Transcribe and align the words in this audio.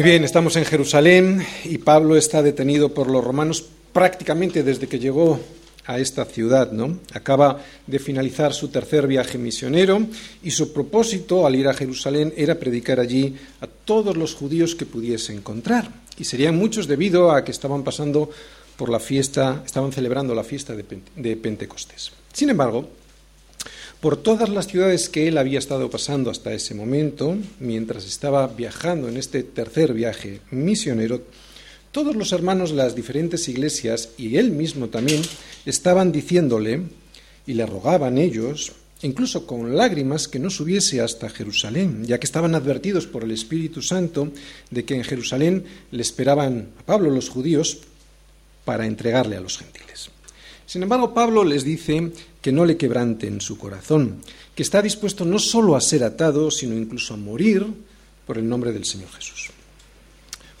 Muy 0.00 0.08
bien, 0.08 0.24
estamos 0.24 0.56
en 0.56 0.64
Jerusalén 0.64 1.44
y 1.62 1.76
Pablo 1.76 2.16
está 2.16 2.42
detenido 2.42 2.94
por 2.94 3.10
los 3.10 3.22
romanos 3.22 3.66
prácticamente 3.92 4.62
desde 4.62 4.86
que 4.86 4.98
llegó 4.98 5.38
a 5.90 5.98
esta 5.98 6.24
ciudad, 6.24 6.70
¿no? 6.70 7.00
Acaba 7.12 7.58
de 7.86 7.98
finalizar 7.98 8.54
su 8.54 8.68
tercer 8.68 9.08
viaje 9.08 9.38
misionero 9.38 10.06
y 10.42 10.52
su 10.52 10.72
propósito 10.72 11.46
al 11.46 11.56
ir 11.56 11.66
a 11.66 11.74
Jerusalén 11.74 12.32
era 12.36 12.60
predicar 12.60 13.00
allí 13.00 13.34
a 13.60 13.66
todos 13.66 14.16
los 14.16 14.34
judíos 14.34 14.76
que 14.76 14.86
pudiese 14.86 15.34
encontrar. 15.34 15.90
Y 16.16 16.24
serían 16.24 16.56
muchos 16.56 16.86
debido 16.86 17.32
a 17.32 17.44
que 17.44 17.50
estaban 17.50 17.82
pasando 17.82 18.30
por 18.76 18.88
la 18.88 19.00
fiesta, 19.00 19.62
estaban 19.66 19.90
celebrando 19.90 20.32
la 20.32 20.44
fiesta 20.44 20.74
de 20.76 21.36
Pentecostés. 21.36 22.12
Sin 22.32 22.50
embargo, 22.50 22.88
por 24.00 24.16
todas 24.16 24.48
las 24.48 24.68
ciudades 24.68 25.08
que 25.08 25.26
él 25.28 25.36
había 25.38 25.58
estado 25.58 25.90
pasando 25.90 26.30
hasta 26.30 26.52
ese 26.52 26.74
momento, 26.74 27.36
mientras 27.58 28.06
estaba 28.06 28.46
viajando 28.46 29.08
en 29.08 29.16
este 29.16 29.42
tercer 29.42 29.92
viaje 29.92 30.40
misionero, 30.52 31.20
todos 31.92 32.14
los 32.14 32.32
hermanos 32.32 32.70
de 32.70 32.76
las 32.76 32.94
diferentes 32.94 33.48
iglesias 33.48 34.10
y 34.16 34.36
él 34.36 34.52
mismo 34.52 34.88
también 34.88 35.22
estaban 35.66 36.12
diciéndole 36.12 36.82
y 37.46 37.54
le 37.54 37.66
rogaban 37.66 38.18
ellos, 38.18 38.72
incluso 39.02 39.46
con 39.46 39.76
lágrimas, 39.76 40.28
que 40.28 40.38
no 40.38 40.50
subiese 40.50 41.00
hasta 41.00 41.28
Jerusalén, 41.30 42.04
ya 42.04 42.20
que 42.20 42.26
estaban 42.26 42.54
advertidos 42.54 43.06
por 43.06 43.24
el 43.24 43.32
Espíritu 43.32 43.82
Santo 43.82 44.30
de 44.70 44.84
que 44.84 44.94
en 44.94 45.04
Jerusalén 45.04 45.64
le 45.90 46.02
esperaban 46.02 46.68
a 46.78 46.82
Pablo 46.84 47.10
los 47.10 47.28
judíos 47.28 47.78
para 48.64 48.86
entregarle 48.86 49.36
a 49.36 49.40
los 49.40 49.58
gentiles. 49.58 50.10
Sin 50.66 50.84
embargo, 50.84 51.12
Pablo 51.12 51.42
les 51.42 51.64
dice 51.64 52.12
que 52.40 52.52
no 52.52 52.64
le 52.64 52.76
quebranten 52.76 53.40
su 53.40 53.58
corazón, 53.58 54.20
que 54.54 54.62
está 54.62 54.80
dispuesto 54.80 55.24
no 55.24 55.40
solo 55.40 55.74
a 55.74 55.80
ser 55.80 56.04
atado, 56.04 56.52
sino 56.52 56.76
incluso 56.76 57.14
a 57.14 57.16
morir 57.16 57.66
por 58.24 58.38
el 58.38 58.48
nombre 58.48 58.72
del 58.72 58.84
Señor 58.84 59.10
Jesús. 59.10 59.50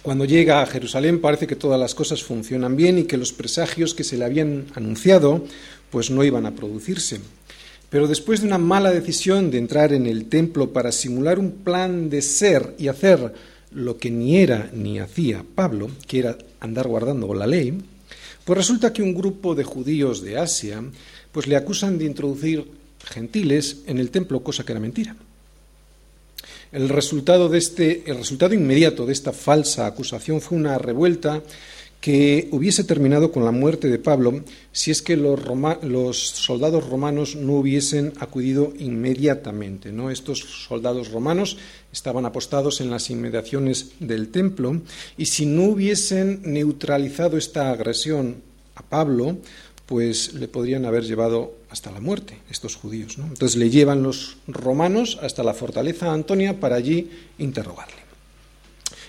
Cuando 0.02 0.24
llega 0.24 0.62
a 0.62 0.66
Jerusalén 0.66 1.20
parece 1.20 1.46
que 1.46 1.56
todas 1.56 1.78
las 1.78 1.94
cosas 1.94 2.22
funcionan 2.22 2.74
bien 2.74 2.98
y 2.98 3.04
que 3.04 3.18
los 3.18 3.34
presagios 3.34 3.94
que 3.94 4.04
se 4.04 4.16
le 4.16 4.24
habían 4.24 4.66
anunciado 4.74 5.44
pues 5.90 6.10
no 6.10 6.24
iban 6.24 6.46
a 6.46 6.54
producirse. 6.54 7.20
Pero 7.90 8.08
después 8.08 8.40
de 8.40 8.46
una 8.46 8.56
mala 8.56 8.92
decisión 8.92 9.50
de 9.50 9.58
entrar 9.58 9.92
en 9.92 10.06
el 10.06 10.26
templo 10.26 10.72
para 10.72 10.92
simular 10.92 11.38
un 11.38 11.50
plan 11.50 12.08
de 12.08 12.22
ser 12.22 12.74
y 12.78 12.88
hacer 12.88 13.34
lo 13.72 13.98
que 13.98 14.10
ni 14.10 14.38
era 14.38 14.70
ni 14.72 14.98
hacía 15.00 15.44
Pablo, 15.54 15.90
que 16.06 16.20
era 16.20 16.38
andar 16.60 16.88
guardando 16.88 17.34
la 17.34 17.46
ley, 17.46 17.76
pues 18.44 18.56
resulta 18.56 18.92
que 18.92 19.02
un 19.02 19.14
grupo 19.14 19.54
de 19.54 19.64
judíos 19.64 20.22
de 20.22 20.38
Asia 20.38 20.82
pues 21.30 21.46
le 21.46 21.56
acusan 21.56 21.98
de 21.98 22.06
introducir 22.06 22.64
gentiles 23.04 23.82
en 23.86 23.98
el 23.98 24.10
templo, 24.10 24.42
cosa 24.42 24.64
que 24.64 24.72
era 24.72 24.80
mentira. 24.80 25.14
El 26.72 26.88
resultado, 26.88 27.48
de 27.48 27.58
este, 27.58 28.04
el 28.06 28.18
resultado 28.18 28.54
inmediato 28.54 29.04
de 29.04 29.12
esta 29.12 29.32
falsa 29.32 29.86
acusación 29.86 30.40
fue 30.40 30.56
una 30.56 30.78
revuelta 30.78 31.42
que 32.00 32.48
hubiese 32.52 32.84
terminado 32.84 33.30
con 33.30 33.44
la 33.44 33.50
muerte 33.50 33.88
de 33.88 33.98
Pablo 33.98 34.42
si 34.72 34.90
es 34.90 35.02
que 35.02 35.16
los, 35.16 35.40
los 35.82 36.18
soldados 36.18 36.88
romanos 36.88 37.34
no 37.34 37.54
hubiesen 37.54 38.12
acudido 38.20 38.72
inmediatamente. 38.78 39.90
¿no? 39.92 40.10
Estos 40.10 40.38
soldados 40.38 41.10
romanos 41.10 41.58
estaban 41.92 42.24
apostados 42.24 42.80
en 42.80 42.88
las 42.88 43.10
inmediaciones 43.10 43.90
del 43.98 44.28
templo 44.28 44.80
y 45.18 45.26
si 45.26 45.46
no 45.46 45.64
hubiesen 45.64 46.40
neutralizado 46.44 47.36
esta 47.36 47.70
agresión 47.70 48.42
a 48.76 48.82
Pablo, 48.82 49.38
pues 49.90 50.34
le 50.34 50.46
podrían 50.46 50.84
haber 50.84 51.02
llevado 51.02 51.52
hasta 51.68 51.90
la 51.90 51.98
muerte 51.98 52.38
estos 52.48 52.76
judíos. 52.76 53.16
Entonces 53.18 53.56
le 53.56 53.70
llevan 53.70 54.04
los 54.04 54.36
romanos 54.46 55.18
hasta 55.20 55.42
la 55.42 55.52
fortaleza 55.52 56.12
Antonia 56.12 56.60
para 56.60 56.76
allí 56.76 57.10
interrogarle. 57.38 57.96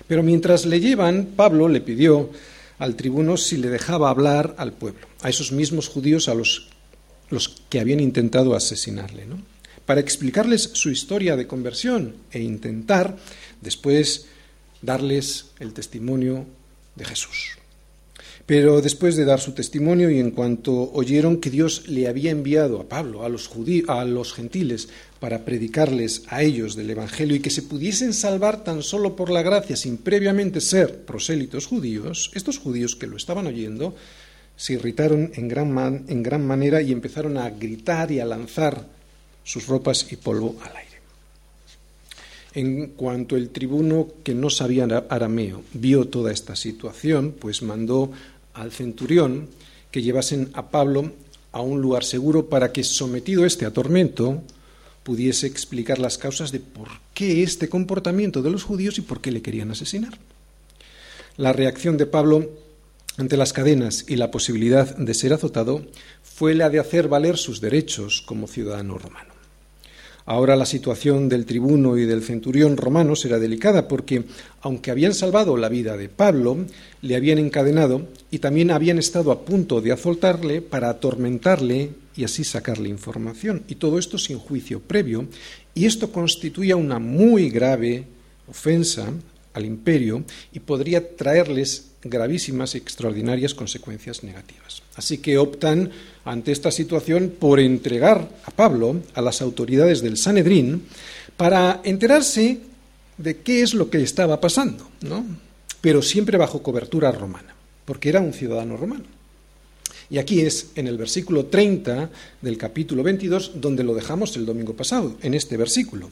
Pero 0.07 0.23
mientras 0.23 0.65
le 0.65 0.79
llevan, 0.79 1.33
Pablo 1.35 1.67
le 1.67 1.81
pidió 1.81 2.31
al 2.79 2.95
tribuno 2.95 3.37
si 3.37 3.57
le 3.57 3.69
dejaba 3.69 4.09
hablar 4.09 4.55
al 4.57 4.73
pueblo, 4.73 5.05
a 5.21 5.29
esos 5.29 5.51
mismos 5.51 5.87
judíos 5.87 6.27
a 6.27 6.33
los, 6.33 6.69
los 7.29 7.61
que 7.69 7.79
habían 7.79 7.99
intentado 7.99 8.55
asesinarle, 8.55 9.27
para 9.85 10.01
explicarles 10.01 10.71
su 10.73 10.89
historia 10.89 11.35
de 11.35 11.45
conversión 11.45 12.15
e 12.31 12.41
intentar 12.41 13.17
después 13.61 14.25
darles 14.81 15.51
el 15.59 15.73
testimonio 15.73 16.47
de 16.95 17.05
Jesús. 17.05 17.60
Pero 18.45 18.81
después 18.81 19.15
de 19.15 19.25
dar 19.25 19.39
su 19.39 19.53
testimonio 19.53 20.09
y 20.09 20.19
en 20.19 20.31
cuanto 20.31 20.91
oyeron 20.93 21.37
que 21.37 21.49
Dios 21.49 21.87
le 21.87 22.07
había 22.07 22.31
enviado 22.31 22.79
a 22.79 22.89
Pablo, 22.89 23.23
a 23.23 23.29
los, 23.29 23.49
a 23.87 24.05
los 24.05 24.33
gentiles, 24.33 24.89
para 25.19 25.45
predicarles 25.45 26.23
a 26.27 26.41
ellos 26.41 26.75
del 26.75 26.89
Evangelio 26.89 27.35
y 27.35 27.39
que 27.39 27.51
se 27.51 27.61
pudiesen 27.61 28.13
salvar 28.13 28.63
tan 28.63 28.81
solo 28.81 29.15
por 29.15 29.29
la 29.29 29.43
gracia 29.43 29.75
sin 29.75 29.97
previamente 29.97 30.61
ser 30.61 31.05
prosélitos 31.05 31.67
judíos, 31.67 32.31
estos 32.33 32.57
judíos 32.57 32.95
que 32.95 33.07
lo 33.07 33.17
estaban 33.17 33.45
oyendo 33.45 33.95
se 34.55 34.73
irritaron 34.73 35.31
en 35.35 35.47
gran, 35.47 36.05
en 36.07 36.23
gran 36.23 36.45
manera 36.45 36.81
y 36.81 36.91
empezaron 36.91 37.37
a 37.37 37.49
gritar 37.49 38.11
y 38.11 38.19
a 38.19 38.25
lanzar 38.25 38.85
sus 39.43 39.67
ropas 39.67 40.11
y 40.11 40.17
polvo 40.17 40.55
al 40.63 40.75
aire. 40.75 40.91
En 42.53 42.87
cuanto 42.87 43.37
el 43.37 43.49
tribuno, 43.49 44.07
que 44.23 44.35
no 44.35 44.49
sabía 44.49 44.83
arameo, 45.09 45.63
vio 45.73 46.09
toda 46.09 46.31
esta 46.31 46.55
situación, 46.55 47.33
pues 47.39 47.61
mandó 47.61 48.11
al 48.53 48.71
centurión 48.71 49.49
que 49.91 50.01
llevasen 50.01 50.49
a 50.53 50.69
Pablo 50.69 51.11
a 51.51 51.61
un 51.61 51.81
lugar 51.81 52.03
seguro 52.03 52.47
para 52.47 52.71
que, 52.71 52.83
sometido 52.83 53.45
este 53.45 53.65
a 53.65 53.73
tormento, 53.73 54.41
pudiese 55.03 55.47
explicar 55.47 55.99
las 55.99 56.17
causas 56.17 56.51
de 56.51 56.59
por 56.59 56.87
qué 57.13 57.43
este 57.43 57.69
comportamiento 57.69 58.41
de 58.41 58.51
los 58.51 58.63
judíos 58.63 58.97
y 58.97 59.01
por 59.01 59.21
qué 59.21 59.31
le 59.31 59.41
querían 59.41 59.71
asesinar. 59.71 60.17
La 61.37 61.53
reacción 61.53 61.97
de 61.97 62.05
Pablo 62.05 62.49
ante 63.17 63.37
las 63.37 63.53
cadenas 63.53 64.05
y 64.07 64.15
la 64.15 64.31
posibilidad 64.31 64.95
de 64.95 65.13
ser 65.13 65.33
azotado 65.33 65.85
fue 66.23 66.55
la 66.55 66.69
de 66.69 66.79
hacer 66.79 67.07
valer 67.07 67.37
sus 67.37 67.61
derechos 67.61 68.21
como 68.21 68.47
ciudadano 68.47 68.97
romano. 68.97 69.30
Ahora 70.31 70.55
la 70.55 70.65
situación 70.65 71.27
del 71.27 71.45
tribuno 71.45 71.97
y 71.97 72.05
del 72.05 72.23
centurión 72.23 72.77
romano 72.77 73.15
era 73.21 73.37
delicada 73.37 73.89
porque, 73.89 74.23
aunque 74.61 74.89
habían 74.89 75.13
salvado 75.13 75.57
la 75.57 75.67
vida 75.67 75.97
de 75.97 76.07
Pablo, 76.07 76.67
le 77.01 77.17
habían 77.17 77.37
encadenado 77.37 78.07
y 78.31 78.39
también 78.39 78.71
habían 78.71 78.97
estado 78.97 79.33
a 79.33 79.41
punto 79.43 79.81
de 79.81 79.91
azoltarle 79.91 80.61
para 80.61 80.87
atormentarle 80.87 81.89
y 82.15 82.23
así 82.23 82.45
sacarle 82.45 82.87
información. 82.87 83.63
Y 83.67 83.75
todo 83.75 83.99
esto 83.99 84.17
sin 84.17 84.39
juicio 84.39 84.79
previo. 84.79 85.27
Y 85.73 85.83
esto 85.83 86.13
constituía 86.13 86.77
una 86.77 86.97
muy 86.97 87.49
grave 87.49 88.05
ofensa 88.47 89.11
al 89.51 89.65
imperio 89.65 90.23
y 90.53 90.61
podría 90.61 91.13
traerles 91.17 91.91
gravísimas 92.05 92.73
y 92.73 92.77
extraordinarias 92.77 93.53
consecuencias 93.53 94.23
negativas. 94.23 94.81
Así 94.95 95.17
que 95.17 95.37
optan 95.37 95.91
ante 96.25 96.51
esta 96.51 96.71
situación 96.71 97.33
por 97.37 97.59
entregar 97.59 98.29
a 98.45 98.51
Pablo 98.51 99.01
a 99.13 99.21
las 99.21 99.41
autoridades 99.41 100.01
del 100.01 100.17
Sanedrín 100.17 100.83
para 101.37 101.81
enterarse 101.83 102.59
de 103.17 103.37
qué 103.37 103.61
es 103.61 103.73
lo 103.73 103.89
que 103.89 104.01
estaba 104.01 104.39
pasando, 104.39 104.87
¿no? 105.01 105.25
pero 105.81 106.01
siempre 106.01 106.37
bajo 106.37 106.61
cobertura 106.61 107.11
romana, 107.11 107.55
porque 107.85 108.09
era 108.09 108.21
un 108.21 108.33
ciudadano 108.33 108.77
romano. 108.77 109.05
Y 110.09 110.19
aquí 110.19 110.41
es 110.41 110.71
en 110.75 110.87
el 110.87 110.97
versículo 110.97 111.45
30 111.45 112.09
del 112.41 112.57
capítulo 112.57 113.01
22 113.01 113.53
donde 113.55 113.83
lo 113.83 113.95
dejamos 113.95 114.35
el 114.35 114.45
domingo 114.45 114.75
pasado, 114.75 115.15
en 115.21 115.33
este 115.33 115.57
versículo. 115.57 116.09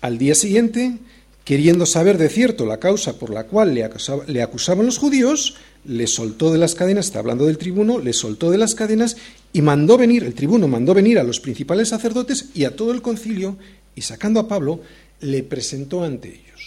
Al 0.00 0.16
día 0.16 0.34
siguiente 0.34 0.98
queriendo 1.46 1.86
saber 1.86 2.18
de 2.18 2.28
cierto 2.28 2.66
la 2.66 2.80
causa 2.80 3.20
por 3.20 3.30
la 3.30 3.44
cual 3.44 3.72
le, 3.72 4.42
acusaban 4.42 4.84
los 4.84 4.98
judíos, 4.98 5.54
le 5.84 6.08
soltó 6.08 6.50
de 6.50 6.58
las 6.58 6.74
cadenas, 6.74 7.06
está 7.06 7.20
hablando 7.20 7.46
del 7.46 7.56
tribuno, 7.56 8.00
le 8.00 8.12
soltó 8.12 8.50
de 8.50 8.58
las 8.58 8.74
cadenas 8.74 9.16
y 9.52 9.62
mandó 9.62 9.96
venir, 9.96 10.24
el 10.24 10.34
tribuno 10.34 10.66
mandó 10.66 10.92
venir 10.92 11.20
a 11.20 11.22
los 11.22 11.38
principales 11.38 11.90
sacerdotes 11.90 12.46
y 12.52 12.64
a 12.64 12.74
todo 12.74 12.90
el 12.90 13.00
concilio, 13.00 13.56
y 13.94 14.00
sacando 14.00 14.40
a 14.40 14.48
Pablo, 14.48 14.80
le 15.20 15.44
presentó 15.44 16.02
ante 16.02 16.30
ellos. 16.30 16.60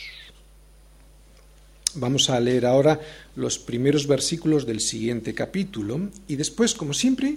Vamos 1.95 2.29
a 2.29 2.39
leer 2.39 2.65
ahora 2.65 3.01
los 3.35 3.59
primeros 3.59 4.07
versículos 4.07 4.65
del 4.65 4.79
siguiente 4.79 5.33
capítulo 5.33 6.07
y 6.25 6.37
después, 6.37 6.73
como 6.73 6.93
siempre, 6.93 7.35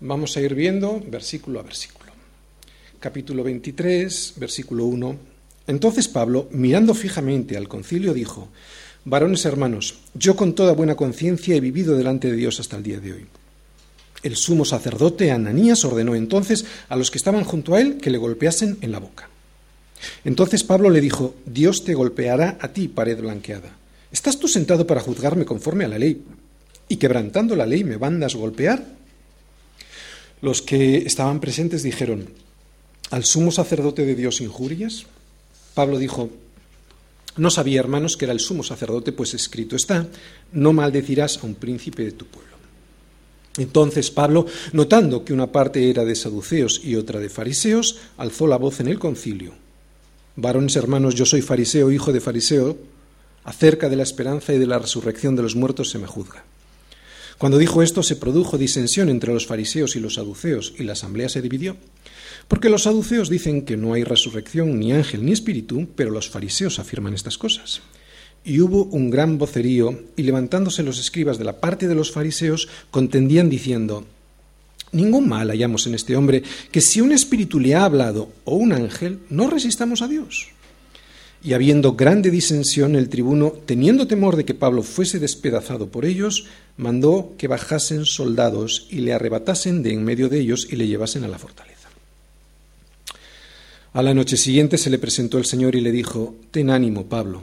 vamos 0.00 0.36
a 0.36 0.40
ir 0.40 0.56
viendo 0.56 1.00
versículo 1.06 1.60
a 1.60 1.62
versículo. 1.62 2.10
Capítulo 2.98 3.44
23, 3.44 4.34
versículo 4.38 4.86
1 4.86 5.39
entonces 5.70 6.08
Pablo, 6.08 6.48
mirando 6.50 6.94
fijamente 6.94 7.56
al 7.56 7.68
concilio, 7.68 8.12
dijo, 8.12 8.48
Varones 9.04 9.44
hermanos, 9.44 10.00
yo 10.14 10.36
con 10.36 10.54
toda 10.54 10.72
buena 10.72 10.96
conciencia 10.96 11.54
he 11.54 11.60
vivido 11.60 11.96
delante 11.96 12.28
de 12.28 12.36
Dios 12.36 12.60
hasta 12.60 12.76
el 12.76 12.82
día 12.82 13.00
de 13.00 13.12
hoy. 13.12 13.26
El 14.22 14.36
sumo 14.36 14.64
sacerdote 14.64 15.30
Ananías 15.30 15.84
ordenó 15.84 16.14
entonces 16.14 16.66
a 16.88 16.96
los 16.96 17.10
que 17.10 17.18
estaban 17.18 17.44
junto 17.44 17.74
a 17.74 17.80
él 17.80 17.98
que 17.98 18.10
le 18.10 18.18
golpeasen 18.18 18.78
en 18.82 18.92
la 18.92 18.98
boca. 18.98 19.30
Entonces 20.24 20.64
Pablo 20.64 20.90
le 20.90 21.00
dijo, 21.00 21.34
Dios 21.46 21.84
te 21.84 21.94
golpeará 21.94 22.58
a 22.60 22.68
ti, 22.68 22.88
pared 22.88 23.18
blanqueada. 23.18 23.70
¿Estás 24.12 24.38
tú 24.38 24.48
sentado 24.48 24.86
para 24.86 25.00
juzgarme 25.00 25.44
conforme 25.44 25.84
a 25.84 25.88
la 25.88 25.98
ley 25.98 26.22
y 26.88 26.96
quebrantando 26.96 27.54
la 27.54 27.64
ley 27.64 27.84
me 27.84 27.96
mandas 27.96 28.34
golpear? 28.34 28.84
Los 30.42 30.62
que 30.62 30.98
estaban 30.98 31.38
presentes 31.40 31.84
dijeron, 31.84 32.28
¿al 33.10 33.24
sumo 33.24 33.52
sacerdote 33.52 34.04
de 34.04 34.16
Dios 34.16 34.40
injurias? 34.40 35.06
Pablo 35.74 35.98
dijo, 35.98 36.30
no 37.36 37.50
sabía, 37.50 37.80
hermanos, 37.80 38.16
que 38.16 38.24
era 38.24 38.32
el 38.32 38.40
sumo 38.40 38.62
sacerdote, 38.62 39.12
pues 39.12 39.34
escrito 39.34 39.76
está, 39.76 40.06
no 40.52 40.72
maldecirás 40.72 41.38
a 41.38 41.46
un 41.46 41.54
príncipe 41.54 42.04
de 42.04 42.12
tu 42.12 42.26
pueblo. 42.26 42.50
Entonces 43.56 44.10
Pablo, 44.10 44.46
notando 44.72 45.24
que 45.24 45.32
una 45.32 45.50
parte 45.50 45.90
era 45.90 46.04
de 46.04 46.14
saduceos 46.14 46.80
y 46.84 46.96
otra 46.96 47.18
de 47.18 47.28
fariseos, 47.28 47.98
alzó 48.16 48.46
la 48.46 48.56
voz 48.56 48.80
en 48.80 48.88
el 48.88 48.98
concilio. 48.98 49.54
Varones 50.36 50.76
hermanos, 50.76 51.14
yo 51.14 51.26
soy 51.26 51.42
fariseo, 51.42 51.90
hijo 51.90 52.12
de 52.12 52.20
fariseo, 52.20 52.78
acerca 53.44 53.88
de 53.88 53.96
la 53.96 54.02
esperanza 54.02 54.52
y 54.52 54.58
de 54.58 54.66
la 54.66 54.78
resurrección 54.78 55.34
de 55.34 55.42
los 55.42 55.56
muertos 55.56 55.90
se 55.90 55.98
me 55.98 56.06
juzga. 56.06 56.44
Cuando 57.38 57.58
dijo 57.58 57.82
esto 57.82 58.02
se 58.02 58.16
produjo 58.16 58.58
disensión 58.58 59.08
entre 59.08 59.32
los 59.32 59.46
fariseos 59.46 59.96
y 59.96 60.00
los 60.00 60.14
saduceos 60.14 60.74
y 60.78 60.84
la 60.84 60.92
asamblea 60.92 61.28
se 61.28 61.42
dividió. 61.42 61.76
Porque 62.50 62.68
los 62.68 62.82
saduceos 62.82 63.30
dicen 63.30 63.62
que 63.62 63.76
no 63.76 63.92
hay 63.92 64.02
resurrección, 64.02 64.80
ni 64.80 64.92
ángel, 64.92 65.24
ni 65.24 65.30
espíritu, 65.30 65.86
pero 65.94 66.10
los 66.10 66.28
fariseos 66.28 66.80
afirman 66.80 67.14
estas 67.14 67.38
cosas. 67.38 67.80
Y 68.44 68.58
hubo 68.58 68.86
un 68.86 69.08
gran 69.08 69.38
vocerío, 69.38 69.96
y 70.16 70.24
levantándose 70.24 70.82
los 70.82 70.98
escribas 70.98 71.38
de 71.38 71.44
la 71.44 71.60
parte 71.60 71.86
de 71.86 71.94
los 71.94 72.10
fariseos, 72.10 72.68
contendían 72.90 73.48
diciendo, 73.48 74.04
Ningún 74.90 75.28
mal 75.28 75.48
hallamos 75.48 75.86
en 75.86 75.94
este 75.94 76.16
hombre, 76.16 76.42
que 76.72 76.80
si 76.80 77.00
un 77.00 77.12
espíritu 77.12 77.60
le 77.60 77.76
ha 77.76 77.84
hablado 77.84 78.32
o 78.44 78.56
un 78.56 78.72
ángel, 78.72 79.20
no 79.30 79.48
resistamos 79.48 80.02
a 80.02 80.08
Dios. 80.08 80.48
Y 81.44 81.52
habiendo 81.52 81.92
grande 81.92 82.32
disensión, 82.32 82.96
el 82.96 83.08
tribuno, 83.08 83.52
teniendo 83.64 84.08
temor 84.08 84.34
de 84.34 84.44
que 84.44 84.54
Pablo 84.54 84.82
fuese 84.82 85.20
despedazado 85.20 85.86
por 85.86 86.04
ellos, 86.04 86.46
mandó 86.76 87.34
que 87.38 87.46
bajasen 87.46 88.06
soldados 88.06 88.88
y 88.90 89.02
le 89.02 89.12
arrebatasen 89.12 89.84
de 89.84 89.92
en 89.92 90.02
medio 90.02 90.28
de 90.28 90.40
ellos 90.40 90.66
y 90.68 90.74
le 90.74 90.88
llevasen 90.88 91.22
a 91.22 91.28
la 91.28 91.38
fortaleza. 91.38 91.79
A 93.92 94.02
la 94.02 94.14
noche 94.14 94.36
siguiente 94.36 94.78
se 94.78 94.90
le 94.90 94.98
presentó 94.98 95.38
el 95.38 95.44
Señor 95.44 95.74
y 95.74 95.80
le 95.80 95.92
dijo, 95.92 96.36
Ten 96.50 96.70
ánimo, 96.70 97.06
Pablo 97.06 97.42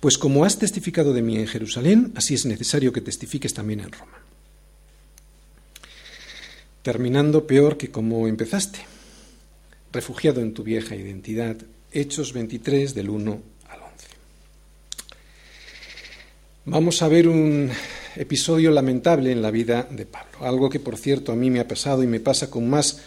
pues 0.00 0.18
como 0.18 0.44
has 0.44 0.58
testificado 0.58 1.12
de 1.12 1.22
mí 1.22 1.36
en 1.36 1.46
Jerusalén, 1.46 2.12
así 2.14 2.34
es 2.34 2.46
necesario 2.46 2.92
que 2.92 3.00
testifiques 3.00 3.54
también 3.54 3.80
en 3.80 3.92
Roma. 3.92 4.18
Terminando 6.82 7.46
peor 7.46 7.76
que 7.76 7.90
como 7.90 8.28
empezaste, 8.28 8.78
refugiado 9.92 10.40
en 10.40 10.54
tu 10.54 10.62
vieja 10.62 10.94
identidad, 10.94 11.56
Hechos 11.92 12.32
23 12.32 12.94
del 12.94 13.10
1 13.10 13.40
al 13.68 13.80
11. 13.80 14.06
Vamos 16.66 17.02
a 17.02 17.08
ver 17.08 17.28
un 17.28 17.70
episodio 18.16 18.70
lamentable 18.70 19.32
en 19.32 19.42
la 19.42 19.50
vida 19.50 19.86
de 19.90 20.06
Pablo, 20.06 20.38
algo 20.40 20.70
que 20.70 20.80
por 20.80 20.96
cierto 20.96 21.32
a 21.32 21.36
mí 21.36 21.50
me 21.50 21.60
ha 21.60 21.68
pasado 21.68 22.02
y 22.02 22.06
me 22.06 22.20
pasa 22.20 22.50
con 22.50 22.68
más 22.68 23.00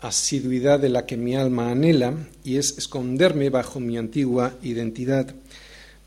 asiduidad 0.00 0.80
de 0.80 0.88
la 0.88 1.06
que 1.06 1.16
mi 1.16 1.36
alma 1.36 1.70
anhela, 1.70 2.14
y 2.44 2.56
es 2.56 2.78
esconderme 2.78 3.50
bajo 3.50 3.80
mi 3.80 3.98
antigua 3.98 4.54
identidad 4.62 5.34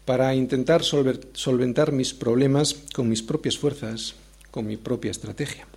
para 0.05 0.33
intentar 0.33 0.83
solventar 0.83 1.91
mis 1.91 2.13
problemas 2.13 2.73
con 2.93 3.07
mis 3.07 3.21
propias 3.21 3.57
fuerzas, 3.57 4.15
con 4.49 4.65
mi 4.65 4.77
propia 4.77 5.11
estrategia. 5.11 5.67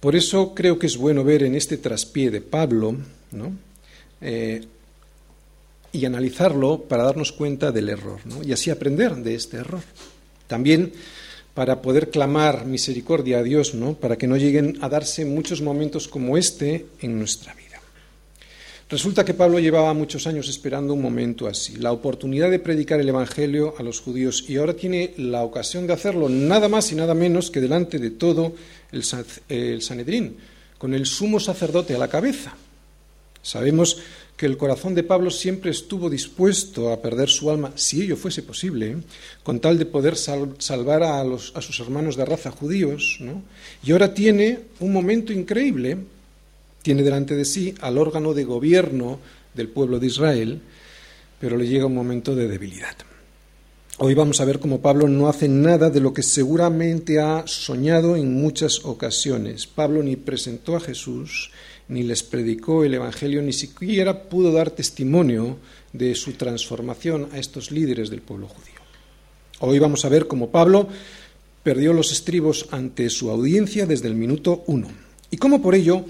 Por 0.00 0.16
eso 0.16 0.54
creo 0.54 0.78
que 0.78 0.86
es 0.86 0.96
bueno 0.96 1.22
ver 1.24 1.42
en 1.42 1.54
este 1.54 1.76
traspié 1.76 2.30
de 2.30 2.40
Pablo 2.40 2.96
eh, 4.22 4.64
y 5.92 6.04
analizarlo 6.04 6.82
para 6.82 7.04
darnos 7.04 7.32
cuenta 7.32 7.70
del 7.70 7.90
error 7.90 8.20
y 8.42 8.52
así 8.52 8.70
aprender 8.70 9.14
de 9.16 9.34
este 9.34 9.58
error. 9.58 9.82
También 10.46 10.92
para 11.60 11.82
poder 11.82 12.08
clamar 12.08 12.64
misericordia 12.64 13.40
a 13.40 13.42
Dios, 13.42 13.74
¿no? 13.74 13.92
para 13.92 14.16
que 14.16 14.26
no 14.26 14.38
lleguen 14.38 14.78
a 14.80 14.88
darse 14.88 15.26
muchos 15.26 15.60
momentos 15.60 16.08
como 16.08 16.38
este 16.38 16.86
en 17.02 17.18
nuestra 17.18 17.52
vida. 17.52 17.78
Resulta 18.88 19.26
que 19.26 19.34
Pablo 19.34 19.58
llevaba 19.58 19.92
muchos 19.92 20.26
años 20.26 20.48
esperando 20.48 20.94
un 20.94 21.02
momento 21.02 21.46
así, 21.46 21.76
la 21.76 21.92
oportunidad 21.92 22.50
de 22.50 22.60
predicar 22.60 22.98
el 22.98 23.10
Evangelio 23.10 23.74
a 23.76 23.82
los 23.82 24.00
judíos 24.00 24.46
y 24.48 24.56
ahora 24.56 24.72
tiene 24.72 25.12
la 25.18 25.42
ocasión 25.42 25.86
de 25.86 25.92
hacerlo 25.92 26.30
nada 26.30 26.70
más 26.70 26.92
y 26.92 26.94
nada 26.94 27.12
menos 27.12 27.50
que 27.50 27.60
delante 27.60 27.98
de 27.98 28.12
todo 28.12 28.54
el, 28.90 29.82
Sanedrín, 29.82 30.38
con 30.78 30.94
el 30.94 31.04
sumo 31.04 31.40
sacerdote 31.40 31.94
a 31.94 31.98
la 31.98 32.08
cabeza. 32.08 32.54
Sabemos 33.42 33.98
que 34.40 34.46
el 34.46 34.56
corazón 34.56 34.94
de 34.94 35.02
Pablo 35.02 35.30
siempre 35.30 35.70
estuvo 35.70 36.08
dispuesto 36.08 36.90
a 36.90 37.02
perder 37.02 37.28
su 37.28 37.50
alma, 37.50 37.72
si 37.74 38.00
ello 38.00 38.16
fuese 38.16 38.42
posible, 38.42 38.96
con 39.42 39.60
tal 39.60 39.76
de 39.76 39.84
poder 39.84 40.16
salvar 40.16 41.02
a, 41.02 41.22
sus 41.60 41.78
hermanos 41.78 42.16
de 42.16 42.24
raza 42.24 42.50
judíos, 42.50 43.18
¿no? 43.20 43.42
y 43.84 43.92
ahora 43.92 44.14
tiene 44.14 44.60
un 44.78 44.94
momento 44.94 45.34
increíble 45.34 45.98
tiene 46.80 47.02
delante 47.02 47.36
de 47.36 47.44
sí 47.44 47.74
al 47.82 47.98
órgano 47.98 48.32
de 48.32 48.44
gobierno 48.44 49.18
del 49.52 49.68
pueblo 49.68 49.98
de 49.98 50.06
Israel, 50.06 50.62
pero 51.38 51.58
le 51.58 51.68
llega 51.68 51.84
un 51.84 51.94
momento 51.94 52.34
de 52.34 52.48
debilidad. 52.48 52.96
Hoy 53.98 54.14
vamos 54.14 54.40
a 54.40 54.46
ver 54.46 54.58
cómo 54.58 54.80
Pablo 54.80 55.06
no 55.06 55.28
hace 55.28 55.50
nada 55.50 55.90
de 55.90 56.00
lo 56.00 56.14
que 56.14 56.22
seguramente 56.22 57.20
ha 57.20 57.46
soñado 57.46 58.16
en 58.16 58.32
muchas 58.32 58.86
ocasiones. 58.86 59.66
Pablo 59.66 60.02
ni 60.02 60.16
presentó 60.16 60.76
a 60.76 60.80
Jesús, 60.80 61.50
ni 61.90 62.04
les 62.04 62.22
predicó 62.22 62.84
el 62.84 62.94
Evangelio, 62.94 63.42
ni 63.42 63.52
siquiera 63.52 64.22
pudo 64.22 64.52
dar 64.52 64.70
testimonio 64.70 65.58
de 65.92 66.14
su 66.14 66.32
transformación 66.34 67.28
a 67.32 67.38
estos 67.38 67.72
líderes 67.72 68.10
del 68.10 68.22
pueblo 68.22 68.46
judío. 68.46 68.80
Hoy 69.58 69.78
vamos 69.80 70.04
a 70.04 70.08
ver 70.08 70.28
cómo 70.28 70.50
Pablo 70.50 70.88
perdió 71.64 71.92
los 71.92 72.12
estribos 72.12 72.68
ante 72.70 73.10
su 73.10 73.28
audiencia 73.28 73.86
desde 73.86 74.06
el 74.06 74.14
minuto 74.14 74.62
uno 74.68 74.88
y 75.32 75.36
cómo 75.36 75.60
por 75.60 75.74
ello 75.74 76.04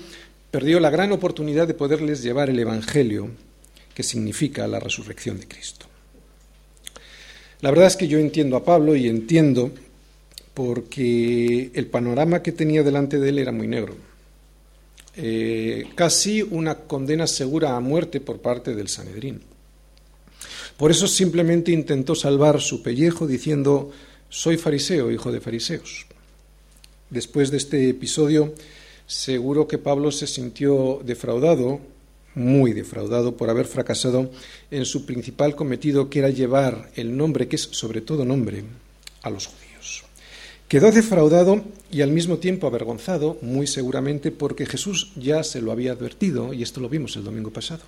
perdió 0.51 0.81
la 0.81 0.91
gran 0.91 1.13
oportunidad 1.13 1.67
de 1.67 1.75
poderles 1.75 2.23
llevar 2.23 2.51
el 2.51 2.59
Evangelio, 2.59 3.31
que 3.95 4.03
significa 4.03 4.69
la 4.69 4.81
resurrección 4.81 5.41
de 5.41 5.49
Cristo. 5.49 5.87
La 7.63 7.71
verdad 7.71 7.87
es 7.87 7.97
que 7.97 8.07
yo 8.07 8.19
entiendo 8.19 8.57
a 8.57 8.65
Pablo 8.65 8.97
y 8.97 9.09
entiendo 9.09 9.71
porque 10.53 11.71
el 11.73 11.87
panorama 11.87 12.43
que 12.43 12.53
tenía 12.53 12.83
delante 12.83 13.19
de 13.19 13.31
él 13.31 13.39
era 13.39 13.53
muy 13.53 13.67
negro. 13.67 14.10
Eh, 15.17 15.89
casi 15.95 16.43
una 16.43 16.75
condena 16.77 17.27
segura 17.27 17.77
a 17.77 17.81
muerte 17.81 18.21
por 18.21 18.39
parte 18.41 18.75
del 18.75 18.89
Sanedrín. 18.89 19.41
Por 20.77 20.91
eso 20.91 21.07
simplemente 21.07 21.73
intentó 21.73 22.15
salvar 22.15 22.61
su 22.61 22.83
pellejo 22.83 23.27
diciendo, 23.27 23.91
soy 24.29 24.57
fariseo, 24.57 25.11
hijo 25.11 25.31
de 25.33 25.41
fariseos. 25.41 26.07
Después 27.11 27.51
de 27.51 27.57
este 27.57 27.89
episodio, 27.89 28.55
Seguro 29.11 29.67
que 29.67 29.77
Pablo 29.77 30.13
se 30.13 30.29
sintió 30.29 31.01
defraudado, 31.05 31.81
muy 32.37 32.73
defraudado, 32.73 33.37
por 33.37 33.51
haber 33.51 33.67
fracasado 33.67 34.31
en 34.71 34.85
su 34.85 35.05
principal 35.05 35.57
cometido, 35.57 36.09
que 36.09 36.21
era 36.21 36.31
llevar 36.31 36.93
el 36.95 37.17
nombre, 37.17 37.49
que 37.49 37.57
es 37.57 37.63
sobre 37.63 38.03
todo 38.03 38.25
nombre, 38.25 38.63
a 39.23 39.31
los 39.31 39.49
judíos. 39.49 39.70
Quedó 40.71 40.93
defraudado 40.93 41.65
y 41.91 42.01
al 42.03 42.13
mismo 42.13 42.39
tiempo 42.39 42.69
avergonzado, 42.69 43.39
muy 43.43 43.67
seguramente 43.67 44.31
porque 44.31 44.67
Jesús 44.67 45.11
ya 45.17 45.43
se 45.43 45.61
lo 45.61 45.73
había 45.73 45.91
advertido, 45.91 46.55
y 46.55 46.63
esto 46.63 46.81
lo 46.81 46.89
vimos 46.89 47.17
el 47.17 47.25
domingo 47.25 47.51
pasado. 47.51 47.83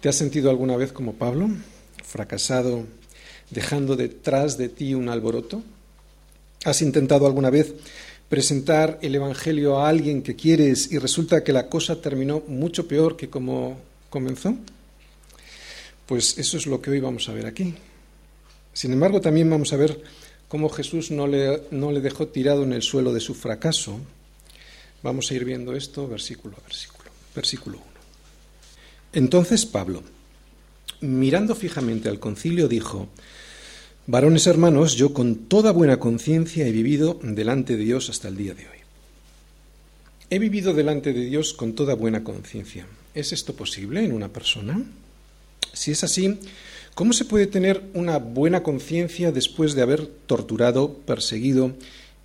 ¿Te 0.00 0.08
has 0.08 0.14
sentido 0.14 0.50
alguna 0.50 0.76
vez 0.76 0.92
como 0.92 1.14
Pablo, 1.14 1.48
fracasado, 2.04 2.86
dejando 3.50 3.96
detrás 3.96 4.56
de 4.56 4.68
ti 4.68 4.94
un 4.94 5.08
alboroto? 5.08 5.60
¿Has 6.64 6.82
intentado 6.82 7.26
alguna 7.26 7.50
vez 7.50 7.74
presentar 8.28 9.00
el 9.02 9.16
Evangelio 9.16 9.80
a 9.80 9.88
alguien 9.88 10.22
que 10.22 10.36
quieres 10.36 10.92
y 10.92 10.98
resulta 10.98 11.42
que 11.42 11.52
la 11.52 11.68
cosa 11.68 12.00
terminó 12.00 12.44
mucho 12.46 12.86
peor 12.86 13.16
que 13.16 13.28
como 13.28 13.80
comenzó? 14.08 14.54
Pues 16.06 16.38
eso 16.38 16.56
es 16.58 16.68
lo 16.68 16.80
que 16.80 16.90
hoy 16.90 17.00
vamos 17.00 17.28
a 17.28 17.32
ver 17.32 17.46
aquí. 17.46 17.74
Sin 18.72 18.92
embargo, 18.92 19.20
también 19.20 19.50
vamos 19.50 19.72
a 19.72 19.76
ver 19.76 20.00
cómo 20.54 20.68
Jesús 20.68 21.10
no 21.10 21.26
le, 21.26 21.62
no 21.72 21.90
le 21.90 22.00
dejó 22.00 22.28
tirado 22.28 22.62
en 22.62 22.72
el 22.72 22.82
suelo 22.82 23.12
de 23.12 23.18
su 23.18 23.34
fracaso. 23.34 23.98
Vamos 25.02 25.28
a 25.28 25.34
ir 25.34 25.44
viendo 25.44 25.74
esto 25.74 26.06
versículo 26.06 26.54
a 26.56 26.62
versículo. 26.62 27.10
Versículo 27.34 27.78
1. 27.78 27.86
Entonces 29.14 29.66
Pablo, 29.66 30.04
mirando 31.00 31.56
fijamente 31.56 32.08
al 32.08 32.20
concilio, 32.20 32.68
dijo, 32.68 33.08
Varones 34.06 34.46
hermanos, 34.46 34.94
yo 34.94 35.12
con 35.12 35.48
toda 35.48 35.72
buena 35.72 35.98
conciencia 35.98 36.68
he 36.68 36.70
vivido 36.70 37.18
delante 37.20 37.76
de 37.76 37.82
Dios 37.82 38.08
hasta 38.08 38.28
el 38.28 38.36
día 38.36 38.54
de 38.54 38.68
hoy. 38.68 38.78
He 40.30 40.38
vivido 40.38 40.72
delante 40.72 41.12
de 41.12 41.24
Dios 41.24 41.52
con 41.52 41.74
toda 41.74 41.94
buena 41.94 42.22
conciencia. 42.22 42.86
¿Es 43.12 43.32
esto 43.32 43.56
posible 43.56 44.04
en 44.04 44.12
una 44.12 44.28
persona? 44.28 44.80
Si 45.72 45.90
es 45.90 46.04
así, 46.04 46.38
¿cómo 46.94 47.12
se 47.12 47.24
puede 47.24 47.46
tener 47.46 47.82
una 47.94 48.18
buena 48.18 48.62
conciencia 48.62 49.32
después 49.32 49.74
de 49.74 49.82
haber 49.82 50.06
torturado, 50.06 50.94
perseguido 50.94 51.74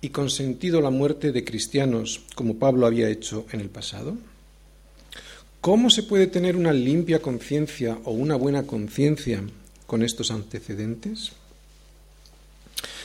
y 0.00 0.10
consentido 0.10 0.80
la 0.80 0.90
muerte 0.90 1.32
de 1.32 1.44
cristianos 1.44 2.22
como 2.34 2.58
Pablo 2.58 2.86
había 2.86 3.08
hecho 3.08 3.46
en 3.52 3.60
el 3.60 3.68
pasado? 3.68 4.16
¿Cómo 5.60 5.90
se 5.90 6.02
puede 6.02 6.26
tener 6.26 6.56
una 6.56 6.72
limpia 6.72 7.20
conciencia 7.20 7.98
o 8.04 8.12
una 8.12 8.36
buena 8.36 8.62
conciencia 8.66 9.42
con 9.86 10.02
estos 10.02 10.30
antecedentes? 10.30 11.32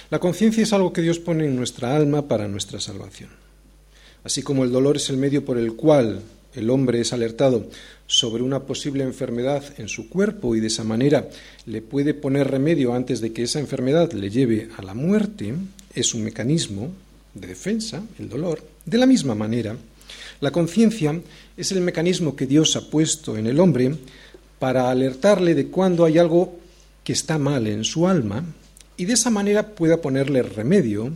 La 0.10 0.20
conciencia 0.20 0.64
es 0.64 0.72
algo 0.72 0.94
que 0.94 1.02
Dios 1.02 1.20
pone 1.20 1.46
en 1.46 1.56
nuestra 1.56 1.96
alma 1.96 2.28
para 2.28 2.48
nuestra 2.48 2.80
salvación. 2.80 3.30
Así 4.24 4.42
como 4.42 4.64
el 4.64 4.72
dolor 4.72 4.96
es 4.98 5.10
el 5.10 5.18
medio 5.18 5.44
por 5.44 5.58
el 5.58 5.74
cual 5.74 6.22
el 6.56 6.70
hombre 6.70 7.02
es 7.02 7.14
alertado 7.14 7.68
sobre 8.08 8.44
una 8.44 8.62
posible 8.64 9.04
enfermedad 9.04 9.64
en 9.78 9.88
su 9.88 10.10
cuerpo 10.10 10.56
y 10.56 10.60
de 10.60 10.68
esa 10.68 10.84
manera 10.84 11.28
le 11.66 11.82
puede 11.82 12.14
poner 12.14 12.50
remedio 12.50 12.94
antes 12.94 13.22
de 13.22 13.34
que 13.34 13.44
esa 13.44 13.60
enfermedad 13.60 14.12
le 14.14 14.30
lleve 14.30 14.70
a 14.78 14.82
la 14.82 14.94
muerte, 14.94 15.54
es 15.94 16.14
un 16.14 16.24
mecanismo 16.24 16.92
de 17.34 17.48
defensa, 17.48 18.04
el 18.20 18.30
dolor. 18.30 18.64
De 18.86 18.98
la 18.98 19.06
misma 19.06 19.36
manera, 19.36 19.76
la 20.42 20.52
conciencia 20.52 21.20
es 21.58 21.72
el 21.72 21.82
mecanismo 21.82 22.36
que 22.36 22.48
Dios 22.48 22.76
ha 22.76 22.90
puesto 22.90 23.38
en 23.38 23.48
el 23.48 23.60
hombre 23.60 23.96
para 24.60 24.90
alertarle 24.90 25.56
de 25.56 25.68
cuando 25.68 26.06
hay 26.06 26.18
algo 26.18 26.60
que 27.04 27.14
está 27.14 27.38
mal 27.38 27.68
en 27.68 27.84
su 27.84 28.08
alma 28.08 28.44
y 28.98 29.06
de 29.06 29.14
esa 29.14 29.30
manera 29.30 29.76
pueda 29.76 30.02
ponerle 30.02 30.42
remedio 30.42 31.12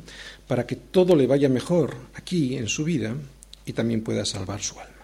para 0.48 0.66
que 0.66 0.76
todo 0.76 1.16
le 1.16 1.28
vaya 1.28 1.50
mejor 1.50 1.96
aquí 2.16 2.58
en 2.58 2.68
su 2.68 2.84
vida 2.84 3.16
y 3.66 3.74
también 3.74 4.02
pueda 4.02 4.26
salvar 4.26 4.62
su 4.62 4.80
alma. 4.80 4.99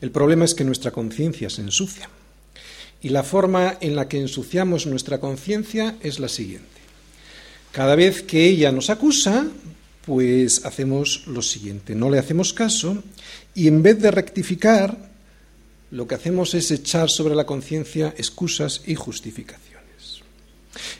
El 0.00 0.10
problema 0.10 0.44
es 0.44 0.54
que 0.54 0.64
nuestra 0.64 0.90
conciencia 0.90 1.50
se 1.50 1.62
ensucia. 1.62 2.08
Y 3.02 3.10
la 3.10 3.22
forma 3.22 3.78
en 3.80 3.94
la 3.94 4.08
que 4.08 4.20
ensuciamos 4.20 4.86
nuestra 4.86 5.20
conciencia 5.20 5.96
es 6.02 6.18
la 6.18 6.28
siguiente. 6.28 6.66
Cada 7.72 7.94
vez 7.94 8.22
que 8.22 8.44
ella 8.46 8.72
nos 8.72 8.90
acusa, 8.90 9.46
pues 10.06 10.64
hacemos 10.64 11.26
lo 11.26 11.42
siguiente, 11.42 11.94
no 11.94 12.10
le 12.10 12.18
hacemos 12.18 12.52
caso 12.52 13.02
y 13.54 13.68
en 13.68 13.82
vez 13.82 14.00
de 14.00 14.10
rectificar, 14.10 14.96
lo 15.90 16.06
que 16.06 16.14
hacemos 16.14 16.54
es 16.54 16.70
echar 16.70 17.10
sobre 17.10 17.34
la 17.34 17.44
conciencia 17.44 18.14
excusas 18.16 18.82
y 18.86 18.94
justificaciones. 18.94 20.22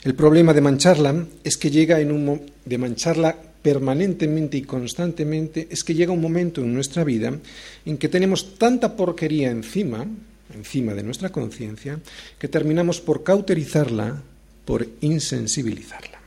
El 0.03 0.15
problema 0.15 0.53
de 0.53 0.61
mancharla 0.61 1.25
es 1.43 1.57
que 1.57 1.71
llega 1.71 1.99
en 1.99 2.11
un 2.11 2.51
de 2.65 2.77
mancharla 2.77 3.35
permanentemente 3.61 4.57
y 4.57 4.61
constantemente 4.61 5.67
es 5.69 5.83
que 5.83 5.93
llega 5.93 6.11
un 6.11 6.21
momento 6.21 6.61
en 6.61 6.73
nuestra 6.73 7.03
vida 7.03 7.37
en 7.85 7.97
que 7.97 8.09
tenemos 8.09 8.57
tanta 8.57 8.95
porquería 8.95 9.49
encima, 9.49 10.05
encima 10.53 10.93
de 10.93 11.03
nuestra 11.03 11.31
conciencia, 11.31 11.99
que 12.39 12.47
terminamos 12.47 13.01
por 13.01 13.23
cauterizarla, 13.23 14.21
por 14.65 14.87
insensibilizarla. 15.01 16.19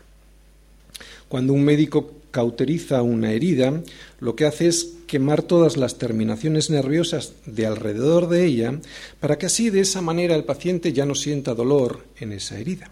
Cuando 1.29 1.53
un 1.53 1.65
médico 1.65 2.21
cauteriza 2.31 3.03
una 3.03 3.33
herida, 3.33 3.83
lo 4.21 4.37
que 4.37 4.47
hace 4.47 4.69
es 4.69 4.95
quemar 5.07 5.43
todas 5.43 5.77
las 5.77 5.99
terminaciones 5.99 6.71
nerviosas 6.71 7.33
de 7.47 7.67
alrededor 7.67 8.29
de 8.29 8.45
ella 8.45 8.81
para 9.19 9.39
que 9.39 9.47
así 9.47 9.71
de 9.71 9.81
esa 9.81 10.01
manera 10.01 10.37
el 10.37 10.45
paciente 10.45 10.93
ya 10.93 11.07
no 11.07 11.15
sienta 11.15 11.55
dolor 11.55 12.05
en 12.19 12.33
esa 12.33 12.59
herida. 12.59 12.91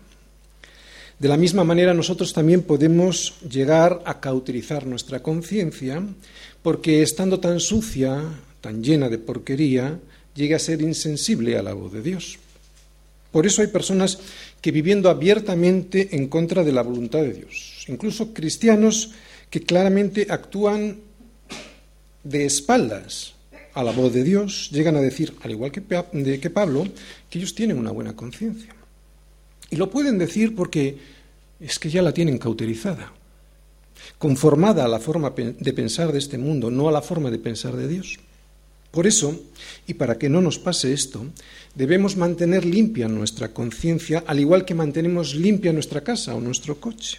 De 1.19 1.29
la 1.29 1.37
misma 1.37 1.65
manera, 1.65 1.95
nosotros 1.95 2.33
también 2.33 2.63
podemos 2.63 3.35
llegar 3.43 4.03
a 4.05 4.21
cauterizar 4.21 4.87
nuestra 4.87 5.21
conciencia, 5.21 6.01
porque 6.63 7.03
estando 7.03 7.41
tan 7.41 7.59
sucia, 7.59 8.23
tan 8.61 8.85
llena 8.85 9.09
de 9.09 9.19
porquería, 9.19 9.99
llega 10.37 10.57
a 10.57 10.61
ser 10.61 10.81
insensible 10.81 11.59
a 11.59 11.63
la 11.63 11.75
voz 11.75 11.93
de 11.93 12.03
Dios. 12.03 12.39
Por 13.33 13.47
eso 13.47 13.63
hay 13.63 13.69
personas 13.69 14.21
que 14.61 14.71
viviendo 14.71 15.11
abiertamente 15.11 16.15
en 16.15 16.29
contra 16.29 16.63
de 16.63 16.73
la 16.73 16.83
voluntad 16.83 17.21
de 17.23 17.33
Dios, 17.33 17.85
incluso 17.89 18.33
cristianos 18.33 19.11
que 19.51 19.63
claramente 19.63 20.29
actúan 20.31 21.01
de 22.23 22.47
espaldas 22.47 23.35
a 23.75 23.83
la 23.83 23.91
voz 23.91 24.13
de 24.13 24.23
Dios, 24.23 24.71
llegan 24.73 24.95
a 24.95 25.01
decir, 25.01 25.35
al 25.43 25.51
igual 25.51 25.73
que, 25.73 25.83
que 25.83 26.51
Pablo, 26.51 26.87
que 27.29 27.39
ellos 27.39 27.57
tienen 27.57 27.79
una 27.79 27.91
buena 27.91 28.15
conciencia. 28.15 28.78
Y 29.71 29.77
lo 29.77 29.91
pueden 29.91 30.19
decir 30.19 30.55
porque 30.55 30.99
es 31.61 31.79
que 31.79 31.91
ya 31.91 32.03
la 32.03 32.13
tienen 32.13 32.39
cauterizada, 32.39 33.13
conformada 34.19 34.85
a 34.85 34.89
la 34.89 35.01
forma 35.01 35.31
de 35.31 35.73
pensar 35.73 36.13
de 36.13 36.19
este 36.19 36.39
mundo, 36.39 36.71
no 36.71 36.89
a 36.89 36.93
la 36.93 37.03
forma 37.03 37.31
de 37.31 37.39
pensar 37.39 37.77
de 37.77 37.89
Dios. 37.89 38.19
Por 38.91 39.07
eso, 39.07 39.39
y 39.87 39.95
para 39.95 40.17
que 40.17 40.31
no 40.31 40.41
nos 40.41 40.59
pase 40.59 40.93
esto, 40.93 41.27
debemos 41.75 42.17
mantener 42.17 42.65
limpia 42.65 43.07
nuestra 43.07 43.53
conciencia, 43.53 44.25
al 44.27 44.41
igual 44.41 44.65
que 44.65 44.75
mantenemos 44.75 45.35
limpia 45.35 45.73
nuestra 45.73 46.03
casa 46.03 46.35
o 46.35 46.41
nuestro 46.41 46.81
coche. 46.81 47.19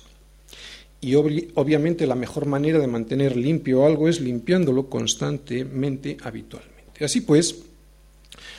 Y 1.02 1.16
obviamente 1.16 2.08
la 2.08 2.16
mejor 2.16 2.46
manera 2.46 2.80
de 2.80 2.88
mantener 2.88 3.38
limpio 3.38 3.86
algo 3.86 4.10
es 4.10 4.20
limpiándolo 4.20 4.90
constantemente, 4.90 6.18
habitualmente. 6.24 7.06
Así 7.06 7.22
pues, 7.22 7.56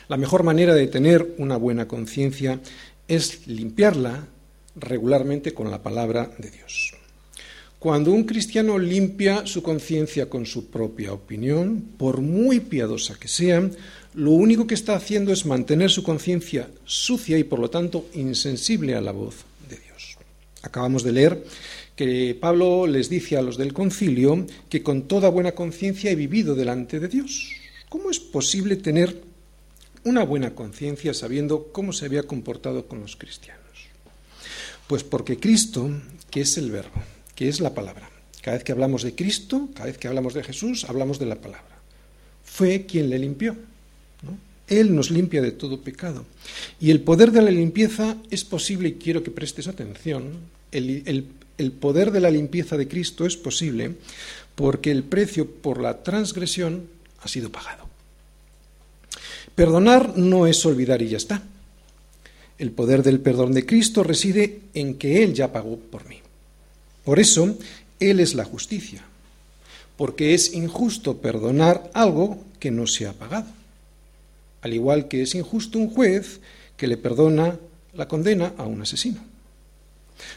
la 0.09 0.16
mejor 0.16 0.42
manera 0.42 0.75
de 0.75 0.87
tener 0.87 1.35
una 1.38 1.56
buena 1.56 1.87
conciencia 1.87 2.61
es 3.11 3.49
limpiarla 3.49 4.29
regularmente 4.76 5.52
con 5.52 5.69
la 5.69 5.83
palabra 5.83 6.31
de 6.38 6.49
Dios. 6.49 6.95
Cuando 7.81 8.12
un 8.12 8.23
cristiano 8.23 8.79
limpia 8.79 9.47
su 9.47 9.64
conciencia 9.64 10.29
con 10.29 10.47
su 10.47 10.71
propia 10.71 11.12
opinión, 11.12 11.93
por 11.99 12.21
muy 12.21 12.61
piadosa 12.61 13.19
que 13.19 13.26
sea, 13.26 13.69
lo 14.14 14.31
único 14.31 14.67
que 14.69 14.75
está 14.75 14.95
haciendo 14.95 15.33
es 15.33 15.45
mantener 15.45 15.90
su 15.90 16.05
conciencia 16.05 16.71
sucia 16.85 17.37
y 17.37 17.43
por 17.43 17.59
lo 17.59 17.69
tanto 17.69 18.07
insensible 18.14 18.95
a 18.95 19.00
la 19.00 19.12
voz 19.12 19.45
de 19.69 19.79
Dios. 19.79 20.17
Acabamos 20.62 21.02
de 21.02 21.12
leer 21.12 21.45
que 21.97 22.38
Pablo 22.40 22.87
les 22.87 23.11
dice 23.11 23.37
a 23.37 23.43
los 23.43 23.57
del 23.57 23.73
concilio 23.73 24.47
que 24.69 24.85
con 24.85 25.09
toda 25.09 25.31
buena 25.31 25.52
conciencia 25.52 26.12
he 26.12 26.14
vivido 26.14 26.55
delante 26.55 27.00
de 27.00 27.09
Dios. 27.09 27.50
¿Cómo 27.88 28.09
es 28.11 28.21
posible 28.21 28.76
tener 28.76 29.29
una 30.04 30.25
buena 30.25 30.54
conciencia 30.54 31.14
sabiendo 31.14 31.69
cómo 31.73 31.92
se 31.92 32.07
había 32.07 32.23
comportado 32.23 32.87
con 32.87 33.00
los 33.00 33.16
cristianos. 33.16 33.61
Pues 34.87 35.04
porque 35.04 35.38
Cristo, 35.38 35.90
que 36.30 36.40
es 36.42 36.57
el 36.57 36.71
verbo, 36.71 37.00
que 37.35 37.49
es 37.49 37.61
la 37.61 37.75
palabra, 37.75 38.11
cada 38.42 38.57
vez 38.57 38.64
que 38.64 38.73
hablamos 38.73 39.02
de 39.02 39.14
Cristo, 39.14 39.69
cada 39.75 39.87
vez 39.87 39.99
que 39.99 40.09
hablamos 40.09 40.35
de 40.35 40.42
Jesús, 40.42 40.85
hablamos 40.88 41.19
de 41.19 41.26
la 41.26 41.37
palabra, 41.37 41.78
fue 42.45 42.87
quien 42.87 43.11
le 43.11 43.19
limpió. 43.19 43.57
Él 44.66 44.95
nos 44.95 45.11
limpia 45.11 45.42
de 45.42 45.50
todo 45.50 45.80
pecado. 45.80 46.25
Y 46.78 46.92
el 46.92 47.00
poder 47.00 47.33
de 47.33 47.42
la 47.42 47.50
limpieza 47.50 48.16
es 48.30 48.45
posible, 48.45 48.90
y 48.90 48.92
quiero 48.95 49.25
que 49.25 49.33
prestes 49.33 49.66
atención, 49.66 50.38
el, 50.71 51.26
el 51.59 51.73
poder 51.73 52.12
de 52.12 52.21
la 52.21 52.30
limpieza 52.30 52.76
de 52.76 52.87
Cristo 52.87 53.26
es 53.26 53.37
posible 53.37 53.97
porque 54.54 54.90
el 54.90 55.02
precio 55.02 55.50
por 55.50 55.80
la 55.80 56.02
transgresión 56.02 56.88
ha 57.21 57.28
sido 57.28 57.50
pagado. 57.50 57.89
Perdonar 59.54 60.16
no 60.16 60.47
es 60.47 60.64
olvidar 60.64 61.02
y 61.02 61.09
ya 61.09 61.16
está. 61.16 61.42
El 62.59 62.73
poder 62.73 63.02
del 63.02 63.21
perdón 63.21 63.52
de 63.52 63.64
Cristo 63.64 64.02
reside 64.02 64.61
en 64.75 64.95
que 64.95 65.23
Él 65.23 65.35
ya 65.35 65.52
pagó 65.52 65.76
por 65.76 66.07
mí. 66.07 66.19
Por 67.04 67.19
eso, 67.19 67.57
Él 67.99 68.21
es 68.21 68.35
la 68.35 68.45
justicia, 68.45 69.02
porque 69.97 70.35
es 70.35 70.52
injusto 70.54 71.19
perdonar 71.19 71.90
algo 71.95 72.45
que 72.59 72.71
no 72.71 72.87
se 72.87 73.07
ha 73.07 73.12
pagado. 73.12 73.49
Al 74.62 74.75
igual 74.75 75.09
que 75.09 75.23
es 75.23 75.35
injusto 75.35 75.78
un 75.78 75.90
juez 75.90 76.40
que 76.76 76.87
le 76.87 76.97
perdona 76.97 77.59
la 77.95 78.09
condena 78.09 78.52
a 78.57 78.64
un 78.64 78.83
asesino. 78.83 79.21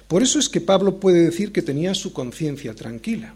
Por 0.07 0.23
eso 0.23 0.39
es 0.39 0.49
que 0.49 0.61
Pablo 0.61 0.99
puede 0.99 1.25
decir 1.25 1.51
que 1.51 1.61
tenía 1.61 1.93
su 1.93 2.13
conciencia 2.13 2.73
tranquila. 2.73 3.33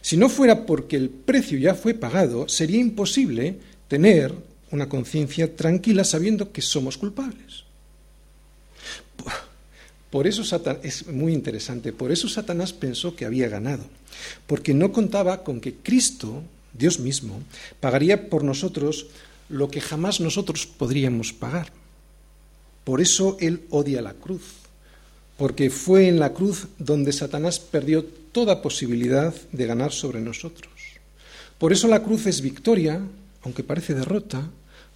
Si 0.00 0.16
no 0.16 0.28
fuera 0.28 0.64
porque 0.64 0.96
el 0.96 1.10
precio 1.10 1.58
ya 1.58 1.74
fue 1.74 1.94
pagado, 1.94 2.48
sería 2.48 2.80
imposible 2.80 3.58
tener 3.88 4.34
una 4.70 4.88
conciencia 4.88 5.54
tranquila 5.56 6.04
sabiendo 6.04 6.52
que 6.52 6.62
somos 6.62 6.98
culpables. 6.98 7.64
Por 10.10 10.26
eso 10.26 10.42
Satanás, 10.42 10.80
es 10.84 11.06
muy 11.06 11.34
interesante, 11.34 11.92
por 11.92 12.10
eso 12.10 12.28
Satanás 12.28 12.72
pensó 12.72 13.14
que 13.14 13.26
había 13.26 13.48
ganado, 13.48 13.84
porque 14.46 14.72
no 14.72 14.90
contaba 14.90 15.44
con 15.44 15.60
que 15.60 15.74
Cristo, 15.74 16.42
Dios 16.72 16.98
mismo, 16.98 17.42
pagaría 17.80 18.30
por 18.30 18.42
nosotros 18.42 19.06
lo 19.50 19.70
que 19.70 19.80
jamás 19.80 20.20
nosotros 20.20 20.66
podríamos 20.66 21.32
pagar. 21.32 21.72
Por 22.84 23.02
eso 23.02 23.36
él 23.40 23.66
odia 23.68 24.00
la 24.00 24.14
cruz, 24.14 24.42
porque 25.36 25.68
fue 25.68 26.08
en 26.08 26.18
la 26.18 26.32
cruz 26.32 26.68
donde 26.78 27.12
Satanás 27.12 27.58
perdió 27.58 28.04
toda 28.32 28.62
posibilidad 28.62 29.34
de 29.52 29.66
ganar 29.66 29.92
sobre 29.92 30.20
nosotros. 30.20 30.72
Por 31.58 31.72
eso 31.72 31.86
la 31.86 32.02
cruz 32.02 32.26
es 32.26 32.40
victoria, 32.40 33.02
aunque 33.42 33.64
parece 33.64 33.94
derrota, 33.94 34.50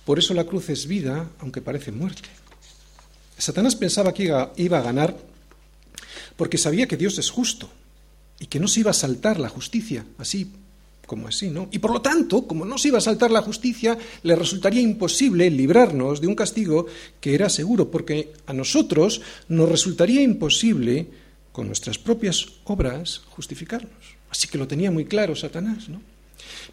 por 0.05 0.19
eso 0.19 0.35
la 0.35 0.45
cruz 0.45 0.69
es 0.71 0.87
vida, 0.87 1.31
aunque 1.39 1.63
parece 1.63 1.93
muerte. 1.93 2.29
Satanás 3.39 3.77
pensaba 3.77 4.13
que 4.15 4.25
iba 4.57 4.79
a 4.79 4.83
ganar 4.83 5.17
porque 6.37 6.59
sabía 6.59 6.87
que 6.87 6.97
Dios 6.97 7.19
es 7.19 7.31
justo 7.31 7.71
y 8.39 8.47
que 8.47 8.61
no 8.61 8.69
se 8.69 8.81
iba 8.81 8.91
a 8.91 8.95
saltar 8.95 9.39
la 9.39 9.49
justicia, 9.49 10.05
así 10.19 10.51
como 11.07 11.29
así, 11.29 11.51
¿no? 11.51 11.69
Y 11.71 11.79
por 11.79 11.93
lo 11.93 12.01
tanto, 12.01 12.47
como 12.47 12.65
no 12.65 12.79
se 12.79 12.89
iba 12.89 12.99
a 12.99 13.03
saltar 13.03 13.31
la 13.31 13.43
justicia, 13.43 13.99
le 14.23 14.35
resultaría 14.35 14.81
imposible 14.81 15.51
librarnos 15.51 16.21
de 16.21 16.27
un 16.27 16.35
castigo 16.35 16.87
que 17.21 17.35
era 17.35 17.49
seguro, 17.49 17.91
porque 17.91 18.33
a 18.47 18.53
nosotros 18.53 19.21
nos 19.49 19.69
resultaría 19.69 20.23
imposible 20.23 21.09
con 21.53 21.67
nuestras 21.67 21.99
propias 21.99 22.47
obras, 22.65 23.19
justificarnos. 23.29 24.17
Así 24.31 24.49
que 24.49 24.59
lo 24.59 24.67
tenía 24.67 24.91
muy 24.91 25.05
claro 25.05 25.37
Satanás, 25.37 25.89
¿no? 25.89 26.01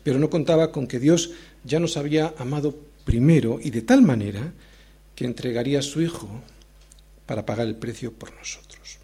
Pero 0.03 0.19
no 0.19 0.29
contaba 0.29 0.71
con 0.71 0.87
que 0.87 0.99
Dios 0.99 1.31
ya 1.63 1.79
nos 1.79 1.97
había 1.97 2.33
amado 2.37 2.75
primero 3.05 3.59
y 3.61 3.69
de 3.71 3.81
tal 3.81 4.01
manera 4.01 4.53
que 5.15 5.25
entregaría 5.25 5.79
a 5.79 5.83
su 5.83 6.01
Hijo 6.01 6.29
para 7.25 7.45
pagar 7.45 7.67
el 7.67 7.75
precio 7.75 8.13
por 8.13 8.33
nosotros. 8.33 8.97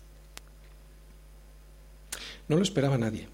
No 2.47 2.57
lo 2.57 2.63
esperaba 2.63 2.97
nadie. 2.97 3.27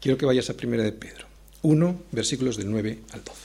Quiero 0.00 0.18
que 0.18 0.26
vayas 0.26 0.50
a 0.50 0.54
Primera 0.54 0.82
de 0.82 0.92
Pedro 0.92 1.26
1, 1.62 2.02
versículos 2.12 2.56
del 2.56 2.70
9 2.70 2.98
al 3.12 3.24
12. 3.24 3.40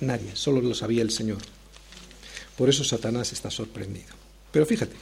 Nadie, 0.00 0.34
solo 0.34 0.60
lo 0.60 0.74
sabía 0.74 1.02
el 1.02 1.10
Señor. 1.10 1.42
Por 2.56 2.68
eso 2.68 2.82
Satanás 2.82 3.32
está 3.32 3.50
sorprendido. 3.50 4.21
Pero 4.52 4.66
fíjate, 4.66 4.94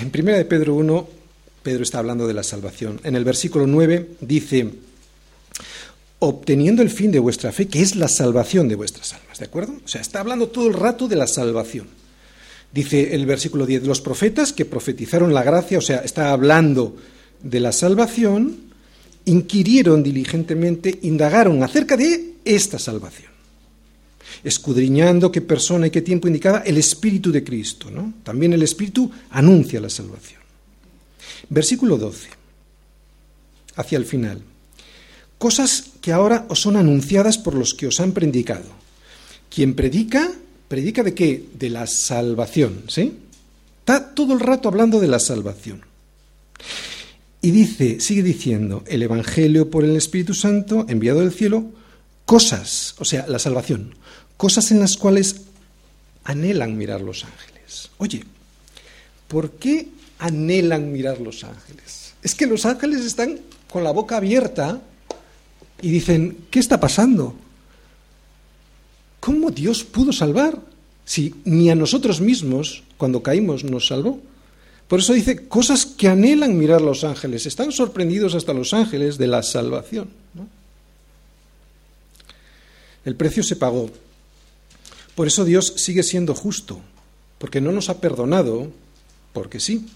en 0.00 0.10
Primera 0.10 0.38
de 0.38 0.46
Pedro 0.46 0.74
1, 0.74 1.08
Pedro 1.62 1.82
está 1.82 1.98
hablando 1.98 2.26
de 2.26 2.34
la 2.34 2.42
salvación. 2.42 3.00
En 3.04 3.14
el 3.16 3.24
versículo 3.24 3.66
9 3.66 4.16
dice, 4.20 4.70
obteniendo 6.18 6.82
el 6.82 6.90
fin 6.90 7.12
de 7.12 7.18
vuestra 7.18 7.52
fe, 7.52 7.68
que 7.68 7.82
es 7.82 7.94
la 7.96 8.08
salvación 8.08 8.66
de 8.66 8.76
vuestras 8.76 9.12
almas, 9.12 9.38
¿de 9.38 9.44
acuerdo? 9.44 9.74
O 9.84 9.88
sea, 9.88 10.00
está 10.00 10.20
hablando 10.20 10.48
todo 10.48 10.66
el 10.66 10.74
rato 10.74 11.06
de 11.06 11.16
la 11.16 11.26
salvación. 11.26 11.86
Dice 12.72 13.14
el 13.14 13.26
versículo 13.26 13.66
10, 13.66 13.84
los 13.84 14.00
profetas 14.00 14.52
que 14.52 14.64
profetizaron 14.64 15.34
la 15.34 15.42
gracia, 15.42 15.78
o 15.78 15.82
sea, 15.82 15.98
está 15.98 16.32
hablando 16.32 16.96
de 17.42 17.60
la 17.60 17.72
salvación, 17.72 18.72
inquirieron 19.26 20.02
diligentemente, 20.02 20.98
indagaron 21.02 21.62
acerca 21.62 21.96
de 21.96 22.34
esta 22.44 22.78
salvación 22.78 23.33
escudriñando 24.42 25.32
qué 25.32 25.40
persona 25.40 25.86
y 25.86 25.90
qué 25.90 26.02
tiempo 26.02 26.28
indicaba 26.28 26.60
el 26.60 26.76
Espíritu 26.76 27.30
de 27.32 27.44
Cristo. 27.44 27.90
¿no? 27.90 28.14
También 28.22 28.52
el 28.52 28.62
Espíritu 28.62 29.10
anuncia 29.30 29.80
la 29.80 29.90
salvación. 29.90 30.40
Versículo 31.48 31.98
12, 31.98 32.28
hacia 33.76 33.98
el 33.98 34.04
final. 34.04 34.42
Cosas 35.38 35.92
que 36.00 36.12
ahora 36.12 36.46
os 36.48 36.60
son 36.60 36.76
anunciadas 36.76 37.38
por 37.38 37.54
los 37.54 37.74
que 37.74 37.86
os 37.86 38.00
han 38.00 38.12
predicado. 38.12 38.64
Quien 39.50 39.74
predica, 39.74 40.32
predica 40.68 41.02
de 41.02 41.14
qué? 41.14 41.44
De 41.54 41.70
la 41.70 41.86
salvación, 41.86 42.84
¿sí? 42.88 43.18
Está 43.80 44.14
todo 44.14 44.32
el 44.32 44.40
rato 44.40 44.68
hablando 44.68 45.00
de 45.00 45.08
la 45.08 45.18
salvación. 45.18 45.82
Y 47.42 47.50
dice, 47.50 48.00
sigue 48.00 48.22
diciendo, 48.22 48.82
el 48.86 49.02
Evangelio 49.02 49.68
por 49.68 49.84
el 49.84 49.96
Espíritu 49.96 50.32
Santo, 50.32 50.86
enviado 50.88 51.20
del 51.20 51.32
cielo, 51.32 51.66
cosas, 52.24 52.94
o 52.98 53.04
sea, 53.04 53.26
la 53.28 53.38
salvación, 53.38 53.94
cosas 54.36 54.70
en 54.70 54.80
las 54.80 54.96
cuales 54.96 55.42
anhelan 56.24 56.76
mirar 56.76 57.00
los 57.00 57.24
ángeles. 57.24 57.90
Oye, 57.98 58.24
¿por 59.28 59.52
qué 59.52 59.88
anhelan 60.18 60.92
mirar 60.92 61.20
los 61.20 61.44
ángeles? 61.44 62.14
Es 62.22 62.34
que 62.34 62.46
los 62.46 62.64
ángeles 62.66 63.04
están 63.04 63.40
con 63.70 63.84
la 63.84 63.90
boca 63.90 64.16
abierta 64.16 64.80
y 65.82 65.90
dicen, 65.90 66.46
¿qué 66.50 66.58
está 66.58 66.80
pasando? 66.80 67.34
¿Cómo 69.20 69.50
Dios 69.50 69.84
pudo 69.84 70.12
salvar 70.12 70.58
si 71.04 71.34
ni 71.44 71.70
a 71.70 71.74
nosotros 71.74 72.20
mismos, 72.20 72.82
cuando 72.96 73.22
caímos, 73.22 73.64
nos 73.64 73.86
salvó? 73.86 74.20
Por 74.88 75.00
eso 75.00 75.12
dice, 75.12 75.48
cosas 75.48 75.86
que 75.86 76.08
anhelan 76.08 76.58
mirar 76.58 76.80
los 76.80 77.04
ángeles. 77.04 77.46
Están 77.46 77.72
sorprendidos 77.72 78.34
hasta 78.34 78.52
los 78.52 78.74
ángeles 78.74 79.18
de 79.18 79.26
la 79.26 79.42
salvación. 79.42 80.08
El 83.04 83.16
precio 83.16 83.42
se 83.42 83.56
pagó, 83.56 83.90
por 85.14 85.26
eso 85.26 85.44
Dios 85.44 85.74
sigue 85.76 86.02
siendo 86.02 86.34
justo, 86.34 86.80
porque 87.38 87.60
no 87.60 87.72
nos 87.72 87.88
ha 87.88 88.00
perdonado, 88.00 88.70
porque 89.32 89.60
sí, 89.60 89.86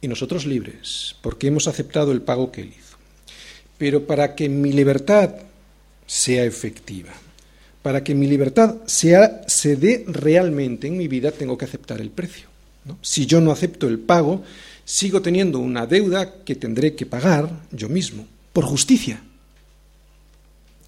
y 0.00 0.08
nosotros 0.08 0.46
libres, 0.46 1.16
porque 1.22 1.46
hemos 1.46 1.68
aceptado 1.68 2.12
el 2.12 2.22
pago 2.22 2.50
que 2.50 2.62
Él 2.62 2.72
hizo. 2.76 2.96
Pero 3.78 4.06
para 4.06 4.34
que 4.34 4.48
mi 4.48 4.72
libertad 4.72 5.34
sea 6.06 6.44
efectiva, 6.44 7.12
para 7.82 8.02
que 8.04 8.14
mi 8.14 8.26
libertad 8.26 8.76
sea, 8.86 9.42
se 9.46 9.76
dé 9.76 10.04
realmente 10.06 10.86
en 10.86 10.96
mi 10.96 11.08
vida, 11.08 11.32
tengo 11.32 11.58
que 11.58 11.64
aceptar 11.64 12.00
el 12.00 12.10
precio. 12.10 12.48
Si 13.00 13.26
yo 13.26 13.40
no 13.40 13.52
acepto 13.52 13.88
el 13.88 13.98
pago, 13.98 14.42
sigo 14.84 15.22
teniendo 15.22 15.58
una 15.58 15.86
deuda 15.86 16.42
que 16.44 16.56
tendré 16.56 16.94
que 16.94 17.06
pagar 17.06 17.48
yo 17.70 17.88
mismo, 17.88 18.26
por 18.52 18.64
justicia. 18.64 19.22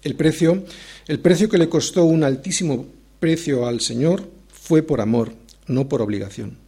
El 0.03 0.15
precio, 0.15 0.63
el 1.07 1.19
precio 1.19 1.49
que 1.49 1.57
le 1.57 1.69
costó 1.69 2.03
un 2.05 2.23
altísimo 2.23 2.85
precio 3.25 3.65
al 3.65 3.81
Señor 3.81 4.29
fue 4.53 4.83
por 4.83 5.01
amor, 5.01 5.33
no 5.65 5.89
por 5.89 6.03
obligación. 6.03 6.59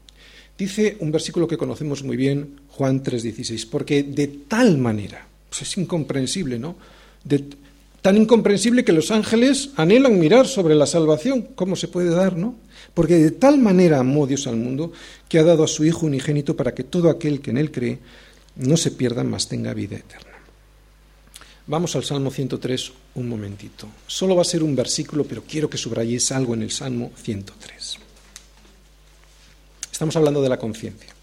Dice 0.57 0.97
un 1.01 1.11
versículo 1.11 1.47
que 1.47 1.55
conocemos 1.55 2.03
muy 2.03 2.17
bien, 2.17 2.61
Juan 2.69 3.03
3:16, 3.03 3.67
porque 3.67 4.01
de 4.01 4.25
tal 4.25 4.79
manera, 4.79 5.27
pues 5.49 5.61
es 5.61 5.77
incomprensible, 5.77 6.57
¿no? 6.57 6.75
tan 8.01 8.17
incomprensible 8.17 8.83
que 8.83 8.91
los 8.91 9.11
ángeles 9.11 9.69
anhelan 9.75 10.17
mirar 10.17 10.47
sobre 10.47 10.73
la 10.73 10.87
salvación, 10.87 11.49
¿cómo 11.53 11.75
se 11.75 11.89
puede 11.89 12.09
dar, 12.09 12.35
no? 12.37 12.55
Porque 12.95 13.17
de 13.17 13.29
tal 13.29 13.59
manera 13.59 13.99
amó 13.99 14.25
Dios 14.25 14.47
al 14.47 14.55
mundo 14.55 14.91
que 15.29 15.37
ha 15.37 15.43
dado 15.43 15.63
a 15.63 15.67
su 15.67 15.85
Hijo 15.85 16.07
unigénito 16.07 16.55
para 16.55 16.73
que 16.73 16.83
todo 16.83 17.11
aquel 17.11 17.39
que 17.39 17.51
en 17.51 17.57
él 17.57 17.69
cree 17.69 17.99
no 18.55 18.77
se 18.77 18.89
pierda, 18.89 19.23
mas 19.23 19.47
tenga 19.47 19.75
vida 19.75 19.97
eterna. 19.97 20.36
Vamos 21.67 21.97
al 21.97 22.05
Salmo 22.05 22.31
103 22.31 22.91
un 23.15 23.27
momentito. 23.27 23.89
Solo 24.07 24.37
va 24.37 24.41
a 24.41 24.45
ser 24.45 24.63
un 24.63 24.73
versículo, 24.73 25.25
pero 25.25 25.43
quiero 25.43 25.69
que 25.69 25.77
subrayéis 25.77 26.31
algo 26.31 26.53
en 26.53 26.63
el 26.63 26.71
Salmo 26.71 27.11
103. 27.21 27.97
Estamos 29.91 30.15
hablando 30.15 30.41
de 30.41 30.47
la 30.47 30.57
conciencia. 30.57 31.13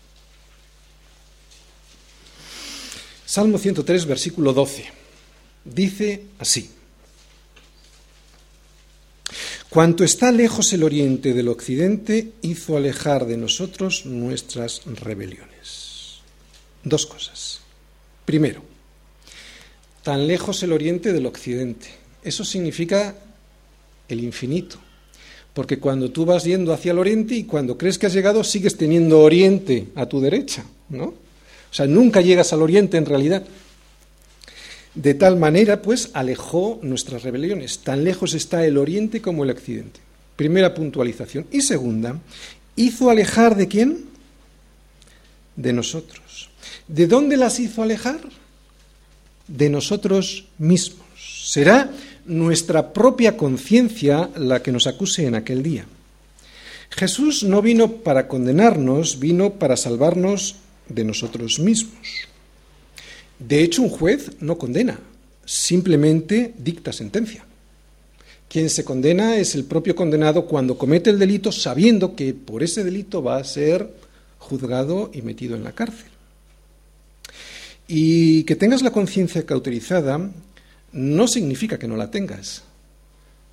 Salmo 3.25 3.57
103, 3.57 4.05
versículo 4.05 4.53
12. 4.53 4.85
Dice 5.65 6.27
así. 6.39 6.71
Cuanto 9.71 10.05
está 10.05 10.31
lejos 10.31 10.73
el 10.75 10.85
oriente 10.85 11.33
del 11.33 11.49
occidente, 11.49 12.33
hizo 12.43 12.77
alejar 12.77 13.25
de 13.25 13.39
nosotros 13.39 14.05
nuestras 14.05 14.83
rebeliones. 14.85 16.21
Dos 16.85 17.07
cosas. 17.07 17.61
Primero, 18.25 18.74
tan 20.05 20.29
lejos 20.29 20.63
el 20.63 20.73
oriente 20.73 21.13
del 21.13 21.27
occidente. 21.27 21.89
Eso 22.23 22.45
significa 22.45 23.17
el 24.09 24.23
infinito. 24.23 24.77
Porque 25.53 25.79
cuando 25.79 26.11
tú 26.11 26.25
vas 26.25 26.45
yendo 26.45 26.73
hacia 26.73 26.93
el 26.93 26.99
oriente 26.99 27.35
y 27.35 27.45
cuando 27.45 27.79
crees 27.79 27.99
que 27.99 28.07
has 28.07 28.13
llegado, 28.13 28.45
sigues 28.45 28.77
teniendo 28.77 29.21
oriente 29.21 29.89
a 29.95 30.07
tu 30.07 30.21
derecha, 30.21 30.65
¿no? 30.91 31.07
O 31.07 31.77
sea, 31.77 31.87
nunca 31.87 32.21
llegas 32.21 32.53
al 32.53 32.63
oriente 32.63 32.99
en 32.99 33.07
realidad. 33.07 33.45
De 34.95 35.15
tal 35.15 35.37
manera, 35.37 35.81
pues, 35.81 36.11
alejó 36.13 36.79
nuestras 36.83 37.23
rebeliones. 37.23 37.81
Tan 37.81 38.05
lejos 38.05 38.35
está 38.35 38.65
el 38.65 38.79
oriente 38.79 39.23
como 39.23 39.43
el 39.43 39.51
occidente. 39.51 40.01
Primera 40.37 40.75
puntualización. 40.75 41.47
Y 41.51 41.63
segunda, 41.63 42.21
hizo 42.77 43.11
alejar 43.11 43.57
de 43.57 43.69
quién? 43.69 44.05
De 45.57 45.73
nosotros. 45.73 46.51
¿De 46.89 47.07
dónde 47.07 47.37
las 47.37 47.59
hizo 47.59 47.83
alejar? 47.83 48.21
De 49.49 49.69
nosotros 49.69 50.47
mismos. 50.59 51.05
Será 51.45 51.91
nuestra 52.27 52.93
propia 52.93 53.37
conciencia 53.37 54.31
la 54.37 54.63
que 54.63 54.73
nos 54.73 54.87
acuse 54.87 55.27
en 55.27 55.35
aquel 55.35 55.63
día. 55.63 55.87
Jesús 56.91 57.43
no 57.43 57.61
vino 57.61 57.91
para 58.03 58.29
condenarnos, 58.29 59.19
vino 59.19 59.55
para 59.55 59.77
salvarnos 59.77 60.57
de 60.89 61.05
nosotros 61.05 61.59
mismos. 61.59 62.29
De 63.39 63.63
hecho, 63.63 63.83
un 63.83 63.91
juez 63.91 64.31
no 64.41 64.59
condena, 64.59 65.01
simplemente 65.45 66.55
dicta 66.57 66.93
sentencia. 66.93 67.45
Quien 68.49 68.71
se 68.71 68.85
condena 68.85 69.37
es 69.37 69.57
el 69.57 69.65
propio 69.65 69.97
condenado 69.97 70.47
cuando 70.47 70.79
comete 70.79 71.11
el 71.11 71.19
delito 71.19 71.51
sabiendo 71.51 72.15
que 72.15 72.33
por 72.33 72.63
ese 72.63 72.85
delito 72.85 73.23
va 73.23 73.39
a 73.39 73.45
ser 73.45 73.91
juzgado 74.39 75.11
y 75.13 75.23
metido 75.23 75.57
en 75.57 75.65
la 75.65 75.73
cárcel. 75.73 76.14
Y 77.87 78.45
que 78.45 78.57
tengas 78.57 78.83
la 78.83 78.93
conciencia 78.93 79.45
cauterizada 79.45 80.31
no 80.93 81.29
significa 81.29 81.79
que 81.79 81.89
no 81.89 81.97
la 81.97 82.11
tengas, 82.11 82.63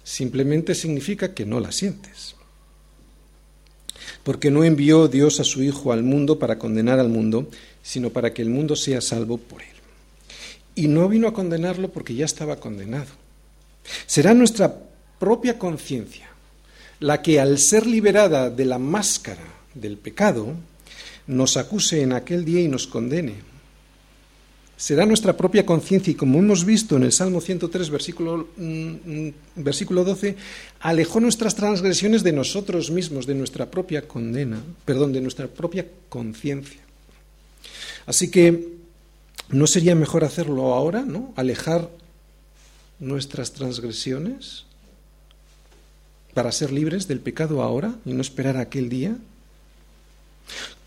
simplemente 0.04 0.76
significa 0.76 1.34
que 1.34 1.46
no 1.46 1.60
la 1.60 1.72
sientes. 1.72 2.36
Porque 4.24 4.52
no 4.52 4.64
envió 4.64 5.08
Dios 5.08 5.40
a 5.40 5.44
su 5.44 5.64
Hijo 5.64 5.92
al 5.92 6.04
mundo 6.04 6.40
para 6.40 6.60
condenar 6.60 7.00
al 7.00 7.10
mundo, 7.10 7.50
sino 7.82 8.12
para 8.12 8.34
que 8.34 8.42
el 8.42 8.50
mundo 8.50 8.76
sea 8.76 9.02
salvo 9.02 9.38
por 9.38 9.62
él. 9.62 9.68
Y 10.76 10.88
no 10.88 11.10
vino 11.10 11.28
a 11.28 11.34
condenarlo 11.34 11.90
porque 11.90 12.16
ya 12.16 12.26
estaba 12.26 12.58
condenado. 12.58 13.10
Será 14.06 14.34
nuestra 14.34 14.78
propia 15.20 15.58
conciencia 15.58 16.30
la 17.02 17.22
que 17.22 17.40
al 17.40 17.58
ser 17.58 17.88
liberada 17.88 18.50
de 18.50 18.64
la 18.64 18.78
máscara 18.78 19.44
del 19.74 19.98
pecado, 19.98 20.54
nos 21.28 21.58
acuse 21.58 22.02
en 22.02 22.14
aquel 22.14 22.46
día 22.46 22.62
y 22.62 22.68
nos 22.68 22.88
condene 22.88 23.51
será 24.82 25.06
nuestra 25.06 25.38
propia 25.38 25.64
conciencia 25.64 26.10
y 26.10 26.16
como 26.16 26.40
hemos 26.40 26.66
visto 26.66 26.98
en 26.98 27.04
el 27.04 27.12
Salmo 27.12 27.40
103, 27.40 27.92
versículo, 27.92 28.48
mm, 28.58 29.30
versículo 29.58 30.04
12, 30.04 30.36
alejó 30.80 31.20
nuestras 31.20 31.54
transgresiones 31.54 32.24
de 32.24 32.32
nosotros 32.32 32.90
mismos, 32.90 33.28
de 33.28 33.36
nuestra 33.36 33.70
propia 33.70 34.08
condena, 34.08 34.60
perdón, 34.84 35.14
de 35.14 35.22
nuestra 35.22 35.48
propia 35.48 35.86
conciencia. 36.10 36.82
Así 38.08 38.32
que 38.32 38.70
¿no 39.50 39.68
sería 39.68 39.94
mejor 39.94 40.24
hacerlo 40.24 40.74
ahora, 40.74 41.04
¿no? 41.04 41.32
Alejar 41.36 41.88
nuestras 42.98 43.54
transgresiones 43.54 44.66
para 46.34 46.52
ser 46.52 46.72
libres 46.72 47.08
del 47.08 47.20
pecado 47.20 47.62
ahora 47.62 47.94
y 48.04 48.14
no 48.14 48.22
esperar 48.22 48.58
aquel 48.58 48.90
día? 48.90 49.16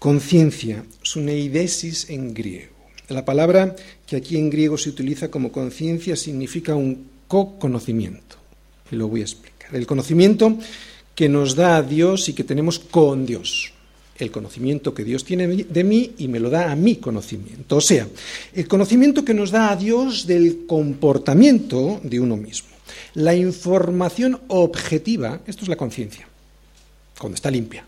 Conciencia, 0.00 0.84
suneidesis 1.02 2.10
en 2.10 2.34
griego. 2.34 2.73
La 3.08 3.24
palabra 3.24 3.76
que 4.06 4.16
aquí 4.16 4.36
en 4.36 4.48
griego 4.48 4.78
se 4.78 4.88
utiliza 4.88 5.30
como 5.30 5.52
conciencia 5.52 6.16
significa 6.16 6.74
un 6.74 7.06
co-conocimiento. 7.28 8.36
Y 8.90 8.96
lo 8.96 9.08
voy 9.08 9.20
a 9.20 9.24
explicar. 9.24 9.74
El 9.74 9.86
conocimiento 9.86 10.58
que 11.14 11.28
nos 11.28 11.54
da 11.54 11.76
a 11.76 11.82
Dios 11.82 12.28
y 12.28 12.32
que 12.32 12.44
tenemos 12.44 12.78
con 12.78 13.26
Dios. 13.26 13.72
El 14.16 14.30
conocimiento 14.30 14.94
que 14.94 15.04
Dios 15.04 15.24
tiene 15.24 15.48
de 15.48 15.84
mí 15.84 16.12
y 16.18 16.28
me 16.28 16.40
lo 16.40 16.48
da 16.48 16.70
a 16.70 16.76
mi 16.76 16.96
conocimiento. 16.96 17.76
O 17.76 17.80
sea, 17.80 18.06
el 18.54 18.68
conocimiento 18.68 19.24
que 19.24 19.34
nos 19.34 19.50
da 19.50 19.70
a 19.70 19.76
Dios 19.76 20.26
del 20.26 20.66
comportamiento 20.66 22.00
de 22.02 22.20
uno 22.20 22.36
mismo. 22.36 22.68
La 23.14 23.34
información 23.34 24.40
objetiva, 24.48 25.40
esto 25.46 25.62
es 25.62 25.68
la 25.68 25.76
conciencia, 25.76 26.28
cuando 27.18 27.34
está 27.34 27.50
limpia. 27.50 27.84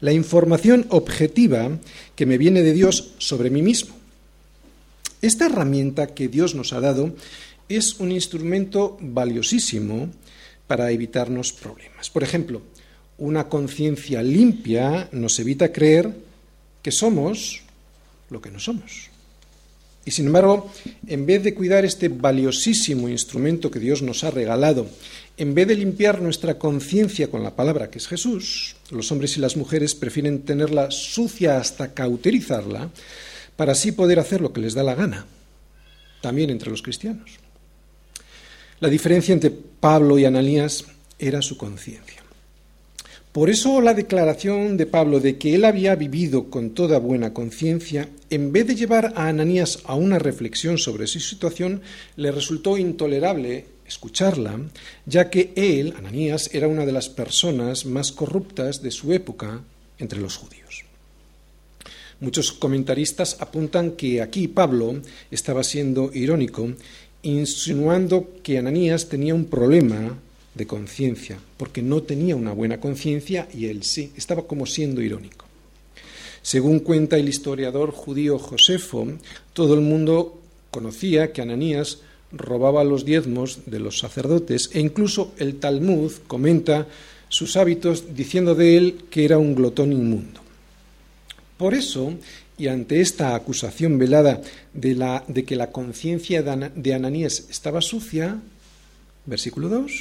La 0.00 0.12
información 0.12 0.86
objetiva 0.90 1.70
que 2.16 2.26
me 2.26 2.38
viene 2.38 2.62
de 2.62 2.72
Dios 2.72 3.12
sobre 3.18 3.50
mí 3.50 3.62
mismo. 3.62 3.99
Esta 5.22 5.46
herramienta 5.46 6.14
que 6.14 6.28
Dios 6.28 6.54
nos 6.54 6.72
ha 6.72 6.80
dado 6.80 7.14
es 7.68 8.00
un 8.00 8.10
instrumento 8.10 8.96
valiosísimo 9.00 10.10
para 10.66 10.90
evitarnos 10.90 11.52
problemas. 11.52 12.10
Por 12.10 12.22
ejemplo, 12.22 12.62
una 13.18 13.48
conciencia 13.48 14.22
limpia 14.22 15.08
nos 15.12 15.38
evita 15.38 15.72
creer 15.72 16.10
que 16.82 16.90
somos 16.90 17.62
lo 18.30 18.40
que 18.40 18.50
no 18.50 18.58
somos. 18.58 19.10
Y 20.04 20.12
sin 20.12 20.26
embargo, 20.26 20.72
en 21.06 21.26
vez 21.26 21.42
de 21.44 21.52
cuidar 21.52 21.84
este 21.84 22.08
valiosísimo 22.08 23.08
instrumento 23.08 23.70
que 23.70 23.78
Dios 23.78 24.00
nos 24.00 24.24
ha 24.24 24.30
regalado, 24.30 24.86
en 25.36 25.54
vez 25.54 25.68
de 25.68 25.76
limpiar 25.76 26.22
nuestra 26.22 26.58
conciencia 26.58 27.30
con 27.30 27.42
la 27.42 27.54
palabra 27.54 27.90
que 27.90 27.98
es 27.98 28.08
Jesús, 28.08 28.76
los 28.90 29.12
hombres 29.12 29.36
y 29.36 29.40
las 29.40 29.58
mujeres 29.58 29.94
prefieren 29.94 30.42
tenerla 30.42 30.90
sucia 30.90 31.58
hasta 31.58 31.92
cauterizarla 31.92 32.90
para 33.60 33.72
así 33.72 33.92
poder 33.92 34.18
hacer 34.18 34.40
lo 34.40 34.54
que 34.54 34.62
les 34.62 34.72
da 34.72 34.82
la 34.82 34.94
gana, 34.94 35.26
también 36.22 36.48
entre 36.48 36.70
los 36.70 36.80
cristianos. 36.80 37.32
La 38.80 38.88
diferencia 38.88 39.34
entre 39.34 39.50
Pablo 39.50 40.18
y 40.18 40.24
Ananías 40.24 40.86
era 41.18 41.42
su 41.42 41.58
conciencia. 41.58 42.22
Por 43.32 43.50
eso 43.50 43.82
la 43.82 43.92
declaración 43.92 44.78
de 44.78 44.86
Pablo 44.86 45.20
de 45.20 45.36
que 45.36 45.54
él 45.54 45.66
había 45.66 45.94
vivido 45.94 46.48
con 46.48 46.70
toda 46.70 46.98
buena 46.98 47.34
conciencia, 47.34 48.08
en 48.30 48.50
vez 48.50 48.66
de 48.66 48.76
llevar 48.76 49.12
a 49.14 49.28
Ananías 49.28 49.80
a 49.84 49.94
una 49.94 50.18
reflexión 50.18 50.78
sobre 50.78 51.06
su 51.06 51.20
situación, 51.20 51.82
le 52.16 52.32
resultó 52.32 52.78
intolerable 52.78 53.66
escucharla, 53.86 54.58
ya 55.04 55.28
que 55.28 55.52
él, 55.54 55.92
Ananías, 55.98 56.48
era 56.54 56.66
una 56.66 56.86
de 56.86 56.92
las 56.92 57.10
personas 57.10 57.84
más 57.84 58.10
corruptas 58.10 58.80
de 58.80 58.90
su 58.90 59.12
época 59.12 59.60
entre 59.98 60.18
los 60.18 60.38
judíos. 60.38 60.69
Muchos 62.20 62.52
comentaristas 62.52 63.38
apuntan 63.40 63.92
que 63.92 64.20
aquí 64.20 64.46
Pablo 64.46 65.00
estaba 65.30 65.64
siendo 65.64 66.10
irónico, 66.12 66.68
insinuando 67.22 68.28
que 68.42 68.58
Ananías 68.58 69.08
tenía 69.08 69.34
un 69.34 69.46
problema 69.46 70.18
de 70.54 70.66
conciencia, 70.66 71.38
porque 71.56 71.80
no 71.80 72.02
tenía 72.02 72.36
una 72.36 72.52
buena 72.52 72.78
conciencia 72.78 73.48
y 73.54 73.66
él 73.66 73.84
sí, 73.84 74.12
estaba 74.18 74.46
como 74.46 74.66
siendo 74.66 75.00
irónico. 75.00 75.46
Según 76.42 76.80
cuenta 76.80 77.16
el 77.16 77.28
historiador 77.28 77.90
judío 77.90 78.38
Josefo, 78.38 79.06
todo 79.54 79.72
el 79.72 79.80
mundo 79.80 80.38
conocía 80.70 81.32
que 81.32 81.40
Ananías 81.40 82.00
robaba 82.32 82.84
los 82.84 83.06
diezmos 83.06 83.60
de 83.64 83.80
los 83.80 83.98
sacerdotes 83.98 84.70
e 84.74 84.80
incluso 84.80 85.32
el 85.38 85.56
Talmud 85.56 86.12
comenta 86.26 86.86
sus 87.30 87.56
hábitos 87.56 88.14
diciendo 88.14 88.54
de 88.54 88.76
él 88.76 89.04
que 89.10 89.24
era 89.24 89.38
un 89.38 89.54
glotón 89.54 89.92
inmundo. 89.92 90.40
Por 91.60 91.74
eso, 91.74 92.14
y 92.56 92.68
ante 92.68 93.02
esta 93.02 93.34
acusación 93.34 93.98
velada 93.98 94.40
de, 94.72 95.44
que 95.44 95.56
la 95.56 95.72
conciencia 95.72 96.42
de 96.42 96.94
Ananías 96.94 97.44
estaba 97.50 97.82
sucia, 97.82 98.40
versículo 99.26 99.68
2, 99.68 99.92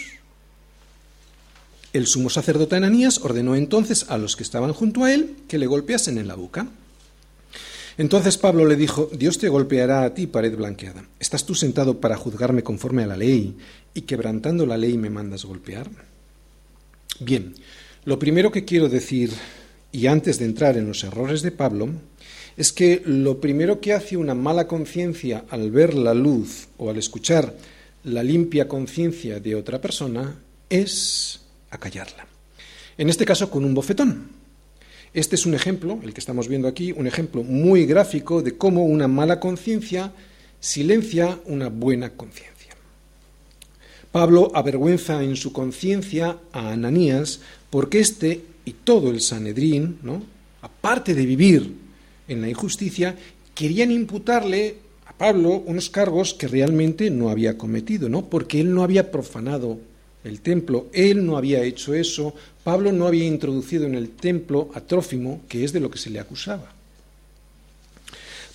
el 1.91 2.07
sumo 2.07 2.29
sacerdote 2.29 2.77
Ananías 2.77 3.17
ordenó 3.17 3.55
entonces 3.55 4.05
a 4.07 4.17
los 4.17 4.37
que 4.37 4.43
estaban 4.43 4.71
junto 4.71 5.03
a 5.03 5.13
él 5.13 5.35
que 5.49 5.57
le 5.57 5.67
golpeasen 5.67 6.17
en 6.17 6.29
la 6.29 6.35
boca. 6.35 6.69
Entonces 7.97 8.37
Pablo 8.37 8.65
le 8.65 8.77
dijo, 8.77 9.09
Dios 9.11 9.37
te 9.37 9.49
golpeará 9.49 10.03
a 10.03 10.13
ti, 10.13 10.27
pared 10.27 10.55
blanqueada. 10.55 11.03
¿Estás 11.19 11.45
tú 11.45 11.55
sentado 11.55 11.99
para 11.99 12.15
juzgarme 12.15 12.63
conforme 12.63 13.03
a 13.03 13.07
la 13.07 13.17
ley 13.17 13.57
y 13.93 14.03
quebrantando 14.03 14.65
la 14.65 14.77
ley 14.77 14.97
me 14.97 15.09
mandas 15.09 15.43
golpear? 15.43 15.89
Bien, 17.19 17.53
lo 18.05 18.17
primero 18.17 18.49
que 18.49 18.63
quiero 18.63 18.87
decir, 18.87 19.33
y 19.91 20.07
antes 20.07 20.39
de 20.39 20.45
entrar 20.45 20.77
en 20.77 20.87
los 20.87 21.03
errores 21.03 21.41
de 21.41 21.51
Pablo, 21.51 21.89
es 22.57 22.71
que 22.71 23.01
lo 23.05 23.39
primero 23.39 23.79
que 23.79 23.93
hace 23.93 24.17
una 24.17 24.35
mala 24.35 24.67
conciencia 24.67 25.45
al 25.49 25.71
ver 25.71 25.93
la 25.93 26.13
luz 26.13 26.67
o 26.77 26.89
al 26.89 26.97
escuchar 26.97 27.55
la 28.03 28.23
limpia 28.23 28.67
conciencia 28.67 29.39
de 29.39 29.55
otra 29.55 29.79
persona 29.79 30.35
es 30.69 31.41
acallarla. 31.69 32.27
En 32.97 33.09
este 33.09 33.25
caso 33.25 33.49
con 33.49 33.63
un 33.65 33.73
bofetón. 33.73 34.29
Este 35.13 35.35
es 35.35 35.45
un 35.45 35.55
ejemplo, 35.55 35.99
el 36.03 36.13
que 36.13 36.19
estamos 36.19 36.47
viendo 36.47 36.67
aquí, 36.67 36.91
un 36.91 37.07
ejemplo 37.07 37.43
muy 37.43 37.85
gráfico 37.85 38.41
de 38.41 38.57
cómo 38.57 38.83
una 38.83 39.07
mala 39.07 39.39
conciencia 39.39 40.11
silencia 40.59 41.39
una 41.45 41.69
buena 41.69 42.11
conciencia. 42.11 42.75
Pablo 44.11 44.51
avergüenza 44.53 45.23
en 45.23 45.35
su 45.35 45.53
conciencia 45.53 46.37
a 46.51 46.71
Ananías 46.71 47.39
porque 47.69 47.99
éste 47.99 48.41
y 48.69 48.73
todo 48.83 49.09
el 49.09 49.21
Sanedrín, 49.21 49.97
¿no? 50.03 50.21
aparte 50.61 51.15
de 51.15 51.25
vivir 51.25 51.73
en 52.27 52.41
la 52.41 52.49
injusticia, 52.49 53.15
querían 53.55 53.91
imputarle 53.91 54.75
a 55.05 55.13
Pablo 55.13 55.63
unos 55.65 55.89
cargos 55.89 56.33
que 56.35 56.47
realmente 56.47 57.09
no 57.09 57.29
había 57.29 57.57
cometido, 57.57 58.09
¿no? 58.09 58.29
porque 58.29 58.59
él 58.61 58.73
no 58.73 58.83
había 58.83 59.11
profanado 59.11 59.79
el 60.23 60.41
templo. 60.41 60.87
Él 60.93 61.25
no 61.25 61.37
había 61.37 61.63
hecho 61.63 61.93
eso. 61.93 62.35
Pablo 62.63 62.91
no 62.91 63.07
había 63.07 63.25
introducido 63.25 63.85
en 63.85 63.95
el 63.95 64.11
templo 64.11 64.69
a 64.73 64.81
Trófimo, 64.81 65.41
que 65.47 65.63
es 65.63 65.73
de 65.73 65.79
lo 65.79 65.89
que 65.89 65.97
se 65.97 66.09
le 66.09 66.19
acusaba. 66.19 66.71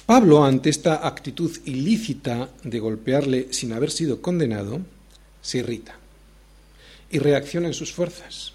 Pablo, 0.07 0.45
ante 0.45 0.71
esta 0.71 1.07
actitud 1.07 1.51
ilícita 1.65 2.51
de 2.63 2.79
golpearle 2.79 3.49
sin 3.51 3.73
haber 3.73 3.91
sido 3.91 4.21
condenado, 4.21 4.81
se 5.41 5.59
irrita 5.59 5.97
y 7.11 7.19
reacciona 7.19 7.69
en 7.69 7.75
sus 7.75 7.93
fuerzas. 7.93 8.54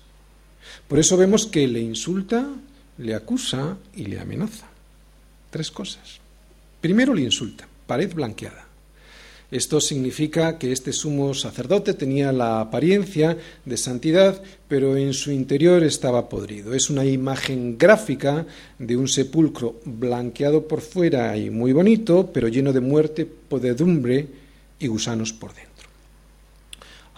Por 0.89 0.97
eso 0.97 1.15
vemos 1.17 1.45
que 1.45 1.67
le 1.67 1.79
insulta, 1.79 2.49
le 2.97 3.13
acusa 3.13 3.77
y 3.95 4.05
le 4.05 4.19
amenaza. 4.19 4.65
Tres 5.51 5.69
cosas. 5.69 6.19
Primero 6.81 7.13
le 7.13 7.21
insulta, 7.21 7.67
pared 7.85 8.11
blanqueada. 8.11 8.65
Esto 9.51 9.81
significa 9.81 10.57
que 10.57 10.71
este 10.71 10.91
sumo 10.91 11.33
sacerdote 11.35 11.93
tenía 11.93 12.31
la 12.31 12.59
apariencia 12.59 13.37
de 13.65 13.77
santidad, 13.77 14.41
pero 14.67 14.97
en 14.97 15.13
su 15.13 15.31
interior 15.31 15.83
estaba 15.83 16.27
podrido. 16.27 16.73
Es 16.73 16.89
una 16.89 17.05
imagen 17.05 17.77
gráfica 17.77 18.47
de 18.79 18.97
un 18.97 19.07
sepulcro 19.07 19.79
blanqueado 19.85 20.67
por 20.67 20.81
fuera 20.81 21.37
y 21.37 21.51
muy 21.51 21.71
bonito, 21.71 22.31
pero 22.33 22.47
lleno 22.47 22.73
de 22.73 22.81
muerte, 22.81 23.25
podedumbre 23.25 24.27
y 24.79 24.87
gusanos 24.87 25.33
por 25.33 25.53
dentro. 25.53 25.68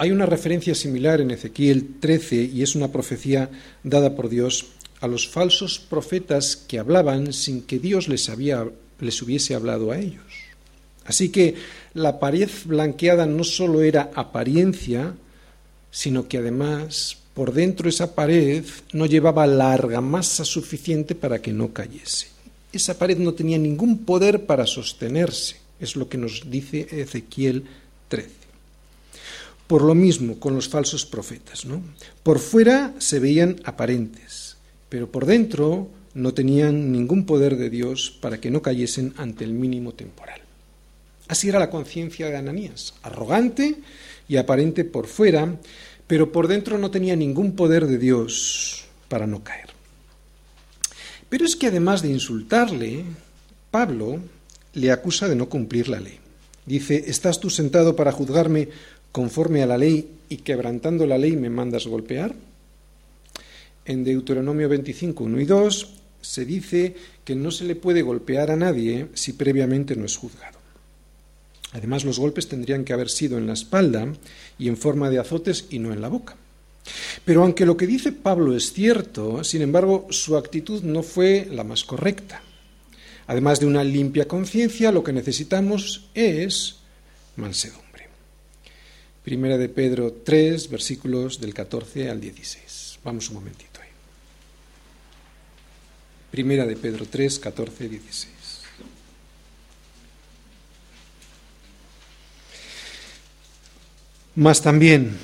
Hay 0.02 0.10
una 0.10 0.26
referencia 0.26 0.74
similar 0.74 1.22
en 1.22 1.30
Ezequiel 1.30 2.00
13 2.00 2.50
y 2.52 2.64
es 2.64 2.74
una 2.74 2.92
profecía 2.92 3.52
dada 3.84 4.16
por 4.16 4.30
Dios 4.30 4.66
a 5.00 5.06
los 5.06 5.28
falsos 5.28 5.78
profetas 5.78 6.56
que 6.56 6.80
hablaban 6.80 7.34
sin 7.34 7.62
que 7.62 7.78
Dios 7.78 8.08
les, 8.08 8.28
hubiese 9.22 9.54
hablado 9.54 9.92
a 9.92 10.00
ellos. 10.00 10.24
Así 11.06 11.30
que 11.30 11.54
la 11.94 12.20
pared 12.20 12.50
blanqueada 12.66 13.28
no 13.28 13.44
solo 13.44 13.84
era 13.84 14.10
apariencia, 14.16 15.14
sino 15.92 16.28
que 16.28 16.40
además 16.40 17.20
por 17.36 17.54
dentro 17.54 17.88
esa 17.88 18.16
pared 18.16 18.66
no 18.94 19.06
llevaba 19.06 19.46
larga 19.46 20.02
masa 20.02 20.46
suficiente 20.46 21.14
para 21.14 21.44
que 21.44 21.54
no 21.54 21.74
cayese. 21.74 22.26
Esa 22.74 22.98
pared 22.98 23.20
no 23.20 23.36
tenía 23.36 23.60
ningún 23.60 24.00
poder 24.00 24.48
para 24.48 24.66
sostenerse, 24.66 25.58
es 25.80 25.96
lo 25.96 26.10
que 26.10 26.18
nos 26.18 26.50
dice 26.50 26.88
Ezequiel 26.90 27.66
13. 28.08 28.41
Por 29.72 29.84
lo 29.84 29.96
mismo 29.96 30.38
con 30.38 30.54
los 30.54 30.68
falsos 30.68 31.06
profetas, 31.06 31.64
¿no? 31.64 31.82
Por 32.24 32.40
fuera 32.40 32.94
se 32.98 33.20
veían 33.20 33.62
aparentes, 33.64 34.58
pero 34.90 35.10
por 35.10 35.26
dentro 35.26 35.88
no 36.14 36.34
tenían 36.34 36.92
ningún 36.92 37.26
poder 37.26 37.56
de 37.56 37.70
Dios 37.70 38.12
para 38.20 38.42
que 38.42 38.52
no 38.52 38.62
cayesen 38.62 39.14
ante 39.16 39.46
el 39.46 39.54
mínimo 39.54 39.94
temporal. 39.94 40.42
Así 41.30 41.48
era 41.48 41.58
la 41.58 41.70
conciencia 41.70 42.28
de 42.28 42.36
Ananías, 42.36 42.96
arrogante 43.02 43.78
y 44.28 44.36
aparente 44.36 44.84
por 44.84 45.08
fuera, 45.08 45.56
pero 46.06 46.34
por 46.34 46.50
dentro 46.50 46.78
no 46.78 46.92
tenía 46.92 47.16
ningún 47.16 47.56
poder 47.56 47.88
de 47.88 47.98
Dios 47.98 48.84
para 49.08 49.26
no 49.26 49.42
caer. 49.42 49.70
Pero 51.30 51.46
es 51.46 51.56
que 51.56 51.68
además 51.68 52.02
de 52.02 52.10
insultarle, 52.10 53.06
Pablo 53.72 54.20
le 54.74 54.92
acusa 54.92 55.30
de 55.30 55.38
no 55.38 55.48
cumplir 55.48 55.88
la 55.88 56.02
ley. 56.02 56.20
Dice, 56.66 57.06
¿estás 57.08 57.40
tú 57.40 57.50
sentado 57.50 57.96
para 57.96 58.12
juzgarme 58.12 58.68
conforme 59.12 59.64
a 59.64 59.68
la 59.68 59.78
ley 59.78 60.10
y 60.30 60.38
quebrantando 60.38 61.06
la 61.06 61.18
ley 61.18 61.36
me 61.36 61.50
mandas 61.50 61.88
golpear? 61.88 62.34
En 63.86 64.04
Deuteronomio 64.04 64.70
25, 64.70 65.24
1 65.24 65.40
y 65.42 65.46
2 65.46 65.90
se 66.22 66.46
dice 66.46 66.96
que 67.26 67.36
no 67.36 67.52
se 67.52 67.66
le 67.66 67.76
puede 67.76 68.02
golpear 68.02 68.52
a 68.52 68.56
nadie 68.56 69.08
si 69.14 69.34
previamente 69.34 69.96
no 69.96 70.06
es 70.06 70.16
juzgado. 70.16 70.60
Además, 71.74 72.04
los 72.04 72.20
golpes 72.20 72.48
tendrían 72.48 72.84
que 72.84 72.94
haber 72.94 73.10
sido 73.10 73.38
en 73.38 73.48
la 73.48 73.54
espalda 73.54 74.14
y 74.60 74.68
en 74.68 74.78
forma 74.78 75.10
de 75.10 75.20
azotes 75.20 75.66
y 75.70 75.80
no 75.80 75.94
en 75.94 76.02
la 76.02 76.10
boca. 76.10 76.36
Pero 77.24 77.44
aunque 77.44 77.66
lo 77.66 77.78
que 77.78 77.88
dice 77.88 78.12
Pablo 78.12 78.56
es 78.56 78.74
cierto, 78.74 79.44
sin 79.44 79.62
embargo, 79.62 80.08
su 80.10 80.36
actitud 80.38 80.84
no 80.84 81.04
fue 81.04 81.48
la 81.50 81.64
más 81.64 81.84
correcta. 81.84 82.42
Además 83.28 83.60
de 83.60 83.68
una 83.68 83.84
limpia 83.84 84.28
conciencia, 84.28 84.92
lo 84.92 85.04
que 85.04 85.14
necesitamos 85.14 86.10
es 86.14 86.78
mansedumbre. 87.36 87.91
Primera 89.24 89.58
de 89.58 89.70
Pedro 89.70 90.14
3, 90.26 90.70
versículos 90.70 91.40
del 91.40 91.54
14 91.54 92.10
al 92.10 92.20
16. 92.20 93.00
Vamos 93.04 93.30
un 93.30 93.36
momentito 93.36 93.80
ahí. 93.80 93.90
Primera 96.32 96.66
de 96.66 96.76
Pedro 96.76 97.06
3, 97.06 97.40
14, 97.40 97.90
16. 97.90 98.32
Mas 104.34 104.62
también, 104.62 105.18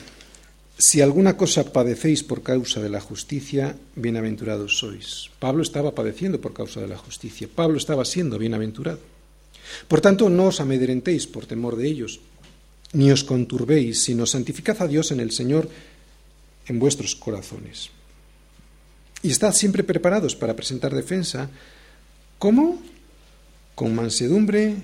si 0.77 1.01
alguna 1.01 1.37
cosa 1.37 1.73
padecéis 1.73 2.21
por 2.21 2.43
causa 2.43 2.81
de 2.81 2.89
la 2.89 3.01
justicia, 3.01 3.77
bienaventurados 3.95 4.77
sois. 4.77 5.31
Pablo 5.39 5.63
estaba 5.63 5.95
padeciendo 5.95 6.39
por 6.39 6.53
causa 6.53 6.81
de 6.81 6.87
la 6.87 6.97
justicia. 6.97 7.47
Pablo 7.47 7.77
estaba 7.77 8.05
siendo 8.05 8.37
bienaventurado. 8.37 8.99
Por 9.87 10.01
tanto, 10.01 10.29
no 10.29 10.53
os 10.53 10.59
amedrentéis 10.59 11.25
por 11.25 11.47
temor 11.47 11.77
de 11.77 11.87
ellos, 11.87 12.19
ni 12.93 13.11
os 13.11 13.23
conturbéis, 13.23 14.03
sino 14.03 14.25
santificad 14.25 14.81
a 14.81 14.87
Dios 14.87 15.11
en 15.11 15.19
el 15.19 15.31
Señor 15.31 15.69
en 16.67 16.79
vuestros 16.79 17.15
corazones. 17.15 17.89
Y 19.23 19.31
estad 19.31 19.53
siempre 19.53 19.83
preparados 19.83 20.35
para 20.35 20.55
presentar 20.55 20.93
defensa. 20.93 21.49
¿Cómo? 22.37 22.81
Con 23.75 23.95
mansedumbre 23.95 24.75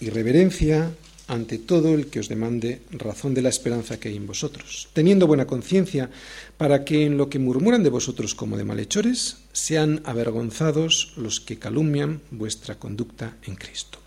y 0.00 0.10
reverencia 0.10 0.92
ante 1.28 1.58
todo 1.58 1.94
el 1.94 2.06
que 2.06 2.20
os 2.20 2.28
demande 2.28 2.82
razón 2.90 3.34
de 3.34 3.42
la 3.42 3.48
esperanza 3.48 3.98
que 3.98 4.08
hay 4.08 4.16
en 4.16 4.26
vosotros, 4.26 4.88
teniendo 4.92 5.26
buena 5.26 5.46
conciencia, 5.46 6.08
para 6.56 6.84
que 6.84 7.04
en 7.04 7.18
lo 7.18 7.28
que 7.28 7.40
murmuran 7.40 7.82
de 7.82 7.90
vosotros 7.90 8.34
como 8.34 8.56
de 8.56 8.64
malhechores, 8.64 9.38
sean 9.52 10.02
avergonzados 10.04 11.14
los 11.16 11.40
que 11.40 11.58
calumnian 11.58 12.22
vuestra 12.30 12.78
conducta 12.78 13.36
en 13.42 13.56
Cristo. 13.56 13.98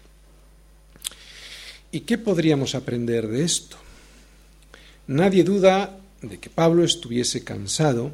¿Y 1.92 2.02
qué 2.02 2.18
podríamos 2.18 2.76
aprender 2.76 3.28
de 3.28 3.44
esto? 3.44 3.78
Nadie 5.08 5.44
duda 5.44 5.98
de 6.22 6.38
que 6.38 6.50
Pablo 6.50 6.84
estuviese 6.84 7.44
cansado 7.44 8.12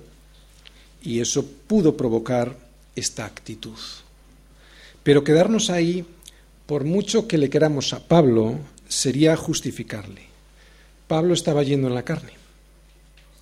y 1.04 1.20
eso 1.20 1.46
pudo 1.68 1.98
provocar 1.98 2.58
esta 2.96 3.26
actitud. 3.26 3.78
Pero 5.04 5.24
quedarnos 5.24 5.70
ahí, 5.70 6.06
por 6.66 6.86
mucho 6.86 7.28
que 7.28 7.38
le 7.38 7.50
queramos 7.50 7.92
a 7.92 8.08
Pablo, 8.08 8.60
sería 8.88 9.36
justificarle. 9.36 10.22
Pablo 11.08 11.34
estaba 11.34 11.62
yendo 11.62 11.88
en 11.88 11.96
la 11.96 12.04
carne. 12.04 12.32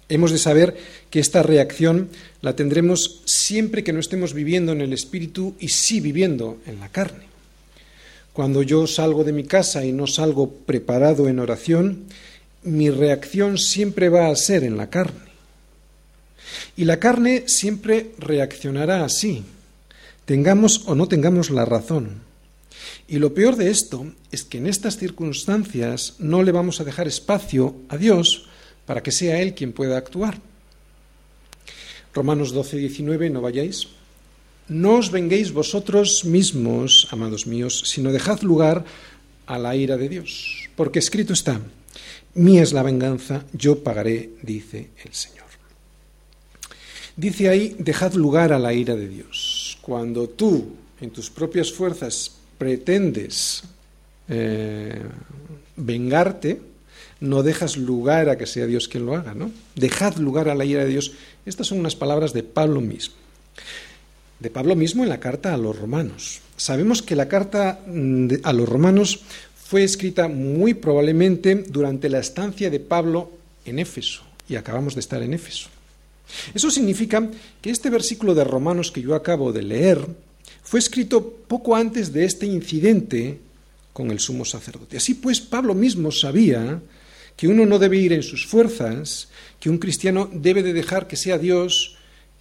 Hemos 0.09 0.31
de 0.31 0.39
saber 0.39 0.75
que 1.09 1.19
esta 1.19 1.43
reacción 1.43 2.09
la 2.41 2.55
tendremos 2.55 3.21
siempre 3.25 3.83
que 3.83 3.93
no 3.93 3.99
estemos 3.99 4.33
viviendo 4.33 4.71
en 4.71 4.81
el 4.81 4.93
espíritu 4.93 5.55
y 5.59 5.69
sí 5.69 6.01
viviendo 6.01 6.57
en 6.65 6.79
la 6.79 6.89
carne. 6.89 7.32
Cuando 8.33 8.63
yo 8.63 8.87
salgo 8.87 9.23
de 9.23 9.31
mi 9.31 9.43
casa 9.43 9.85
y 9.85 9.91
no 9.91 10.07
salgo 10.07 10.51
preparado 10.51 11.27
en 11.29 11.39
oración, 11.39 12.05
mi 12.63 12.89
reacción 12.89 13.59
siempre 13.59 14.09
va 14.09 14.27
a 14.27 14.35
ser 14.35 14.63
en 14.63 14.75
la 14.75 14.89
carne. 14.89 15.31
Y 16.75 16.85
la 16.85 16.99
carne 16.99 17.43
siempre 17.47 18.11
reaccionará 18.17 19.05
así, 19.05 19.43
tengamos 20.25 20.83
o 20.87 20.95
no 20.95 21.07
tengamos 21.07 21.51
la 21.51 21.65
razón. 21.65 22.21
Y 23.07 23.19
lo 23.19 23.35
peor 23.35 23.55
de 23.55 23.69
esto 23.69 24.07
es 24.31 24.43
que 24.43 24.57
en 24.57 24.65
estas 24.65 24.97
circunstancias 24.97 26.15
no 26.17 26.41
le 26.41 26.51
vamos 26.51 26.79
a 26.81 26.83
dejar 26.83 27.07
espacio 27.07 27.75
a 27.89 27.97
Dios 27.97 28.47
para 28.87 29.03
que 29.03 29.11
sea 29.11 29.41
Él 29.41 29.53
quien 29.53 29.73
pueda 29.73 29.97
actuar. 29.97 30.39
Romanos 32.13 32.51
12, 32.51 32.77
19, 32.77 33.29
no 33.29 33.41
vayáis. 33.41 33.89
No 34.67 34.95
os 34.95 35.11
venguéis 35.11 35.51
vosotros 35.51 36.23
mismos, 36.23 37.07
amados 37.11 37.47
míos, 37.47 37.83
sino 37.85 38.11
dejad 38.11 38.41
lugar 38.41 38.85
a 39.45 39.59
la 39.59 39.75
ira 39.75 39.97
de 39.97 40.07
Dios, 40.07 40.69
porque 40.75 40.99
escrito 40.99 41.33
está, 41.33 41.59
mía 42.33 42.63
es 42.63 42.71
la 42.71 42.83
venganza, 42.83 43.43
yo 43.51 43.83
pagaré, 43.83 44.31
dice 44.41 44.89
el 45.03 45.13
Señor. 45.13 45.43
Dice 47.15 47.49
ahí, 47.49 47.75
dejad 47.77 48.13
lugar 48.13 48.53
a 48.53 48.59
la 48.59 48.73
ira 48.73 48.95
de 48.95 49.07
Dios. 49.07 49.77
Cuando 49.81 50.27
tú, 50.29 50.73
en 50.99 51.11
tus 51.11 51.29
propias 51.29 51.71
fuerzas, 51.71 52.31
pretendes 52.57 53.63
eh, 54.29 55.01
vengarte, 55.75 56.59
no 57.19 57.43
dejas 57.43 57.77
lugar 57.77 58.29
a 58.29 58.37
que 58.37 58.47
sea 58.47 58.65
Dios 58.65 58.87
quien 58.87 59.05
lo 59.05 59.15
haga, 59.15 59.33
¿no? 59.33 59.51
Dejad 59.75 60.15
lugar 60.17 60.49
a 60.49 60.55
la 60.55 60.65
ira 60.65 60.83
de 60.83 60.89
Dios. 60.89 61.11
Estas 61.45 61.67
son 61.67 61.79
unas 61.79 61.95
palabras 61.95 62.33
de 62.33 62.43
Pablo 62.43 62.81
mismo. 62.81 63.15
De 64.43 64.49
Pablo 64.49 64.75
mismo 64.75 65.03
en 65.03 65.09
la 65.09 65.21
carta 65.21 65.53
a 65.53 65.57
los 65.57 65.79
romanos. 65.79 66.41
Sabemos 66.57 67.01
que 67.01 67.15
la 67.15 67.29
carta 67.29 67.79
mm, 67.87 68.43
a 68.43 68.51
los 68.51 68.67
romanos 68.67 69.21
fue 69.55 69.85
escrita 69.85 70.27
muy 70.27 70.73
probablemente 70.73 71.55
durante 71.55 72.09
la 72.09 72.19
estancia 72.19 72.69
de 72.69 72.81
Pablo 72.81 73.31
en 73.63 73.79
Éfeso, 73.79 74.21
y 74.49 74.55
acabamos 74.55 74.95
de 74.95 74.99
estar 74.99 75.23
en 75.23 75.33
Éfeso. 75.33 75.69
Eso 76.53 76.69
significa 76.69 77.31
que 77.61 77.69
este 77.69 77.89
versículo 77.89 78.35
de 78.35 78.43
Romanos 78.43 78.91
que 78.91 79.01
yo 79.01 79.15
acabo 79.15 79.53
de 79.53 79.63
leer 79.63 80.05
fue 80.61 80.81
escrito 80.81 81.25
poco 81.47 81.77
antes 81.77 82.11
de 82.11 82.25
este 82.25 82.45
incidente 82.45 83.39
con 83.93 84.11
el 84.11 84.19
sumo 84.19 84.43
sacerdote. 84.43 84.97
Así 84.97 85.13
pues, 85.13 85.39
Pablo 85.39 85.73
mismo 85.73 86.11
sabía 86.11 86.81
que 87.37 87.47
uno 87.47 87.65
no 87.65 87.79
debe 87.79 87.95
ir 87.95 88.11
en 88.11 88.23
sus 88.23 88.45
fuerzas, 88.45 89.29
que 89.61 89.69
un 89.69 89.77
cristiano 89.77 90.29
debe 90.33 90.63
de 90.63 90.73
dejar 90.73 91.07
que 91.07 91.15
sea 91.15 91.37
Dios 91.37 91.92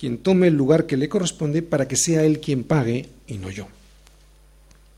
quien 0.03 0.19
tome 0.19 0.49
el 0.49 0.55
lugar 0.55 0.87
que 0.87 0.97
le 0.97 1.09
corresponde 1.09 1.63
para 1.63 1.87
que 1.87 1.95
sea 1.95 2.25
Él 2.25 2.41
quien 2.41 2.65
pague 2.65 3.07
y 3.29 3.35
no 3.35 3.53
yo. 3.53 3.69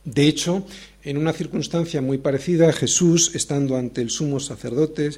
De 0.02 0.26
hecho, 0.26 0.64
en 1.02 1.18
una 1.18 1.34
circunstancia 1.34 2.00
muy 2.00 2.16
parecida, 2.16 2.72
Jesús, 2.72 3.32
estando 3.34 3.76
ante 3.76 4.00
el 4.00 4.08
sumo 4.08 4.40
sacerdote 4.40 5.10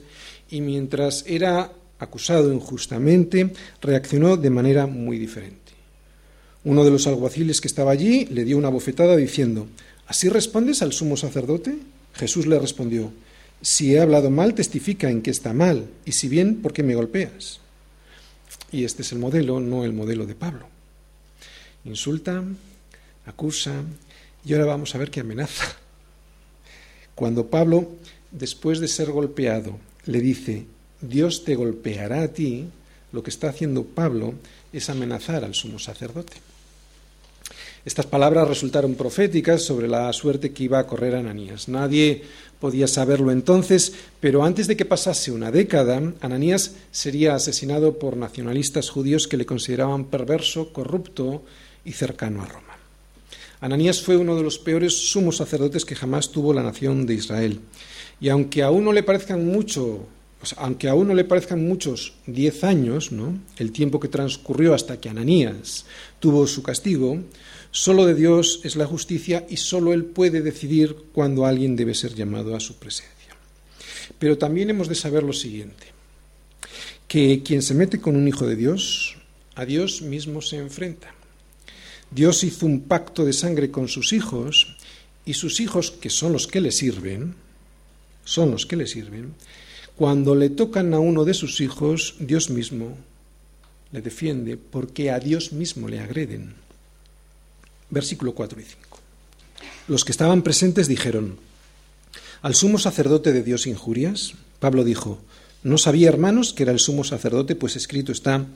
y 0.51 0.61
mientras 0.61 1.23
era 1.29 1.71
acusado 2.01 2.53
injustamente, 2.53 3.53
reaccionó 3.81 4.37
de 4.37 4.51
manera 4.51 4.89
muy 4.89 5.21
diferente. 5.21 5.71
Uno 6.65 6.85
de 6.85 6.91
los 6.91 7.07
alguaciles 7.07 7.61
que 7.61 7.69
estaba 7.69 7.93
allí 7.93 8.25
le 8.25 8.43
dio 8.43 8.59
una 8.59 8.71
bofetada 8.71 9.17
diciendo, 9.17 9.69
¿Así 10.09 10.29
respondes 10.29 10.83
al 10.83 10.95
sumo 10.95 11.17
sacerdote? 11.17 11.77
Jesús 12.15 12.47
le 12.47 12.59
respondió, 12.59 13.13
Si 13.63 13.95
he 13.95 14.01
hablado 14.01 14.31
mal, 14.31 14.55
testifica 14.55 15.11
en 15.11 15.23
que 15.23 15.31
está 15.31 15.53
mal, 15.53 15.87
y 16.05 16.11
si 16.11 16.27
bien, 16.27 16.57
¿por 16.57 16.73
qué 16.73 16.83
me 16.83 16.97
golpeas? 16.97 17.61
Y 18.73 18.85
este 18.85 19.03
es 19.03 19.13
el 19.13 19.19
modelo, 19.19 19.61
no 19.61 19.85
el 19.85 19.93
modelo 19.93 20.27
de 20.27 20.35
Pablo. 20.35 20.67
Insulta, 21.85 22.43
acusa, 23.27 23.83
y 24.45 24.53
ahora 24.53 24.67
vamos 24.67 24.95
a 24.95 24.99
ver 24.99 25.11
qué 25.11 25.21
amenaza. 25.21 25.77
Cuando 27.15 27.47
Pablo, 27.47 27.93
después 28.31 28.81
de 28.81 28.89
ser 28.89 29.11
golpeado, 29.11 29.79
le 30.05 30.21
dice, 30.21 30.67
Dios 31.01 31.45
te 31.45 31.55
golpeará 31.55 32.23
a 32.23 32.29
ti, 32.29 32.67
lo 33.13 33.23
que 33.23 33.31
está 33.31 33.49
haciendo 33.49 33.85
Pablo 33.85 34.35
es 34.73 34.91
amenazar 34.91 35.45
al 35.45 35.55
sumo 35.55 35.79
sacerdote. 35.79 36.37
Estas 37.87 38.07
palabras 38.07 38.49
resultaron 38.49 38.97
proféticas 38.97 39.63
sobre 39.63 39.87
la 39.87 40.13
suerte 40.13 40.51
que 40.51 40.65
iba 40.65 40.81
a 40.81 40.89
correr 40.89 41.15
Ananías. 41.15 41.69
Nadie 41.69 42.25
podía 42.59 42.89
saberlo 42.89 43.31
entonces, 43.31 43.93
pero 44.19 44.43
antes 44.43 44.67
de 44.67 44.77
que 44.77 44.85
pasase 44.85 45.31
una 45.31 45.53
década, 45.53 46.03
Ananías 46.21 46.75
sería 46.91 47.37
asesinado 47.37 48.01
por 48.01 48.17
nacionalistas 48.17 48.91
judíos 48.91 49.29
que 49.29 49.37
le 49.37 49.47
consideraban 49.47 50.07
perverso, 50.07 50.73
corrupto 50.73 51.45
y 51.85 51.93
cercano 51.93 52.43
a 52.43 52.47
Roma. 52.47 52.75
Ananías 53.61 54.03
fue 54.03 54.17
uno 54.17 54.35
de 54.35 54.43
los 54.43 54.59
peores 54.59 55.09
sumos 55.09 55.37
sacerdotes 55.37 55.85
que 55.85 55.95
jamás 55.95 56.33
tuvo 56.33 56.53
la 56.53 56.65
nación 56.65 57.07
de 57.07 57.15
Israel. 57.15 57.61
Y 58.21 58.31
aunque 58.31 58.65
a 58.65 58.73
uno 58.73 58.93
le 58.93 59.05
parezcan 59.05 59.47
mucho 59.47 60.09
aunque 60.59 60.89
le 60.89 61.25
parezcan 61.25 61.67
muchos 61.67 62.13
diez 62.27 62.63
años, 62.63 63.11
¿no? 63.11 63.39
el 63.57 63.73
tiempo 63.73 63.99
que 63.99 64.09
transcurrió 64.09 64.75
hasta 64.75 65.01
que 65.01 65.09
Ananías 65.09 65.87
tuvo 66.21 66.47
su 66.47 66.63
castigo, 66.63 67.19
solo 67.77 68.07
de 68.07 68.15
Dios 68.15 68.61
es 68.65 68.75
la 68.75 68.87
justicia 68.87 69.47
y 69.51 69.59
solo 69.59 69.93
Él 69.93 70.07
puede 70.07 70.41
decidir 70.41 70.97
cuándo 71.13 71.45
alguien 71.45 71.77
debe 71.77 71.95
ser 71.95 72.15
llamado 72.15 72.57
a 72.57 72.61
su 72.61 72.77
presencia. 72.77 73.37
Pero 74.19 74.39
también 74.39 74.71
hemos 74.71 74.89
de 74.89 74.95
saber 74.95 75.23
lo 75.23 75.35
siguiente, 75.35 75.89
que 77.07 77.43
quien 77.43 77.61
se 77.61 77.75
mete 77.75 78.01
con 78.01 78.17
un 78.17 78.27
hijo 78.27 78.47
de 78.47 78.57
Dios, 78.57 79.19
a 79.55 79.67
Dios 79.67 80.01
mismo 80.01 80.41
se 80.41 80.57
enfrenta. 80.57 81.13
Dios 82.11 82.45
hizo 82.45 82.65
un 82.65 82.81
pacto 82.81 83.27
de 83.27 83.35
sangre 83.35 83.71
con 83.71 83.89
sus 83.89 84.15
hijos 84.15 84.79
y 85.27 85.35
sus 85.35 85.61
hijos, 85.61 85.91
que 85.91 86.09
son 86.09 86.33
los 86.33 86.47
que 86.47 86.63
le 86.63 86.73
sirven, 86.73 87.35
son 88.25 88.53
los 88.53 88.65
que 88.65 88.77
le 88.77 88.87
sirven, 88.87 89.35
cuando 89.97 90.35
le 90.35 90.49
tocan 90.49 90.95
a 90.95 90.99
uno 90.99 91.27
de 91.27 91.35
sus 91.35 91.61
hijos, 91.61 92.15
Dios 92.21 92.49
mismo 92.49 92.97
le 93.93 94.01
defiende 94.01 94.57
porque 94.57 95.11
a 95.11 95.21
Dios 95.21 95.53
mismo 95.53 95.89
le 95.89 96.01
agreden. 96.01 96.66
Versículo 97.91 98.35
4 98.35 98.61
y 98.61 98.65
5. 98.65 98.99
Los 99.89 100.05
que 100.05 100.13
estaban 100.13 100.43
presentes 100.43 100.89
dijeron, 100.89 101.39
¿al 102.43 102.55
sumo 102.55 102.79
sacerdote 102.79 103.33
de 103.33 103.43
Dios 103.43 103.67
injurias? 103.67 104.35
Pablo 104.59 104.85
dijo, 104.85 105.21
no 105.63 105.79
sabía, 105.79 106.09
hermanos, 106.09 106.53
que 106.53 106.65
era 106.65 106.73
el 106.73 106.79
sumo 106.79 107.05
sacerdote, 107.05 107.55
pues 107.57 107.77
escrito 107.77 108.13
está, 108.13 108.47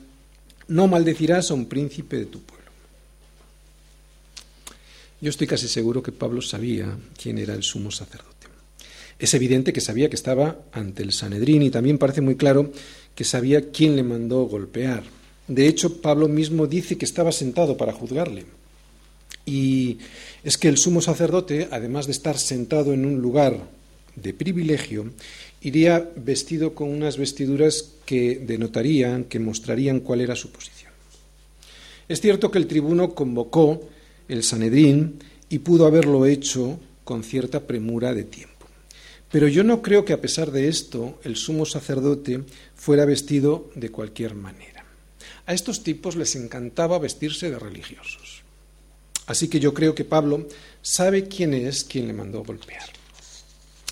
no 0.67 0.87
maldecirás 0.87 1.51
a 1.51 1.53
un 1.53 1.65
príncipe 1.65 2.17
de 2.17 2.25
tu 2.25 2.41
pueblo. 2.41 2.61
Yo 5.21 5.29
estoy 5.29 5.47
casi 5.47 5.67
seguro 5.67 6.01
que 6.01 6.11
Pablo 6.11 6.41
sabía 6.41 6.97
quién 7.21 7.37
era 7.37 7.53
el 7.53 7.63
sumo 7.63 7.91
sacerdote. 7.91 8.31
Es 9.19 9.33
evidente 9.35 9.71
que 9.71 9.81
sabía 9.81 10.09
que 10.09 10.15
estaba 10.15 10.57
ante 10.71 11.03
el 11.03 11.11
Sanedrín 11.11 11.61
y 11.61 11.69
también 11.69 11.99
parece 11.99 12.21
muy 12.21 12.35
claro 12.35 12.71
que 13.13 13.23
sabía 13.23 13.71
quién 13.71 13.95
le 13.95 14.03
mandó 14.03 14.43
golpear. 14.45 15.03
De 15.47 15.67
hecho, 15.67 16.01
Pablo 16.01 16.27
mismo 16.27 16.65
dice 16.65 16.97
que 16.97 17.05
estaba 17.05 17.31
sentado 17.31 17.77
para 17.77 17.93
juzgarle. 17.93 18.45
Y 19.45 19.97
es 20.43 20.57
que 20.57 20.67
el 20.67 20.77
sumo 20.77 21.01
sacerdote, 21.01 21.67
además 21.71 22.05
de 22.05 22.11
estar 22.11 22.37
sentado 22.37 22.93
en 22.93 23.05
un 23.05 23.21
lugar 23.21 23.57
de 24.15 24.33
privilegio, 24.33 25.11
iría 25.61 26.11
vestido 26.15 26.73
con 26.73 26.89
unas 26.89 27.17
vestiduras 27.17 27.93
que 28.05 28.37
denotarían, 28.45 29.25
que 29.25 29.39
mostrarían 29.39 29.99
cuál 29.99 30.21
era 30.21 30.35
su 30.35 30.51
posición. 30.51 30.91
Es 32.07 32.19
cierto 32.19 32.51
que 32.51 32.57
el 32.57 32.67
tribuno 32.67 33.15
convocó 33.15 33.81
el 34.27 34.43
Sanedrín 34.43 35.19
y 35.49 35.59
pudo 35.59 35.85
haberlo 35.85 36.25
hecho 36.25 36.79
con 37.03 37.23
cierta 37.23 37.61
premura 37.61 38.13
de 38.13 38.23
tiempo. 38.23 38.51
Pero 39.31 39.47
yo 39.47 39.63
no 39.63 39.81
creo 39.81 40.03
que 40.03 40.13
a 40.13 40.21
pesar 40.21 40.51
de 40.51 40.67
esto 40.67 41.19
el 41.23 41.37
sumo 41.37 41.65
sacerdote 41.65 42.43
fuera 42.75 43.05
vestido 43.05 43.69
de 43.75 43.89
cualquier 43.89 44.35
manera. 44.35 44.83
A 45.45 45.53
estos 45.53 45.83
tipos 45.83 46.15
les 46.15 46.35
encantaba 46.35 46.99
vestirse 46.99 47.49
de 47.49 47.59
religiosos. 47.59 48.40
Así 49.31 49.47
que 49.47 49.61
yo 49.61 49.73
creo 49.73 49.95
que 49.95 50.03
Pablo 50.03 50.45
sabe 50.81 51.29
quién 51.29 51.53
es 51.53 51.85
quien 51.85 52.05
le 52.05 52.11
mandó 52.11 52.43
golpear. 52.43 52.83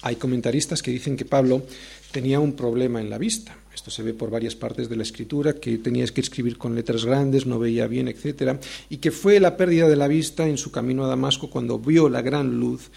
Hay 0.02 0.17
comentaristas 0.17 0.84
que 0.84 0.91
dicen 0.91 1.15
que 1.15 1.23
Pablo 1.23 1.63
tenía 2.12 2.41
un 2.41 2.58
problema 2.58 2.99
en 2.99 3.10
la 3.10 3.17
vista. 3.17 3.58
Esto 3.73 3.89
se 3.89 4.04
ve 4.04 4.13
por 4.13 4.30
varias 4.30 4.56
partes 4.56 4.89
de 4.89 4.97
la 4.97 5.04
escritura, 5.04 5.54
que 5.54 5.78
tenía 5.78 6.06
que 6.08 6.19
escribir 6.19 6.58
con 6.58 6.75
letras 6.75 7.06
grandes, 7.06 7.45
no 7.45 7.58
veía 7.58 7.88
bien, 7.88 8.10
etc. 8.10 8.60
Y 8.89 8.97
que 8.97 9.12
fue 9.12 9.39
la 9.39 9.56
pérdida 9.56 9.88
de 9.88 9.95
la 9.95 10.10
vista 10.10 10.45
en 10.45 10.58
su 10.58 10.71
camino 10.71 11.06
a 11.06 11.08
Damasco 11.08 11.49
cuando 11.49 11.80
vio 11.80 12.10
la 12.10 12.21
gran 12.21 12.60
luz, 12.60 12.91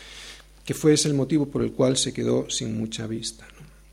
que 0.65 0.75
fue 0.75 0.95
ese 0.95 1.07
el 1.07 1.15
motivo 1.15 1.47
por 1.47 1.63
el 1.63 1.71
cual 1.71 1.97
se 1.97 2.13
quedó 2.13 2.51
sin 2.51 2.77
mucha 2.77 3.07
vista. 3.07 3.47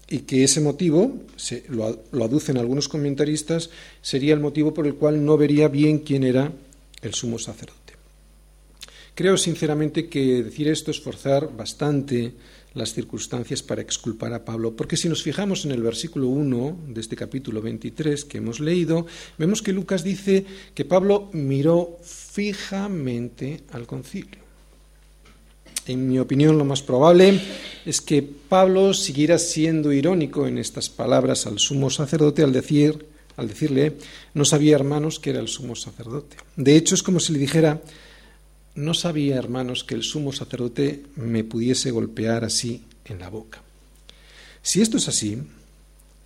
Y 0.10 0.22
que 0.22 0.44
ese 0.44 0.60
motivo, 0.60 1.20
se, 1.36 1.66
lo, 1.70 2.02
lo 2.12 2.26
aducen 2.26 2.58
algunos 2.58 2.90
comentaristas, 2.90 3.70
sería 4.02 4.34
el 4.34 4.40
motivo 4.40 4.74
por 4.74 4.88
el 4.88 4.96
cual 4.96 5.24
no 5.24 5.38
vería 5.38 5.68
bien 5.68 6.00
quién 6.00 6.24
era 6.24 6.52
el 7.04 7.14
sumo 7.14 7.38
sacerdote. 7.38 7.79
Creo 9.20 9.36
sinceramente 9.36 10.08
que 10.08 10.42
decir 10.44 10.70
esto 10.70 10.92
es 10.92 11.02
forzar 11.02 11.52
bastante 11.54 12.36
las 12.74 12.94
circunstancias 12.94 13.62
para 13.62 13.82
exculpar 13.82 14.32
a 14.32 14.46
Pablo, 14.46 14.78
porque 14.78 14.96
si 14.96 15.10
nos 15.10 15.24
fijamos 15.24 15.66
en 15.66 15.72
el 15.72 15.84
versículo 15.84 16.30
1 16.30 16.88
de 16.88 17.02
este 17.02 17.18
capítulo 17.18 17.62
23 17.62 18.24
que 18.24 18.38
hemos 18.38 18.62
leído, 18.62 19.08
vemos 19.38 19.62
que 19.62 19.74
Lucas 19.74 20.06
dice 20.06 20.46
que 20.74 20.86
Pablo 20.86 21.30
miró 21.34 22.00
fijamente 22.02 23.64
al 23.74 23.86
concilio. 23.86 24.40
En 25.86 26.08
mi 26.08 26.18
opinión, 26.18 26.58
lo 26.58 26.64
más 26.64 26.82
probable 26.82 27.42
es 27.86 28.00
que 28.00 28.24
Pablo 28.24 28.94
siguiera 28.94 29.38
siendo 29.38 29.92
irónico 29.92 30.48
en 30.48 30.58
estas 30.58 30.88
palabras 30.88 31.46
al 31.46 31.60
sumo 31.60 31.90
sacerdote 31.90 32.42
al 32.42 32.54
decir, 32.54 33.06
al 33.36 33.50
decirle, 33.50 33.98
no 34.34 34.46
sabía, 34.46 34.76
hermanos, 34.76 35.20
que 35.20 35.32
era 35.32 35.42
el 35.42 35.50
sumo 35.50 35.76
sacerdote. 35.76 36.38
De 36.56 36.78
hecho, 36.78 36.96
es 36.96 37.04
como 37.04 37.20
si 37.20 37.34
le 37.34 37.40
dijera, 37.40 37.82
no 38.80 38.94
sabía, 38.94 39.36
hermanos, 39.36 39.84
que 39.84 39.94
el 39.94 40.04
sumo 40.04 40.32
sacerdote 40.32 41.04
me 41.18 41.44
pudiese 41.44 41.92
golpear 41.92 42.46
así 42.46 42.86
en 43.04 43.20
la 43.20 43.30
boca. 43.30 43.62
Si 44.62 44.82
esto 44.82 44.98
es 44.98 45.08
así, 45.10 45.38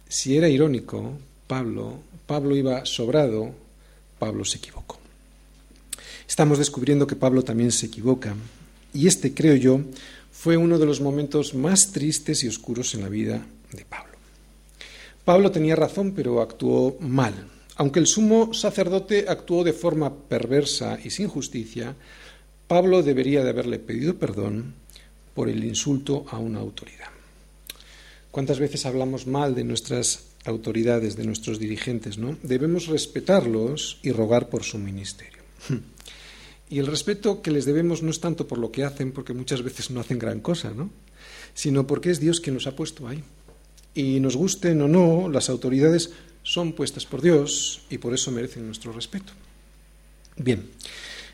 si 0.07 0.37
era 0.37 0.49
irónico, 0.49 1.17
Pablo, 1.47 1.99
Pablo 2.27 2.55
iba 2.55 2.85
sobrado, 2.85 3.51
Pablo 4.19 4.45
se 4.45 4.59
equivocó. 4.59 4.99
Estamos 6.27 6.59
descubriendo 6.59 7.07
que 7.07 7.15
Pablo 7.15 7.41
también 7.41 7.71
se 7.71 7.87
equivoca, 7.87 8.35
y 8.93 9.07
este, 9.07 9.33
creo 9.33 9.55
yo, 9.55 9.81
fue 10.31 10.55
uno 10.55 10.77
de 10.77 10.85
los 10.85 11.01
momentos 11.01 11.55
más 11.55 11.91
tristes 11.91 12.43
y 12.43 12.47
oscuros 12.47 12.93
en 12.93 13.01
la 13.01 13.09
vida 13.09 13.43
de 13.71 13.83
Pablo. 13.83 14.13
Pablo 15.25 15.49
tenía 15.51 15.75
razón, 15.75 16.13
pero 16.15 16.39
actuó 16.39 16.97
mal. 16.99 17.47
Aunque 17.77 17.99
el 17.99 18.05
sumo 18.05 18.53
sacerdote 18.53 19.25
actuó 19.27 19.63
de 19.63 19.73
forma 19.73 20.13
perversa 20.13 20.99
y 21.03 21.09
sin 21.09 21.27
justicia, 21.27 21.95
Pablo 22.73 23.03
debería 23.03 23.43
de 23.43 23.51
haberle 23.51 23.77
pedido 23.77 24.17
perdón 24.17 24.73
por 25.35 25.47
el 25.47 25.63
insulto 25.63 26.25
a 26.31 26.39
una 26.39 26.57
autoridad. 26.57 27.11
¿Cuántas 28.31 28.57
veces 28.57 28.87
hablamos 28.87 29.27
mal 29.27 29.53
de 29.53 29.63
nuestras 29.63 30.23
autoridades, 30.45 31.15
de 31.15 31.23
nuestros 31.23 31.59
dirigentes, 31.59 32.17
no? 32.17 32.35
Debemos 32.41 32.87
respetarlos 32.87 33.99
y 34.01 34.11
rogar 34.11 34.49
por 34.49 34.63
su 34.63 34.79
ministerio. 34.79 35.43
Y 36.67 36.79
el 36.79 36.87
respeto 36.87 37.43
que 37.43 37.51
les 37.51 37.65
debemos 37.65 38.01
no 38.01 38.09
es 38.09 38.19
tanto 38.19 38.47
por 38.47 38.57
lo 38.57 38.71
que 38.71 38.83
hacen, 38.83 39.11
porque 39.11 39.35
muchas 39.35 39.61
veces 39.61 39.91
no 39.91 39.99
hacen 39.99 40.17
gran 40.17 40.39
cosa, 40.39 40.71
¿no? 40.71 40.89
Sino 41.53 41.85
porque 41.85 42.09
es 42.09 42.19
Dios 42.19 42.39
quien 42.39 42.55
nos 42.55 42.65
ha 42.65 42.75
puesto 42.75 43.07
ahí. 43.07 43.23
Y 43.93 44.19
nos 44.19 44.35
gusten 44.35 44.81
o 44.81 44.87
no, 44.87 45.29
las 45.29 45.47
autoridades 45.47 46.09
son 46.41 46.73
puestas 46.73 47.05
por 47.05 47.21
Dios 47.21 47.83
y 47.91 47.99
por 47.99 48.15
eso 48.15 48.31
merecen 48.31 48.65
nuestro 48.65 48.91
respeto. 48.91 49.31
Bien, 50.37 50.67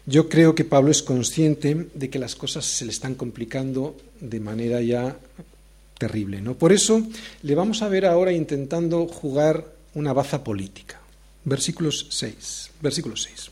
yo 0.09 0.27
creo 0.27 0.55
que 0.55 0.65
Pablo 0.65 0.89
es 0.89 1.03
consciente 1.03 1.87
de 1.93 2.09
que 2.09 2.17
las 2.17 2.35
cosas 2.35 2.65
se 2.65 2.83
le 2.83 2.91
están 2.91 3.13
complicando 3.13 3.95
de 4.19 4.39
manera 4.39 4.81
ya 4.81 5.15
terrible. 5.99 6.41
¿no? 6.41 6.55
Por 6.55 6.73
eso 6.73 7.05
le 7.43 7.53
vamos 7.53 7.83
a 7.83 7.89
ver 7.89 8.07
ahora 8.07 8.31
intentando 8.31 9.05
jugar 9.05 9.65
una 9.93 10.11
baza 10.11 10.43
política. 10.43 10.99
Versículos 11.45 12.07
6. 12.09 12.71
Versículo 12.81 13.15
6. 13.15 13.51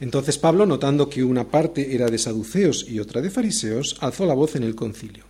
Entonces 0.00 0.36
Pablo, 0.36 0.66
notando 0.66 1.08
que 1.08 1.24
una 1.24 1.48
parte 1.48 1.94
era 1.94 2.08
de 2.08 2.18
saduceos 2.18 2.84
y 2.86 2.98
otra 2.98 3.22
de 3.22 3.30
fariseos, 3.30 3.96
alzó 4.00 4.26
la 4.26 4.34
voz 4.34 4.54
en 4.56 4.64
el 4.64 4.74
concilio. 4.74 5.24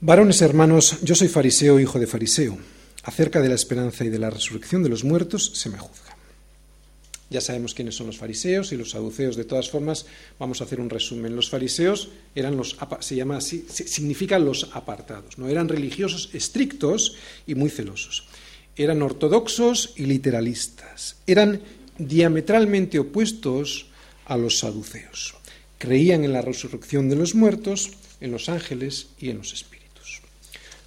Varones 0.00 0.42
hermanos, 0.42 0.98
yo 1.02 1.14
soy 1.14 1.28
fariseo, 1.28 1.80
hijo 1.80 1.98
de 1.98 2.06
fariseo. 2.06 2.58
Acerca 3.04 3.40
de 3.40 3.48
la 3.48 3.54
esperanza 3.54 4.04
y 4.04 4.10
de 4.10 4.18
la 4.18 4.28
resurrección 4.28 4.82
de 4.82 4.90
los 4.90 5.02
muertos 5.02 5.52
se 5.54 5.70
me 5.70 5.78
juzga. 5.78 6.17
Ya 7.30 7.42
sabemos 7.42 7.74
quiénes 7.74 7.94
son 7.94 8.06
los 8.06 8.16
fariseos 8.16 8.72
y 8.72 8.76
los 8.76 8.90
saduceos. 8.90 9.36
De 9.36 9.44
todas 9.44 9.68
formas, 9.68 10.06
vamos 10.38 10.60
a 10.60 10.64
hacer 10.64 10.80
un 10.80 10.88
resumen. 10.88 11.36
Los 11.36 11.50
fariseos 11.50 12.08
eran 12.34 12.56
los, 12.56 12.76
se 13.00 13.16
llama 13.16 13.36
así, 13.36 13.66
significan 13.68 14.44
los 14.44 14.70
apartados. 14.72 15.36
No 15.36 15.48
eran 15.48 15.68
religiosos 15.68 16.30
estrictos 16.32 17.16
y 17.46 17.54
muy 17.54 17.68
celosos. 17.68 18.24
Eran 18.76 19.02
ortodoxos 19.02 19.92
y 19.96 20.06
literalistas. 20.06 21.16
Eran 21.26 21.60
diametralmente 21.98 22.98
opuestos 22.98 23.86
a 24.24 24.38
los 24.38 24.58
saduceos. 24.58 25.34
Creían 25.76 26.24
en 26.24 26.32
la 26.32 26.42
resurrección 26.42 27.10
de 27.10 27.16
los 27.16 27.34
muertos, 27.34 27.90
en 28.20 28.30
los 28.30 28.48
ángeles 28.48 29.08
y 29.18 29.28
en 29.28 29.38
los 29.38 29.52
espíritus. 29.52 30.22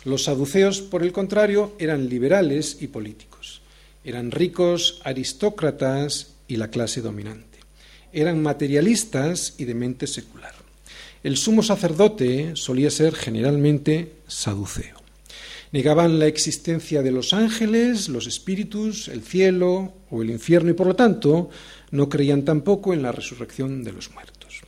Los 0.06 0.24
saduceos, 0.24 0.82
por 0.82 1.04
el 1.04 1.12
contrario, 1.12 1.76
eran 1.78 2.10
liberales 2.10 2.78
y 2.82 2.88
políticos. 2.88 3.62
Eran 4.04 4.32
ricos 4.32 5.00
aristócratas 5.04 6.31
y 6.52 6.58
la 6.58 6.70
clase 6.70 7.02
dominante. 7.02 7.60
Eran 8.12 8.44
materialistas 8.44 9.56
y 9.58 9.64
de 9.64 9.74
mente 9.74 10.06
secular. 10.06 10.54
El 11.24 11.38
sumo 11.38 11.64
sacerdote 11.64 12.58
solía 12.58 12.92
ser 12.92 13.16
generalmente 13.16 14.12
saduceo. 14.28 14.98
Negaban 15.72 16.20
la 16.20 16.26
existencia 16.26 17.04
de 17.04 17.12
los 17.12 17.34
ángeles, 17.34 18.10
los 18.10 18.28
espíritus, 18.28 19.08
el 19.08 19.22
cielo 19.22 19.94
o 20.10 20.22
el 20.22 20.30
infierno 20.30 20.72
y 20.72 20.74
por 20.74 20.88
lo 20.88 20.96
tanto 20.98 21.50
no 21.92 22.10
creían 22.10 22.44
tampoco 22.44 22.94
en 22.94 23.02
la 23.02 23.14
resurrección 23.14 23.86
de 23.86 23.94
los 23.94 24.12
muertos. 24.12 24.60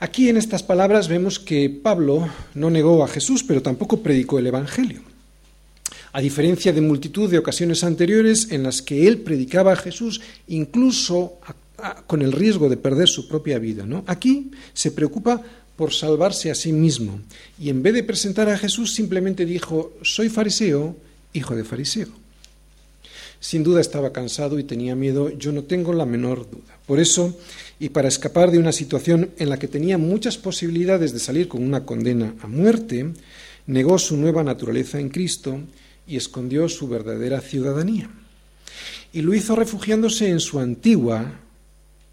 Aquí 0.00 0.30
en 0.30 0.38
estas 0.38 0.62
palabras 0.62 1.06
vemos 1.06 1.38
que 1.38 1.68
Pablo 1.68 2.30
no 2.54 2.70
negó 2.70 3.04
a 3.04 3.08
Jesús, 3.08 3.44
pero 3.44 3.60
tampoco 3.60 4.02
predicó 4.02 4.38
el 4.38 4.46
Evangelio. 4.46 5.11
A 6.12 6.20
diferencia 6.20 6.72
de 6.72 6.80
multitud 6.80 7.30
de 7.30 7.38
ocasiones 7.38 7.84
anteriores 7.84 8.48
en 8.50 8.62
las 8.62 8.82
que 8.82 9.08
él 9.08 9.18
predicaba 9.18 9.72
a 9.72 9.76
Jesús, 9.76 10.20
incluso 10.48 11.38
con 12.06 12.22
el 12.22 12.32
riesgo 12.32 12.68
de 12.68 12.76
perder 12.76 13.08
su 13.08 13.28
propia 13.28 13.58
vida. 13.58 13.86
Aquí 14.06 14.50
se 14.72 14.90
preocupa 14.90 15.42
por 15.76 15.92
salvarse 15.92 16.50
a 16.50 16.54
sí 16.54 16.72
mismo 16.72 17.20
y 17.58 17.70
en 17.70 17.82
vez 17.82 17.94
de 17.94 18.04
presentar 18.04 18.48
a 18.48 18.58
Jesús 18.58 18.94
simplemente 18.94 19.46
dijo, 19.46 19.92
soy 20.02 20.28
fariseo, 20.28 20.96
hijo 21.32 21.56
de 21.56 21.64
fariseo. 21.64 22.08
Sin 23.40 23.64
duda 23.64 23.80
estaba 23.80 24.12
cansado 24.12 24.58
y 24.60 24.64
tenía 24.64 24.94
miedo, 24.94 25.30
yo 25.30 25.50
no 25.50 25.64
tengo 25.64 25.92
la 25.92 26.06
menor 26.06 26.48
duda. 26.48 26.78
Por 26.86 27.00
eso, 27.00 27.36
y 27.80 27.88
para 27.88 28.06
escapar 28.06 28.52
de 28.52 28.58
una 28.58 28.70
situación 28.70 29.30
en 29.38 29.48
la 29.48 29.58
que 29.58 29.66
tenía 29.66 29.98
muchas 29.98 30.38
posibilidades 30.38 31.12
de 31.12 31.18
salir 31.18 31.48
con 31.48 31.64
una 31.64 31.84
condena 31.84 32.34
a 32.40 32.46
muerte, 32.46 33.10
negó 33.66 33.98
su 33.98 34.16
nueva 34.16 34.44
naturaleza 34.44 35.00
en 35.00 35.08
Cristo 35.08 35.58
y 36.06 36.16
escondió 36.16 36.68
su 36.68 36.88
verdadera 36.88 37.40
ciudadanía. 37.40 38.10
Y 39.12 39.22
lo 39.22 39.34
hizo 39.34 39.54
refugiándose 39.56 40.28
en 40.28 40.40
su 40.40 40.58
antigua 40.58 41.40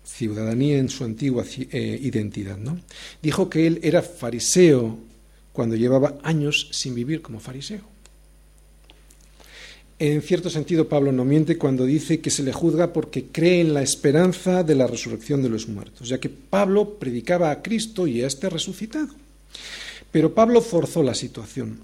ciudadanía, 0.05 0.77
en 0.77 0.89
su 0.89 1.03
antigua 1.03 1.45
eh, 1.57 1.99
identidad. 2.01 2.57
¿no? 2.57 2.79
Dijo 3.21 3.49
que 3.49 3.67
él 3.67 3.79
era 3.83 4.01
fariseo 4.01 4.97
cuando 5.53 5.75
llevaba 5.75 6.17
años 6.23 6.69
sin 6.71 6.95
vivir 6.95 7.21
como 7.21 7.39
fariseo. 7.39 7.81
En 9.99 10.21
cierto 10.21 10.49
sentido, 10.49 10.87
Pablo 10.87 11.11
no 11.11 11.25
miente 11.25 11.57
cuando 11.57 11.85
dice 11.85 12.21
que 12.21 12.29
se 12.29 12.43
le 12.43 12.53
juzga 12.53 12.93
porque 12.93 13.25
cree 13.25 13.59
en 13.59 13.73
la 13.73 13.81
esperanza 13.81 14.63
de 14.63 14.73
la 14.73 14.87
resurrección 14.87 15.43
de 15.43 15.49
los 15.49 15.67
muertos, 15.67 16.07
ya 16.07 16.19
que 16.19 16.29
Pablo 16.29 16.97
predicaba 16.97 17.51
a 17.51 17.61
Cristo 17.61 18.07
y 18.07 18.21
a 18.21 18.27
este 18.27 18.49
resucitado. 18.49 19.09
Pero 20.09 20.33
Pablo 20.33 20.61
forzó 20.61 21.03
la 21.03 21.13
situación. 21.13 21.79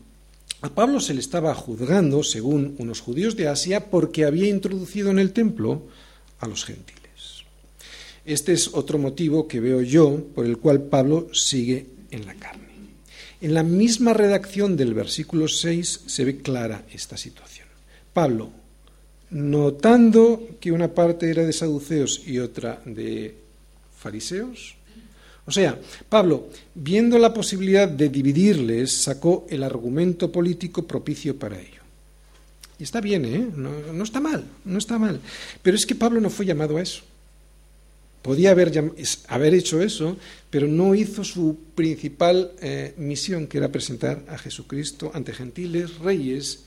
A 0.62 0.70
Pablo 0.70 0.99
se 0.99 1.14
le 1.14 1.20
estaba 1.20 1.53
juzgando, 1.53 2.24
según 2.24 2.76
unos 2.80 3.01
judíos 3.01 3.36
de 3.36 3.47
Asia, 3.47 3.89
porque 3.89 4.26
había 4.26 4.47
introducido 4.47 5.12
en 5.12 5.20
el 5.20 5.32
templo 5.32 5.84
a 6.39 6.47
los 6.47 6.66
gentiles. 6.66 7.43
Este 8.26 8.53
es 8.53 8.74
otro 8.74 8.97
motivo 8.97 9.47
que 9.47 9.60
veo 9.60 9.82
yo 9.82 10.26
por 10.34 10.45
el 10.45 10.58
cual 10.58 10.84
Pablo 10.84 11.28
sigue 11.34 11.86
en 12.10 12.26
la 12.26 12.34
carne. 12.34 12.66
En 13.41 13.53
la 13.53 13.64
misma 13.64 14.14
redacción 14.14 14.76
del 14.76 14.93
versículo 14.93 15.47
6 15.47 16.03
se 16.08 16.26
ve 16.26 16.38
clara 16.38 16.86
esta 16.91 17.18
situación. 17.18 17.68
Pablo, 18.14 18.49
notando 19.30 20.58
que 20.60 20.72
una 20.72 20.93
parte 20.93 21.30
era 21.30 21.43
de 21.43 21.53
saduceos 21.53 22.22
y 22.26 22.39
otra 22.39 22.82
de 22.86 23.36
fariseos, 23.95 24.76
o 25.48 25.52
sea, 25.52 25.80
Pablo, 26.10 26.50
viendo 26.74 27.20
la 27.20 27.34
posibilidad 27.34 27.88
de 27.88 28.10
dividirles, 28.10 29.04
sacó 29.04 29.46
el 29.50 29.64
argumento 29.64 30.32
político 30.32 30.88
propicio 30.88 31.38
para 31.38 31.60
ello. 31.60 31.82
Y 32.80 32.84
está 32.84 33.00
bien, 33.00 33.26
¿eh? 33.26 33.48
No, 33.56 34.04
está 34.04 34.20
mal, 34.20 34.43
no 34.66 34.80
está 34.80 34.98
mal. 34.98 35.22
Pero 35.62 35.78
es 35.78 35.86
que 35.86 35.96
Pablo 35.96 36.20
no 36.20 36.30
fue 36.30 36.46
llamado 36.46 36.78
a 36.78 36.82
eso. 36.82 37.04
Podía 38.24 38.52
haber, 38.52 38.72
haber 39.28 39.54
hecho 39.54 39.82
eso, 39.82 40.18
pero 40.50 40.68
no 40.68 40.96
hizo 40.96 41.24
su 41.24 41.58
principal 41.76 42.52
eh, 42.60 42.96
misión, 42.98 43.46
que 43.46 43.60
era 43.60 43.72
presentar 43.72 44.24
a 44.28 44.39
Jesucristo 44.39 45.12
ante 45.14 45.32
gentiles, 45.32 46.00
reyes 46.00 46.64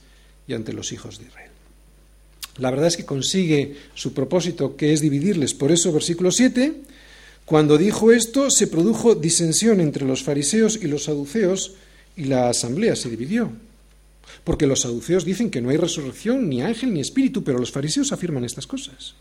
y 0.47 0.53
ante 0.53 0.71
los 0.71 0.93
hijos 0.93 1.19
de 1.19 1.25
Israel. 1.25 1.51
La 2.57 2.71
verdad 2.71 2.87
es 2.87 2.97
que 2.97 3.05
consigue 3.05 3.75
su 3.93 4.13
propósito, 4.13 4.77
que 4.77 4.93
es 4.93 5.01
dividirles. 5.01 5.53
Por 5.53 5.71
eso, 5.71 5.91
versículo 5.91 6.31
7, 6.31 6.73
cuando 7.49 7.79
dijo 7.79 8.11
esto, 8.11 8.51
se 8.51 8.67
produjo 8.67 9.15
disensión 9.15 9.81
entre 9.81 10.05
los 10.05 10.21
fariseos 10.21 10.77
y 10.79 10.85
los 10.85 11.05
saduceos, 11.05 11.73
y 12.15 12.25
la 12.25 12.47
asamblea 12.47 12.95
se 12.95 13.09
dividió. 13.09 13.51
Porque 14.43 14.67
los 14.67 14.81
saduceos 14.81 15.25
dicen 15.25 15.49
que 15.49 15.59
no 15.59 15.71
hay 15.71 15.77
resurrección, 15.77 16.47
ni 16.47 16.61
ángel, 16.61 16.93
ni 16.93 16.99
espíritu, 16.99 17.43
pero 17.43 17.57
los 17.57 17.71
fariseos 17.71 18.11
afirman 18.11 18.45
estas 18.45 18.67
cosas. 18.67 19.15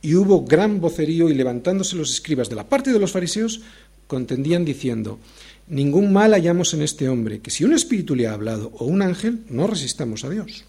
Y 0.00 0.14
hubo 0.14 0.46
gran 0.46 0.80
vocerío 0.80 1.28
y 1.28 1.34
levantándose 1.34 1.96
los 1.96 2.10
escribas 2.10 2.48
de 2.48 2.56
la 2.56 2.66
parte 2.66 2.94
de 2.94 2.98
los 2.98 3.12
fariseos, 3.12 3.60
contendían 4.06 4.64
diciendo, 4.64 5.18
ningún 5.68 6.14
mal 6.14 6.32
hallamos 6.32 6.72
en 6.72 6.80
este 6.80 7.10
hombre, 7.10 7.40
que 7.40 7.50
si 7.50 7.64
un 7.64 7.74
espíritu 7.74 8.16
le 8.16 8.26
ha 8.26 8.32
hablado 8.32 8.72
o 8.78 8.86
un 8.86 9.02
ángel, 9.02 9.40
no 9.50 9.66
resistamos 9.66 10.24
a 10.24 10.30
Dios. 10.30 10.64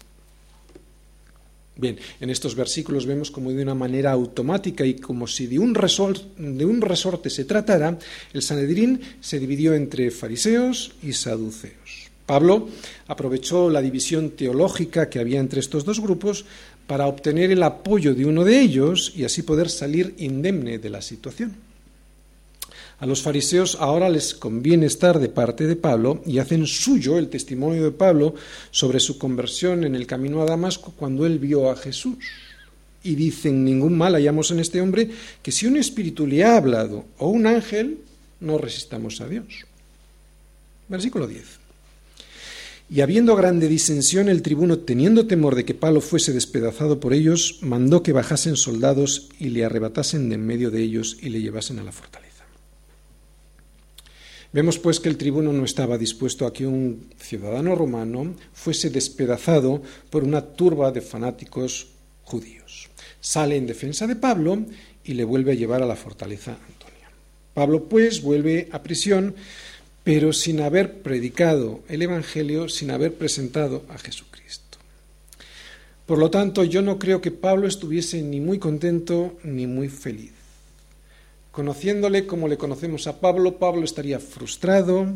Bien, 1.74 1.98
en 2.20 2.28
estos 2.28 2.54
versículos 2.54 3.06
vemos 3.06 3.30
como 3.30 3.50
de 3.50 3.62
una 3.62 3.74
manera 3.74 4.12
automática 4.12 4.84
y 4.84 4.94
como 4.94 5.26
si 5.26 5.46
de 5.46 5.58
un, 5.58 5.72
de 5.72 6.64
un 6.66 6.80
resorte 6.82 7.30
se 7.30 7.46
tratara, 7.46 7.98
el 8.34 8.42
Sanedrín 8.42 9.00
se 9.20 9.38
dividió 9.38 9.72
entre 9.72 10.10
fariseos 10.10 10.92
y 11.02 11.14
saduceos. 11.14 12.10
Pablo 12.26 12.68
aprovechó 13.08 13.70
la 13.70 13.82
división 13.82 14.30
teológica 14.30 15.08
que 15.08 15.18
había 15.18 15.40
entre 15.40 15.60
estos 15.60 15.84
dos 15.84 16.00
grupos 16.00 16.44
para 16.86 17.06
obtener 17.06 17.50
el 17.50 17.62
apoyo 17.62 18.14
de 18.14 18.26
uno 18.26 18.44
de 18.44 18.60
ellos 18.60 19.12
y 19.16 19.24
así 19.24 19.42
poder 19.42 19.70
salir 19.70 20.14
indemne 20.18 20.78
de 20.78 20.90
la 20.90 21.00
situación. 21.00 21.71
A 23.02 23.06
los 23.06 23.20
fariseos 23.20 23.78
ahora 23.80 24.08
les 24.08 24.32
conviene 24.32 24.86
estar 24.86 25.18
de 25.18 25.28
parte 25.28 25.66
de 25.66 25.74
Pablo 25.74 26.22
y 26.24 26.38
hacen 26.38 26.68
suyo 26.68 27.18
el 27.18 27.30
testimonio 27.30 27.82
de 27.82 27.90
Pablo 27.90 28.36
sobre 28.70 29.00
su 29.00 29.18
conversión 29.18 29.82
en 29.82 29.96
el 29.96 30.06
camino 30.06 30.40
a 30.40 30.44
Damasco 30.44 30.94
cuando 30.96 31.26
él 31.26 31.40
vio 31.40 31.68
a 31.68 31.74
Jesús. 31.74 32.18
Y 33.02 33.16
dicen, 33.16 33.64
ningún 33.64 33.98
mal 33.98 34.14
hallamos 34.14 34.52
en 34.52 34.60
este 34.60 34.80
hombre, 34.80 35.10
que 35.42 35.50
si 35.50 35.66
un 35.66 35.78
espíritu 35.78 36.28
le 36.28 36.44
ha 36.44 36.56
hablado 36.56 37.04
o 37.18 37.26
un 37.26 37.48
ángel, 37.48 37.98
no 38.38 38.56
resistamos 38.56 39.20
a 39.20 39.26
Dios. 39.26 39.66
Versículo 40.86 41.26
10. 41.26 41.42
Y 42.88 43.00
habiendo 43.00 43.34
grande 43.34 43.66
disensión, 43.66 44.28
el 44.28 44.42
tribuno, 44.42 44.78
teniendo 44.78 45.26
temor 45.26 45.56
de 45.56 45.64
que 45.64 45.74
Pablo 45.74 46.02
fuese 46.02 46.32
despedazado 46.32 47.00
por 47.00 47.14
ellos, 47.14 47.58
mandó 47.62 48.04
que 48.04 48.12
bajasen 48.12 48.54
soldados 48.54 49.28
y 49.40 49.48
le 49.48 49.64
arrebatasen 49.64 50.28
de 50.28 50.36
en 50.36 50.46
medio 50.46 50.70
de 50.70 50.82
ellos 50.84 51.16
y 51.20 51.30
le 51.30 51.40
llevasen 51.40 51.80
a 51.80 51.82
la 51.82 51.90
fortaleza. 51.90 52.31
Vemos 54.52 54.78
pues 54.78 55.00
que 55.00 55.08
el 55.08 55.16
tribuno 55.16 55.50
no 55.52 55.64
estaba 55.64 55.96
dispuesto 55.96 56.46
a 56.46 56.52
que 56.52 56.66
un 56.66 57.08
ciudadano 57.18 57.74
romano 57.74 58.34
fuese 58.52 58.90
despedazado 58.90 59.82
por 60.10 60.24
una 60.24 60.42
turba 60.42 60.92
de 60.92 61.00
fanáticos 61.00 61.88
judíos. 62.24 62.90
Sale 63.20 63.56
en 63.56 63.66
defensa 63.66 64.06
de 64.06 64.16
Pablo 64.16 64.58
y 65.04 65.14
le 65.14 65.24
vuelve 65.24 65.52
a 65.52 65.54
llevar 65.54 65.82
a 65.82 65.86
la 65.86 65.96
fortaleza 65.96 66.52
Antonia. 66.52 67.08
Pablo 67.54 67.84
pues 67.84 68.20
vuelve 68.20 68.68
a 68.72 68.82
prisión, 68.82 69.34
pero 70.04 70.34
sin 70.34 70.60
haber 70.60 71.00
predicado 71.00 71.80
el 71.88 72.02
Evangelio, 72.02 72.68
sin 72.68 72.90
haber 72.90 73.14
presentado 73.14 73.84
a 73.88 73.96
Jesucristo. 73.96 74.78
Por 76.04 76.18
lo 76.18 76.30
tanto, 76.30 76.64
yo 76.64 76.82
no 76.82 76.98
creo 76.98 77.22
que 77.22 77.30
Pablo 77.30 77.66
estuviese 77.66 78.20
ni 78.20 78.40
muy 78.40 78.58
contento 78.58 79.38
ni 79.44 79.66
muy 79.66 79.88
feliz. 79.88 80.41
Conociéndole 81.52 82.26
como 82.26 82.48
le 82.48 82.56
conocemos 82.56 83.06
a 83.06 83.20
Pablo, 83.20 83.58
Pablo 83.58 83.84
estaría 83.84 84.18
frustrado 84.18 85.06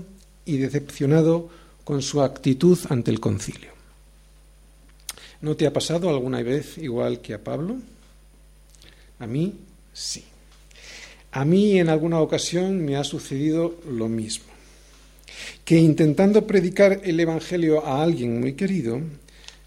y 0.44 0.58
decepcionado 0.58 1.48
con 1.82 2.02
su 2.02 2.20
actitud 2.20 2.78
ante 2.90 3.10
el 3.10 3.20
concilio. 3.20 3.70
¿No 5.40 5.56
te 5.56 5.66
ha 5.66 5.72
pasado 5.72 6.10
alguna 6.10 6.42
vez 6.42 6.76
igual 6.78 7.20
que 7.20 7.32
a 7.32 7.42
Pablo? 7.42 7.76
A 9.18 9.26
mí 9.26 9.54
sí. 9.92 10.24
A 11.32 11.44
mí 11.44 11.78
en 11.78 11.88
alguna 11.88 12.20
ocasión 12.20 12.84
me 12.84 12.96
ha 12.96 13.04
sucedido 13.04 13.76
lo 13.88 14.08
mismo, 14.08 14.46
que 15.64 15.78
intentando 15.78 16.46
predicar 16.46 17.00
el 17.04 17.18
Evangelio 17.20 17.84
a 17.84 18.02
alguien 18.02 18.40
muy 18.40 18.54
querido, 18.54 19.00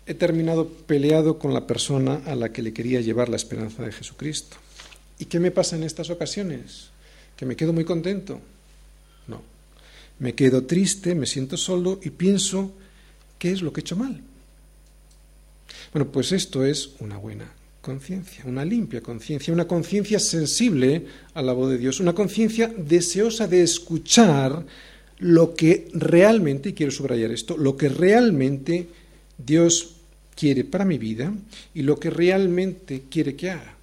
he 0.05 0.13
terminado 0.13 0.67
peleado 0.67 1.37
con 1.37 1.53
la 1.53 1.67
persona 1.67 2.21
a 2.25 2.35
la 2.35 2.51
que 2.51 2.63
le 2.63 2.73
quería 2.73 3.01
llevar 3.01 3.29
la 3.29 3.35
esperanza 3.35 3.83
de 3.83 3.91
Jesucristo. 3.91 4.57
¿Y 5.19 5.25
qué 5.25 5.39
me 5.39 5.51
pasa 5.51 5.75
en 5.75 5.83
estas 5.83 6.09
ocasiones? 6.09 6.89
¿Que 7.35 7.45
me 7.45 7.55
quedo 7.55 7.73
muy 7.73 7.83
contento? 7.83 8.39
No. 9.27 9.41
Me 10.19 10.33
quedo 10.33 10.63
triste, 10.63 11.13
me 11.13 11.25
siento 11.25 11.57
solo 11.57 11.99
y 12.01 12.09
pienso, 12.09 12.71
¿qué 13.37 13.51
es 13.51 13.61
lo 13.61 13.71
que 13.71 13.81
he 13.81 13.83
hecho 13.83 13.95
mal? 13.95 14.21
Bueno, 15.93 16.11
pues 16.11 16.31
esto 16.31 16.65
es 16.65 16.91
una 16.99 17.17
buena 17.17 17.51
conciencia, 17.81 18.43
una 18.45 18.65
limpia 18.65 19.01
conciencia, 19.01 19.53
una 19.53 19.67
conciencia 19.67 20.19
sensible 20.19 21.05
a 21.33 21.41
la 21.41 21.53
voz 21.53 21.71
de 21.71 21.77
Dios, 21.77 21.99
una 21.99 22.13
conciencia 22.13 22.67
deseosa 22.75 23.47
de 23.47 23.61
escuchar 23.61 24.65
lo 25.19 25.53
que 25.53 25.89
realmente, 25.93 26.69
y 26.69 26.73
quiero 26.73 26.91
subrayar 26.91 27.31
esto, 27.31 27.57
lo 27.57 27.75
que 27.75 27.89
realmente 27.89 28.87
Dios 29.37 29.95
quiere 30.35 30.63
para 30.63 30.85
mi 30.85 30.97
vida 30.97 31.33
y 31.73 31.81
lo 31.81 31.99
que 31.99 32.09
realmente 32.09 33.03
quiere 33.09 33.35
que 33.35 33.51
haga. 33.51 33.78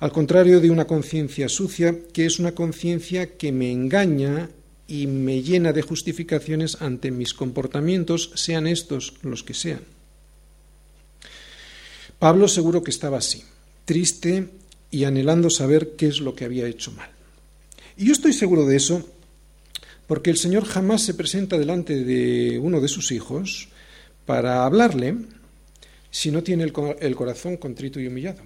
Al 0.00 0.12
contrario 0.12 0.60
de 0.60 0.70
una 0.70 0.86
conciencia 0.86 1.48
sucia, 1.48 1.96
que 2.12 2.26
es 2.26 2.38
una 2.38 2.52
conciencia 2.52 3.36
que 3.36 3.52
me 3.52 3.70
engaña 3.70 4.50
y 4.86 5.06
me 5.06 5.42
llena 5.42 5.72
de 5.72 5.82
justificaciones 5.82 6.80
ante 6.80 7.10
mis 7.10 7.34
comportamientos, 7.34 8.32
sean 8.34 8.66
estos 8.66 9.14
los 9.22 9.42
que 9.42 9.54
sean. 9.54 9.80
Pablo 12.18 12.48
seguro 12.48 12.82
que 12.82 12.90
estaba 12.90 13.18
así, 13.18 13.44
triste 13.84 14.48
y 14.90 15.04
anhelando 15.04 15.50
saber 15.50 15.94
qué 15.96 16.08
es 16.08 16.20
lo 16.20 16.34
que 16.34 16.44
había 16.44 16.66
hecho 16.66 16.90
mal. 16.92 17.10
Y 17.96 18.06
yo 18.06 18.12
estoy 18.12 18.32
seguro 18.32 18.66
de 18.66 18.76
eso 18.76 19.06
porque 20.06 20.30
el 20.30 20.38
Señor 20.38 20.64
jamás 20.64 21.02
se 21.02 21.14
presenta 21.14 21.58
delante 21.58 22.02
de 22.02 22.58
uno 22.58 22.80
de 22.80 22.88
sus 22.88 23.12
hijos 23.12 23.68
para 24.24 24.64
hablarle 24.64 25.16
si 26.10 26.30
no 26.30 26.42
tiene 26.42 26.64
el, 26.64 27.14
corazón 27.14 27.56
contrito 27.56 28.00
y 28.00 28.06
humillado. 28.06 28.40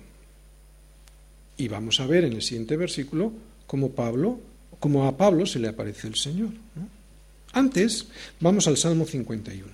Y 1.63 1.69
vamos 1.69 2.01
a 2.01 2.09
ver 2.09 2.25
en 2.25 2.33
el 2.33 2.43
siguiente 2.43 2.77
versículo 2.77 3.33
cómo 3.69 3.93
Pablo, 3.93 4.41
cómo 4.81 5.07
a 5.07 5.17
Pablo 5.17 5.47
se 5.47 5.61
le 5.61 5.69
aparece 5.69 6.09
el 6.09 6.17
Señor. 6.17 6.49
Antes, 7.53 8.07
vamos 8.41 8.67
al 8.67 8.77
Salmo 8.77 9.07
51. 9.07 9.69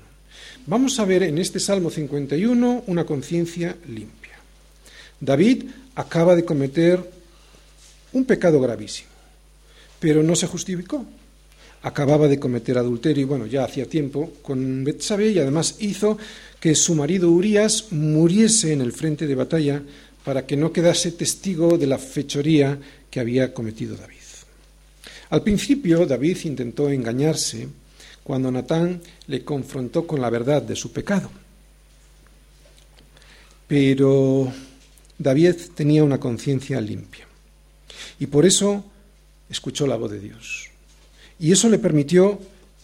Vamos 0.66 1.00
a 1.00 1.06
ver 1.06 1.22
en 1.22 1.38
este 1.38 1.58
Salmo 1.58 1.88
51 1.88 2.84
una 2.88 3.06
conciencia 3.06 3.74
limpia. 3.88 4.34
David 5.18 5.64
acaba 5.94 6.36
de 6.36 6.44
cometer 6.44 7.10
un 8.12 8.26
pecado 8.26 8.60
gravísimo, 8.60 9.08
pero 9.98 10.22
no 10.22 10.36
se 10.36 10.46
justificó 10.46 11.06
acababa 11.82 12.28
de 12.28 12.38
cometer 12.38 12.78
adulterio, 12.78 13.26
bueno, 13.26 13.46
ya 13.46 13.64
hacía 13.64 13.88
tiempo, 13.88 14.32
con 14.42 14.84
Betsabé 14.84 15.30
y 15.30 15.38
además 15.38 15.76
hizo 15.78 16.18
que 16.60 16.74
su 16.74 16.94
marido 16.94 17.30
Urias 17.30 17.92
muriese 17.92 18.72
en 18.72 18.80
el 18.80 18.92
frente 18.92 19.26
de 19.26 19.34
batalla 19.34 19.82
para 20.24 20.46
que 20.46 20.56
no 20.56 20.72
quedase 20.72 21.12
testigo 21.12 21.78
de 21.78 21.86
la 21.86 21.98
fechoría 21.98 22.78
que 23.10 23.20
había 23.20 23.54
cometido 23.54 23.96
David. 23.96 24.16
Al 25.30 25.42
principio 25.42 26.06
David 26.06 26.38
intentó 26.44 26.88
engañarse 26.90 27.68
cuando 28.22 28.50
Natán 28.50 29.00
le 29.26 29.44
confrontó 29.44 30.06
con 30.06 30.20
la 30.20 30.30
verdad 30.30 30.62
de 30.62 30.76
su 30.76 30.92
pecado. 30.92 31.30
Pero 33.66 34.52
David 35.18 35.54
tenía 35.74 36.04
una 36.04 36.18
conciencia 36.18 36.80
limpia 36.80 37.26
y 38.18 38.26
por 38.26 38.46
eso 38.46 38.84
escuchó 39.50 39.86
la 39.86 39.96
voz 39.96 40.10
de 40.10 40.20
Dios. 40.20 40.70
Y 41.38 41.52
eso 41.52 41.68
le 41.68 41.78
permitió 41.78 42.38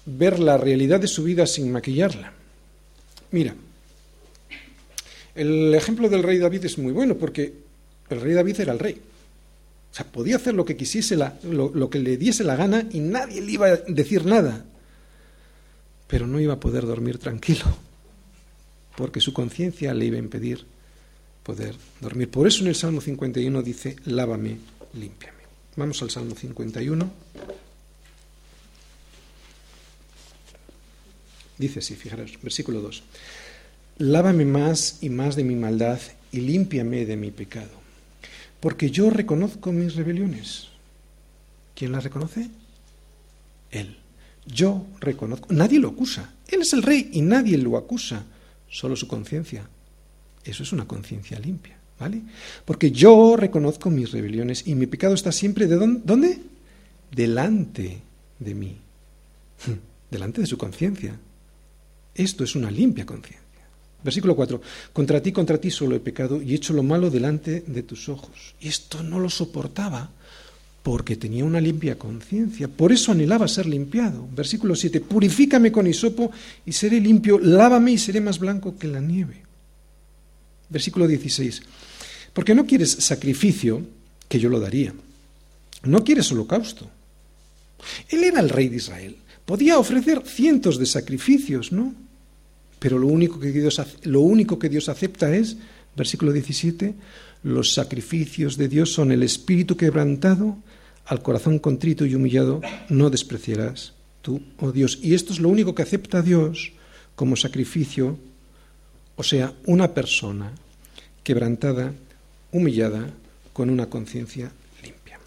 ver 0.06 0.38
la 0.38 0.56
realidad 0.56 1.00
de 1.00 1.08
su 1.08 1.24
vida 1.24 1.46
sin 1.46 1.72
maquillarla. 1.72 2.32
Mira, 3.30 3.54
el 5.34 5.74
ejemplo 5.74 6.08
del 6.08 6.22
rey 6.22 6.38
David 6.38 6.64
es 6.64 6.78
muy 6.78 6.92
bueno 6.92 7.16
porque 7.16 7.54
el 8.10 8.20
rey 8.20 8.32
David 8.32 8.60
era 8.60 8.72
el 8.72 8.78
rey. 8.78 9.00
O 9.92 9.94
sea, 9.94 10.06
podía 10.06 10.36
hacer 10.36 10.54
lo 10.54 10.64
que 10.64 10.76
quisiese, 10.76 11.16
lo, 11.16 11.70
lo 11.72 11.90
que 11.90 11.98
le 11.98 12.16
diese 12.16 12.42
la 12.44 12.56
gana 12.56 12.86
y 12.90 13.00
nadie 13.00 13.40
le 13.40 13.52
iba 13.52 13.66
a 13.66 13.76
decir 13.76 14.24
nada. 14.24 14.64
Pero 16.08 16.26
no 16.26 16.40
iba 16.40 16.54
a 16.54 16.60
poder 16.60 16.84
dormir 16.86 17.18
tranquilo 17.18 17.64
porque 18.96 19.20
su 19.20 19.32
conciencia 19.32 19.94
le 19.94 20.06
iba 20.06 20.16
a 20.16 20.20
impedir 20.20 20.64
poder 21.42 21.74
dormir. 22.00 22.30
Por 22.30 22.46
eso 22.46 22.62
en 22.62 22.68
el 22.68 22.74
Salmo 22.74 23.00
51 23.00 23.62
dice, 23.62 23.96
lávame, 24.06 24.58
límpiame. 24.94 25.42
Vamos 25.76 26.00
al 26.02 26.10
Salmo 26.10 26.34
51. 26.34 27.10
Dice 31.58 31.78
así, 31.78 31.94
fijaros, 31.94 32.38
versículo 32.42 32.80
2. 32.80 33.02
Lávame 33.98 34.44
más 34.44 34.98
y 35.02 35.08
más 35.08 35.36
de 35.36 35.44
mi 35.44 35.54
maldad 35.54 36.00
y 36.32 36.40
límpiame 36.40 37.06
de 37.06 37.16
mi 37.16 37.30
pecado, 37.30 37.70
porque 38.58 38.90
yo 38.90 39.10
reconozco 39.10 39.70
mis 39.70 39.94
rebeliones. 39.94 40.68
¿Quién 41.74 41.92
las 41.92 42.04
reconoce? 42.04 42.50
Él. 43.70 43.96
Yo 44.46 44.86
reconozco. 45.00 45.52
Nadie 45.52 45.78
lo 45.78 45.88
acusa. 45.88 46.34
Él 46.48 46.62
es 46.62 46.72
el 46.72 46.82
rey 46.82 47.10
y 47.12 47.22
nadie 47.22 47.56
lo 47.56 47.76
acusa, 47.76 48.24
solo 48.68 48.96
su 48.96 49.08
conciencia. 49.08 49.68
Eso 50.44 50.62
es 50.62 50.72
una 50.72 50.86
conciencia 50.86 51.38
limpia, 51.38 51.76
¿vale? 51.98 52.20
Porque 52.64 52.90
yo 52.90 53.36
reconozco 53.36 53.90
mis 53.90 54.10
rebeliones 54.10 54.66
y 54.66 54.74
mi 54.74 54.86
pecado 54.86 55.14
está 55.14 55.32
siempre 55.32 55.66
de 55.66 55.76
dónde? 55.76 56.38
Delante 57.10 58.00
de 58.38 58.54
mí. 58.54 58.76
Delante 60.10 60.40
de 60.40 60.46
su 60.46 60.58
conciencia. 60.58 61.18
Esto 62.14 62.44
es 62.44 62.54
una 62.54 62.70
limpia 62.70 63.06
conciencia. 63.06 63.43
Versículo 64.04 64.36
4. 64.36 64.60
Contra 64.92 65.22
ti, 65.22 65.32
contra 65.32 65.58
ti 65.58 65.70
solo 65.70 65.96
he 65.96 66.00
pecado 66.00 66.42
y 66.42 66.52
he 66.52 66.56
hecho 66.56 66.74
lo 66.74 66.82
malo 66.82 67.10
delante 67.10 67.64
de 67.66 67.82
tus 67.82 68.10
ojos. 68.10 68.54
Y 68.60 68.68
esto 68.68 69.02
no 69.02 69.18
lo 69.18 69.30
soportaba 69.30 70.10
porque 70.82 71.16
tenía 71.16 71.46
una 71.46 71.62
limpia 71.62 71.98
conciencia. 71.98 72.68
Por 72.68 72.92
eso 72.92 73.12
anhelaba 73.12 73.48
ser 73.48 73.64
limpiado. 73.64 74.28
Versículo 74.30 74.76
7. 74.76 75.00
Purifícame 75.00 75.72
con 75.72 75.86
hisopo 75.86 76.30
y 76.66 76.72
seré 76.72 77.00
limpio. 77.00 77.38
Lávame 77.38 77.92
y 77.92 77.98
seré 77.98 78.20
más 78.20 78.38
blanco 78.38 78.76
que 78.76 78.88
la 78.88 79.00
nieve. 79.00 79.42
Versículo 80.68 81.08
16. 81.08 81.62
Porque 82.34 82.54
no 82.54 82.66
quieres 82.66 82.90
sacrificio, 82.90 83.80
que 84.28 84.38
yo 84.38 84.50
lo 84.50 84.60
daría. 84.60 84.92
No 85.84 86.04
quieres 86.04 86.30
holocausto. 86.30 86.90
Él 88.10 88.24
era 88.24 88.40
el 88.40 88.50
rey 88.50 88.68
de 88.68 88.76
Israel. 88.76 89.16
Podía 89.46 89.78
ofrecer 89.78 90.22
cientos 90.26 90.78
de 90.78 90.86
sacrificios, 90.86 91.72
¿no? 91.72 91.94
Pero 92.84 92.98
lo 92.98 93.06
único 93.06 93.40
que 93.40 93.50
Dios, 93.50 93.80
lo 94.02 94.20
único 94.20 94.58
que 94.58 94.68
Dios 94.68 94.90
acepta 94.90 95.34
es, 95.34 95.56
versículo 95.96 96.32
17, 96.32 96.92
los 97.42 97.72
sacrificios 97.72 98.58
de 98.58 98.68
Dios 98.68 98.92
son 98.92 99.10
el 99.10 99.22
espíritu 99.22 99.74
quebrantado, 99.74 100.58
al 101.06 101.22
corazón 101.22 101.58
contrito 101.58 102.04
y 102.04 102.14
humillado 102.14 102.60
no 102.90 103.08
despreciarás 103.08 103.94
tú, 104.20 104.42
oh 104.58 104.70
Dios. 104.70 104.98
Y 105.00 105.14
esto 105.14 105.32
es 105.32 105.40
lo 105.40 105.48
único 105.48 105.74
que 105.74 105.80
acepta 105.80 106.20
Dios 106.20 106.72
como 107.14 107.36
sacrificio, 107.36 108.18
o 109.16 109.22
sea, 109.22 109.54
una 109.64 109.94
persona 109.94 110.52
quebrantada, 111.22 111.94
humillada, 112.52 113.08
con 113.54 113.70
una 113.70 113.86
conciencia 113.86 114.52
limpia. 114.82 115.18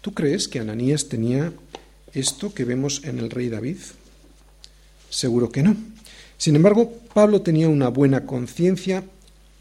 ¿Tú 0.00 0.14
crees 0.14 0.48
que 0.48 0.60
Ananías 0.60 1.10
tenía 1.10 1.52
esto 2.14 2.54
que 2.54 2.64
vemos 2.64 3.04
en 3.04 3.18
el 3.18 3.28
rey 3.28 3.50
David? 3.50 3.76
Seguro 5.10 5.52
que 5.52 5.62
no. 5.62 5.95
Sin 6.38 6.56
embargo, 6.56 6.92
Pablo 7.14 7.42
tenía 7.42 7.68
una 7.68 7.88
buena 7.88 8.26
conciencia 8.26 9.04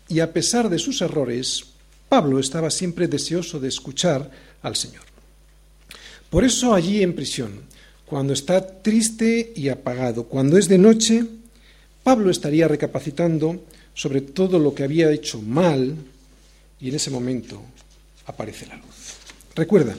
y 0.07 0.19
a 0.19 0.33
pesar 0.33 0.69
de 0.69 0.79
sus 0.79 1.01
errores, 1.01 1.65
Pablo 2.09 2.39
estaba 2.39 2.69
siempre 2.69 3.07
deseoso 3.07 3.59
de 3.59 3.69
escuchar 3.69 4.29
al 4.61 4.75
Señor. 4.75 5.03
Por 6.29 6.43
eso 6.43 6.73
allí 6.73 7.01
en 7.01 7.15
prisión, 7.15 7.61
cuando 8.05 8.33
está 8.33 8.81
triste 8.81 9.53
y 9.55 9.69
apagado, 9.69 10.25
cuando 10.25 10.57
es 10.57 10.67
de 10.67 10.77
noche, 10.77 11.25
Pablo 12.03 12.29
estaría 12.29 12.67
recapacitando 12.67 13.63
sobre 13.93 14.21
todo 14.21 14.59
lo 14.59 14.75
que 14.75 14.83
había 14.83 15.11
hecho 15.11 15.41
mal 15.41 15.95
y 16.79 16.89
en 16.89 16.95
ese 16.95 17.09
momento 17.09 17.61
aparece 18.25 18.67
la 18.67 18.75
luz. 18.75 19.15
Recuerda, 19.55 19.95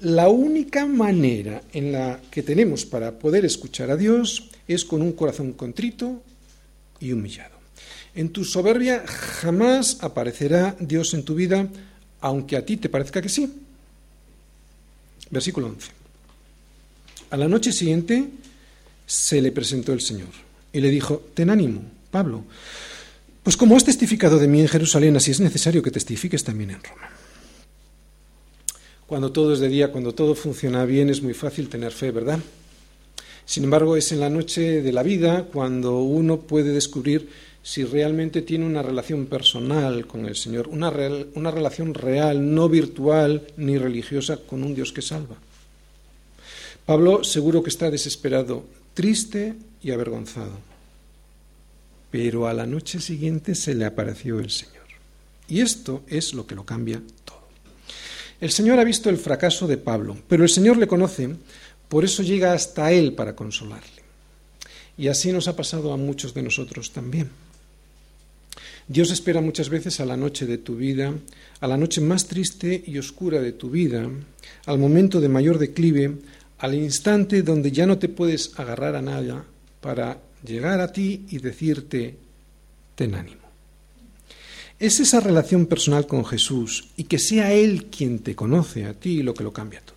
la 0.00 0.28
única 0.28 0.86
manera 0.86 1.62
en 1.72 1.92
la 1.92 2.20
que 2.30 2.42
tenemos 2.42 2.84
para 2.84 3.18
poder 3.18 3.44
escuchar 3.44 3.90
a 3.90 3.96
Dios 3.96 4.50
es 4.68 4.84
con 4.84 5.02
un 5.02 5.12
corazón 5.12 5.52
contrito 5.52 6.22
y 7.00 7.12
humillado. 7.12 7.56
En 8.14 8.30
tu 8.30 8.44
soberbia 8.44 9.04
jamás 9.06 9.98
aparecerá 10.00 10.76
Dios 10.78 11.14
en 11.14 11.24
tu 11.24 11.34
vida, 11.34 11.68
aunque 12.20 12.56
a 12.56 12.64
ti 12.64 12.76
te 12.76 12.88
parezca 12.88 13.22
que 13.22 13.28
sí. 13.28 13.52
Versículo 15.30 15.66
11. 15.66 15.90
A 17.30 17.36
la 17.36 17.48
noche 17.48 17.72
siguiente 17.72 18.28
se 19.06 19.40
le 19.42 19.52
presentó 19.52 19.92
el 19.92 20.00
Señor 20.00 20.30
y 20.72 20.80
le 20.80 20.90
dijo, 20.90 21.22
ten 21.34 21.50
ánimo, 21.50 21.82
Pablo, 22.10 22.44
pues 23.42 23.56
como 23.56 23.76
has 23.76 23.84
testificado 23.84 24.38
de 24.38 24.48
mí 24.48 24.60
en 24.60 24.68
Jerusalén, 24.68 25.16
así 25.16 25.30
es 25.30 25.40
necesario 25.40 25.82
que 25.82 25.90
testifiques 25.90 26.44
también 26.44 26.70
en 26.70 26.82
Roma. 26.82 27.08
Cuando 29.08 29.32
todo 29.32 29.54
es 29.54 29.58
de 29.58 29.68
día, 29.68 29.90
cuando 29.90 30.12
todo 30.12 30.34
funciona 30.34 30.84
bien, 30.84 31.08
es 31.08 31.22
muy 31.22 31.32
fácil 31.32 31.70
tener 31.70 31.92
fe, 31.92 32.10
¿verdad? 32.10 32.40
Sin 33.46 33.64
embargo, 33.64 33.96
es 33.96 34.12
en 34.12 34.20
la 34.20 34.28
noche 34.28 34.82
de 34.82 34.92
la 34.92 35.02
vida 35.02 35.44
cuando 35.50 36.00
uno 36.00 36.40
puede 36.40 36.74
descubrir 36.74 37.30
si 37.62 37.84
realmente 37.84 38.42
tiene 38.42 38.66
una 38.66 38.82
relación 38.82 39.24
personal 39.24 40.06
con 40.06 40.26
el 40.26 40.36
Señor, 40.36 40.68
una, 40.68 40.92
una 41.34 41.50
relación 41.50 41.94
real, 41.94 42.54
no 42.54 42.68
virtual 42.68 43.46
ni 43.56 43.78
religiosa, 43.78 44.36
con 44.36 44.62
un 44.62 44.74
Dios 44.74 44.92
que 44.92 45.00
salva. 45.00 45.36
Pablo 46.84 47.24
seguro 47.24 47.62
que 47.62 47.70
está 47.70 47.90
desesperado, 47.90 48.64
triste 48.92 49.54
y 49.82 49.90
avergonzado. 49.90 50.58
Pero 52.10 52.46
a 52.46 52.52
la 52.52 52.66
noche 52.66 53.00
siguiente 53.00 53.54
se 53.54 53.74
le 53.74 53.86
apareció 53.86 54.38
el 54.38 54.50
Señor. 54.50 54.84
Y 55.48 55.62
esto 55.62 56.02
es 56.08 56.34
lo 56.34 56.46
que 56.46 56.54
lo 56.54 56.66
cambia. 56.66 57.00
El 58.40 58.50
Señor 58.50 58.78
ha 58.78 58.84
visto 58.84 59.10
el 59.10 59.18
fracaso 59.18 59.66
de 59.66 59.78
Pablo, 59.78 60.16
pero 60.28 60.44
el 60.44 60.48
Señor 60.48 60.76
le 60.76 60.86
conoce, 60.86 61.28
por 61.88 62.04
eso 62.04 62.22
llega 62.22 62.52
hasta 62.52 62.92
él 62.92 63.14
para 63.14 63.34
consolarle. 63.34 64.02
Y 64.96 65.08
así 65.08 65.32
nos 65.32 65.48
ha 65.48 65.56
pasado 65.56 65.92
a 65.92 65.96
muchos 65.96 66.34
de 66.34 66.42
nosotros 66.42 66.92
también. 66.92 67.30
Dios 68.86 69.10
espera 69.10 69.40
muchas 69.40 69.68
veces 69.68 70.00
a 70.00 70.06
la 70.06 70.16
noche 70.16 70.46
de 70.46 70.58
tu 70.58 70.76
vida, 70.76 71.12
a 71.60 71.66
la 71.66 71.76
noche 71.76 72.00
más 72.00 72.26
triste 72.26 72.82
y 72.86 72.98
oscura 72.98 73.40
de 73.40 73.52
tu 73.52 73.70
vida, 73.70 74.08
al 74.66 74.78
momento 74.78 75.20
de 75.20 75.28
mayor 75.28 75.58
declive, 75.58 76.16
al 76.58 76.74
instante 76.74 77.42
donde 77.42 77.72
ya 77.72 77.86
no 77.86 77.98
te 77.98 78.08
puedes 78.08 78.58
agarrar 78.58 78.96
a 78.96 79.02
nada 79.02 79.44
para 79.80 80.20
llegar 80.44 80.80
a 80.80 80.92
ti 80.92 81.26
y 81.28 81.38
decirte, 81.38 82.16
ten 82.94 83.14
ánimo 83.14 83.37
es 84.78 85.00
esa 85.00 85.20
relación 85.20 85.66
personal 85.66 86.06
con 86.06 86.24
Jesús 86.24 86.88
y 86.96 87.04
que 87.04 87.18
sea 87.18 87.52
Él 87.52 87.86
quien 87.86 88.20
te 88.20 88.36
conoce 88.36 88.84
a 88.84 88.94
ti 88.94 89.22
lo 89.22 89.34
que 89.34 89.44
lo 89.44 89.52
cambia 89.52 89.80
todo. 89.80 89.96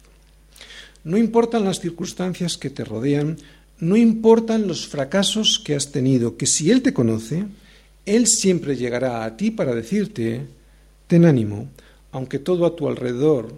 no 1.04 1.18
importan 1.18 1.66
las 1.66 1.80
circunstancias 1.80 2.58
que 2.58 2.70
te 2.70 2.84
rodean, 2.84 3.38
no 3.80 3.96
importan 3.96 4.68
los 4.68 4.88
fracasos 4.88 5.60
que 5.60 5.76
has 5.76 5.92
tenido, 5.92 6.38
que 6.38 6.46
si 6.46 6.70
Él 6.70 6.84
te 6.84 6.94
conoce, 6.94 7.46
Él 8.06 8.28
siempre 8.28 8.76
llegará 8.76 9.24
a 9.24 9.36
ti 9.36 9.50
para 9.50 9.74
decirte, 9.74 10.46
ten 11.08 11.26
ánimo, 11.26 11.70
aunque 12.12 12.38
todo 12.38 12.66
a 12.66 12.76
tu 12.76 12.88
alrededor 12.88 13.54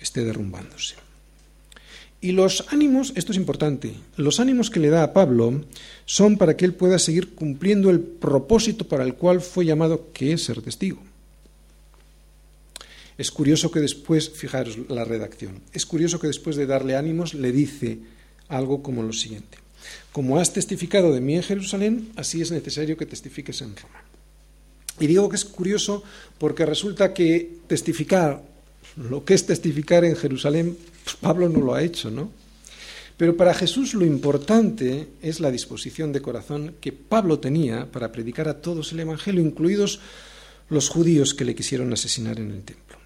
esté 0.00 0.24
derrumbándose. 0.24 1.03
Y 2.24 2.32
los 2.32 2.64
ánimos, 2.68 3.12
esto 3.16 3.32
es 3.32 3.36
importante, 3.36 3.92
los 4.16 4.40
ánimos 4.40 4.70
que 4.70 4.80
le 4.80 4.88
da 4.88 5.02
a 5.02 5.12
Pablo 5.12 5.60
son 6.06 6.38
para 6.38 6.56
que 6.56 6.64
él 6.64 6.72
pueda 6.72 6.98
seguir 6.98 7.34
cumpliendo 7.34 7.90
el 7.90 8.00
propósito 8.00 8.88
para 8.88 9.04
el 9.04 9.12
cual 9.12 9.42
fue 9.42 9.66
llamado, 9.66 10.08
que 10.14 10.32
es 10.32 10.42
ser 10.42 10.62
testigo. 10.62 11.02
Es 13.18 13.30
curioso 13.30 13.70
que 13.70 13.80
después, 13.80 14.30
fijaros 14.30 14.78
la 14.88 15.04
redacción, 15.04 15.60
es 15.74 15.84
curioso 15.84 16.18
que 16.18 16.28
después 16.28 16.56
de 16.56 16.64
darle 16.64 16.96
ánimos 16.96 17.34
le 17.34 17.52
dice 17.52 17.98
algo 18.48 18.82
como 18.82 19.02
lo 19.02 19.12
siguiente. 19.12 19.58
Como 20.10 20.38
has 20.38 20.50
testificado 20.50 21.12
de 21.12 21.20
mí 21.20 21.36
en 21.36 21.42
Jerusalén, 21.42 22.08
así 22.16 22.40
es 22.40 22.50
necesario 22.50 22.96
que 22.96 23.04
testifiques 23.04 23.60
en 23.60 23.76
Roma. 23.76 24.02
Y 24.98 25.08
digo 25.08 25.28
que 25.28 25.36
es 25.36 25.44
curioso 25.44 26.02
porque 26.38 26.64
resulta 26.64 27.12
que 27.12 27.58
testificar, 27.66 28.53
lo 28.96 29.24
que 29.24 29.34
es 29.34 29.46
testificar 29.46 30.04
en 30.04 30.16
Jerusalén, 30.16 30.76
pues 31.04 31.16
Pablo 31.16 31.48
no 31.48 31.60
lo 31.60 31.74
ha 31.74 31.82
hecho, 31.82 32.10
¿no? 32.10 32.30
Pero 33.16 33.36
para 33.36 33.54
Jesús 33.54 33.94
lo 33.94 34.04
importante 34.04 35.08
es 35.22 35.38
la 35.38 35.50
disposición 35.50 36.12
de 36.12 36.22
corazón 36.22 36.74
que 36.80 36.92
Pablo 36.92 37.38
tenía 37.38 37.90
para 37.90 38.10
predicar 38.10 38.48
a 38.48 38.60
todos 38.60 38.92
el 38.92 39.00
Evangelio, 39.00 39.40
incluidos 39.40 40.00
los 40.68 40.88
judíos 40.88 41.34
que 41.34 41.44
le 41.44 41.54
quisieron 41.54 41.92
asesinar 41.92 42.40
en 42.40 42.50
el 42.50 42.62
templo. 42.62 42.98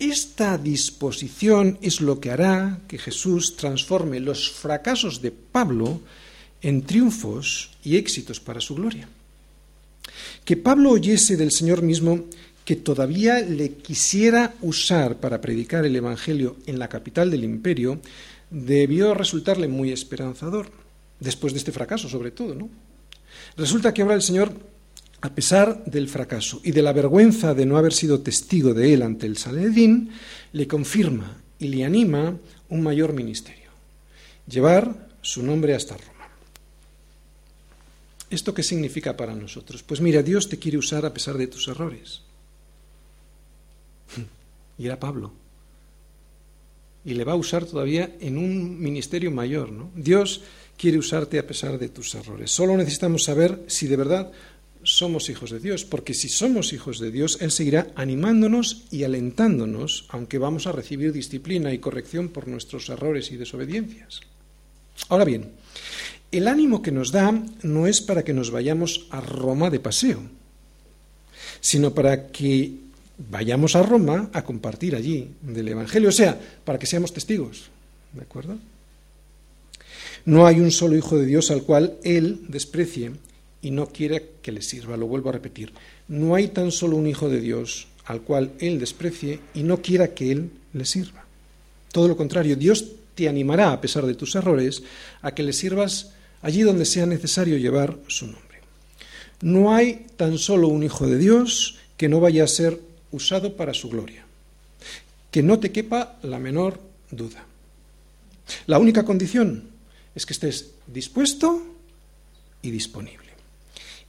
Esta 0.00 0.56
disposición 0.56 1.78
es 1.82 2.00
lo 2.00 2.20
que 2.20 2.30
hará 2.30 2.80
que 2.88 2.98
Jesús 2.98 3.56
transforme 3.56 4.18
los 4.18 4.50
fracasos 4.50 5.20
de 5.20 5.30
Pablo 5.30 6.00
en 6.62 6.82
triunfos 6.82 7.70
y 7.84 7.96
éxitos 7.96 8.40
para 8.40 8.60
su 8.60 8.74
gloria. 8.74 9.08
Que 10.44 10.56
Pablo 10.56 10.90
oyese 10.90 11.36
del 11.36 11.52
Señor 11.52 11.82
mismo 11.82 12.24
que 12.70 12.76
todavía 12.76 13.40
le 13.40 13.72
quisiera 13.72 14.54
usar 14.60 15.16
para 15.16 15.40
predicar 15.40 15.84
el 15.84 15.96
Evangelio 15.96 16.54
en 16.66 16.78
la 16.78 16.86
capital 16.86 17.28
del 17.28 17.42
imperio, 17.42 17.98
debió 18.48 19.12
resultarle 19.12 19.66
muy 19.66 19.90
esperanzador, 19.90 20.70
después 21.18 21.52
de 21.52 21.58
este 21.58 21.72
fracaso 21.72 22.08
sobre 22.08 22.30
todo, 22.30 22.54
¿no? 22.54 22.70
Resulta 23.56 23.92
que 23.92 24.02
ahora 24.02 24.14
el 24.14 24.22
Señor, 24.22 24.52
a 25.20 25.34
pesar 25.34 25.84
del 25.84 26.08
fracaso 26.08 26.60
y 26.62 26.70
de 26.70 26.80
la 26.80 26.92
vergüenza 26.92 27.54
de 27.54 27.66
no 27.66 27.76
haber 27.76 27.92
sido 27.92 28.20
testigo 28.20 28.72
de 28.72 28.94
él 28.94 29.02
ante 29.02 29.26
el 29.26 29.36
Saledín, 29.36 30.10
le 30.52 30.68
confirma 30.68 31.38
y 31.58 31.66
le 31.66 31.84
anima 31.84 32.38
un 32.68 32.82
mayor 32.84 33.14
ministerio, 33.14 33.70
llevar 34.46 35.08
su 35.22 35.42
nombre 35.42 35.74
hasta 35.74 35.96
Roma. 35.96 36.30
¿Esto 38.30 38.54
qué 38.54 38.62
significa 38.62 39.16
para 39.16 39.34
nosotros? 39.34 39.82
Pues 39.82 40.00
mira, 40.00 40.22
Dios 40.22 40.48
te 40.48 40.60
quiere 40.60 40.78
usar 40.78 41.04
a 41.04 41.12
pesar 41.12 41.36
de 41.36 41.48
tus 41.48 41.66
errores. 41.66 42.29
Y 44.78 44.86
era 44.86 44.98
Pablo. 44.98 45.32
Y 47.04 47.14
le 47.14 47.24
va 47.24 47.32
a 47.32 47.36
usar 47.36 47.64
todavía 47.64 48.16
en 48.20 48.38
un 48.38 48.80
ministerio 48.80 49.30
mayor. 49.30 49.72
¿no? 49.72 49.90
Dios 49.94 50.42
quiere 50.76 50.98
usarte 50.98 51.38
a 51.38 51.46
pesar 51.46 51.78
de 51.78 51.88
tus 51.88 52.14
errores. 52.14 52.50
Solo 52.50 52.76
necesitamos 52.76 53.24
saber 53.24 53.64
si 53.66 53.86
de 53.86 53.96
verdad 53.96 54.32
somos 54.82 55.28
hijos 55.28 55.50
de 55.50 55.60
Dios, 55.60 55.84
porque 55.84 56.14
si 56.14 56.28
somos 56.28 56.72
hijos 56.72 56.98
de 56.98 57.10
Dios, 57.10 57.38
Él 57.40 57.50
seguirá 57.50 57.88
animándonos 57.94 58.84
y 58.90 59.04
alentándonos, 59.04 60.06
aunque 60.08 60.38
vamos 60.38 60.66
a 60.66 60.72
recibir 60.72 61.12
disciplina 61.12 61.72
y 61.72 61.78
corrección 61.78 62.30
por 62.30 62.48
nuestros 62.48 62.88
errores 62.88 63.30
y 63.30 63.36
desobediencias. 63.36 64.20
Ahora 65.08 65.24
bien, 65.24 65.52
el 66.32 66.48
ánimo 66.48 66.82
que 66.82 66.92
nos 66.92 67.12
da 67.12 67.32
no 67.62 67.86
es 67.86 68.00
para 68.00 68.22
que 68.22 68.32
nos 68.32 68.50
vayamos 68.50 69.06
a 69.10 69.20
Roma 69.20 69.68
de 69.70 69.80
paseo, 69.80 70.22
sino 71.60 71.94
para 71.94 72.28
que 72.28 72.72
vayamos 73.28 73.76
a 73.76 73.82
Roma 73.82 74.30
a 74.32 74.42
compartir 74.42 74.94
allí 74.94 75.30
del 75.42 75.68
Evangelio, 75.68 76.08
o 76.08 76.12
sea, 76.12 76.38
para 76.64 76.78
que 76.78 76.86
seamos 76.86 77.12
testigos. 77.12 77.70
¿De 78.12 78.22
acuerdo? 78.22 78.58
No 80.24 80.46
hay 80.46 80.60
un 80.60 80.70
solo 80.70 80.96
Hijo 80.96 81.16
de 81.16 81.26
Dios 81.26 81.50
al 81.50 81.62
cual 81.62 81.96
Él 82.02 82.42
desprecie 82.48 83.12
y 83.62 83.70
no 83.70 83.86
quiera 83.86 84.20
que 84.42 84.52
le 84.52 84.62
sirva. 84.62 84.96
Lo 84.96 85.06
vuelvo 85.06 85.30
a 85.30 85.32
repetir. 85.32 85.72
No 86.08 86.34
hay 86.34 86.48
tan 86.48 86.72
solo 86.72 86.96
un 86.96 87.06
Hijo 87.06 87.28
de 87.28 87.40
Dios 87.40 87.88
al 88.04 88.22
cual 88.22 88.52
Él 88.58 88.78
desprecie 88.78 89.40
y 89.54 89.62
no 89.62 89.82
quiera 89.82 90.14
que 90.14 90.32
Él 90.32 90.50
le 90.72 90.84
sirva. 90.84 91.24
Todo 91.92 92.08
lo 92.08 92.16
contrario, 92.16 92.56
Dios 92.56 92.92
te 93.14 93.28
animará, 93.28 93.72
a 93.72 93.80
pesar 93.80 94.06
de 94.06 94.14
tus 94.14 94.34
errores, 94.34 94.82
a 95.22 95.34
que 95.34 95.42
le 95.42 95.52
sirvas 95.52 96.12
allí 96.42 96.62
donde 96.62 96.84
sea 96.84 97.06
necesario 97.06 97.58
llevar 97.58 97.98
su 98.06 98.26
nombre. 98.26 98.40
No 99.42 99.74
hay 99.74 100.06
tan 100.16 100.38
solo 100.38 100.68
un 100.68 100.82
Hijo 100.82 101.06
de 101.06 101.18
Dios 101.18 101.78
que 101.96 102.08
no 102.08 102.20
vaya 102.20 102.44
a 102.44 102.48
ser 102.48 102.80
usado 103.12 103.56
para 103.56 103.74
su 103.74 103.88
gloria. 103.88 104.24
Que 105.30 105.42
no 105.42 105.58
te 105.58 105.72
quepa 105.72 106.18
la 106.22 106.38
menor 106.38 106.80
duda. 107.10 107.44
La 108.66 108.78
única 108.78 109.04
condición 109.04 109.70
es 110.14 110.26
que 110.26 110.32
estés 110.32 110.72
dispuesto 110.86 111.62
y 112.62 112.70
disponible. 112.70 113.30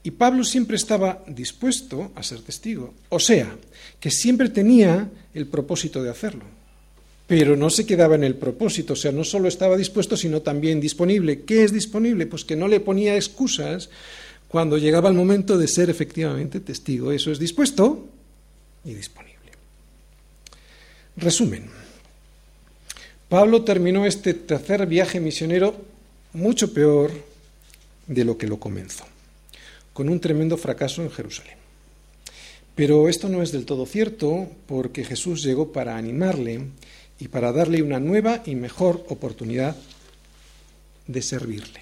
Y 0.04 0.12
Pablo 0.12 0.44
siempre 0.44 0.78
estaba 0.78 1.24
dispuesto 1.28 2.12
a 2.16 2.24
ser 2.24 2.42
testigo, 2.42 2.94
o 3.10 3.20
sea, 3.20 3.56
que 4.00 4.10
siempre 4.10 4.50
tenía 4.50 5.10
el 5.34 5.46
propósito 5.46 6.02
de 6.02 6.10
hacerlo. 6.10 6.46
Pero 7.28 7.56
no 7.56 7.70
se 7.70 7.86
quedaba 7.86 8.16
en 8.16 8.24
el 8.24 8.36
propósito, 8.36 8.94
o 8.94 8.96
sea, 8.96 9.12
no 9.12 9.24
solo 9.24 9.48
estaba 9.48 9.78
dispuesto, 9.78 10.18
sino 10.18 10.42
también 10.42 10.82
disponible. 10.82 11.44
¿Qué 11.44 11.64
es 11.64 11.72
disponible? 11.72 12.26
Pues 12.26 12.44
que 12.44 12.56
no 12.56 12.68
le 12.68 12.80
ponía 12.80 13.16
excusas 13.16 13.90
cuando 14.48 14.78
llegaba 14.78 15.08
el 15.08 15.16
momento 15.16 15.58
de 15.58 15.68
ser 15.68 15.90
efectivamente 15.90 16.60
testigo. 16.60 17.12
Eso 17.12 17.32
es 17.32 17.40
dispuesto 17.40 18.10
y 18.84 18.94
disponible. 18.94 19.52
Resumen. 21.18 21.70
Pablo 23.30 23.64
terminó 23.64 24.06
este 24.06 24.34
tercer 24.34 24.86
viaje 24.88 25.20
misionero 25.20 25.76
mucho 26.34 26.74
peor 26.74 27.12
de 28.08 28.26
lo 28.26 28.38
que 28.38 28.48
lo 28.48 28.60
comenzó, 28.60 29.06
con 29.94 30.10
un 30.10 30.20
tremendo 30.20 30.58
fracaso 30.58 31.02
en 31.02 31.12
Jerusalén. 31.12 31.58
Pero 32.76 33.10
esto 33.10 33.30
no 33.30 33.42
es 33.42 33.52
del 33.52 33.66
todo 33.66 33.86
cierto 33.86 34.50
porque 34.66 35.04
Jesús 35.04 35.44
llegó 35.44 35.72
para 35.72 35.98
animarle 35.98 36.68
y 37.20 37.28
para 37.28 37.52
darle 37.52 37.84
una 37.84 38.00
nueva 38.00 38.42
y 38.46 38.56
mejor 38.56 39.06
oportunidad 39.10 39.76
de 41.08 41.22
servirle. 41.22 41.82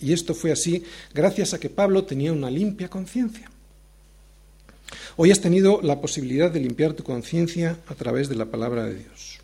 Y 0.00 0.12
esto 0.12 0.34
fue 0.34 0.52
así 0.52 0.84
gracias 1.14 1.54
a 1.54 1.58
que 1.60 1.70
Pablo 1.70 2.04
tenía 2.04 2.32
una 2.32 2.50
limpia 2.50 2.90
conciencia. 2.90 3.50
Hoy 5.16 5.30
has 5.30 5.40
tenido 5.40 5.80
la 5.80 6.00
posibilidad 6.00 6.50
de 6.50 6.58
limpiar 6.58 6.94
tu 6.94 7.04
conciencia 7.04 7.78
a 7.86 7.94
través 7.94 8.28
de 8.28 8.34
la 8.34 8.46
palabra 8.46 8.84
de 8.84 8.96
Dios. 8.96 9.38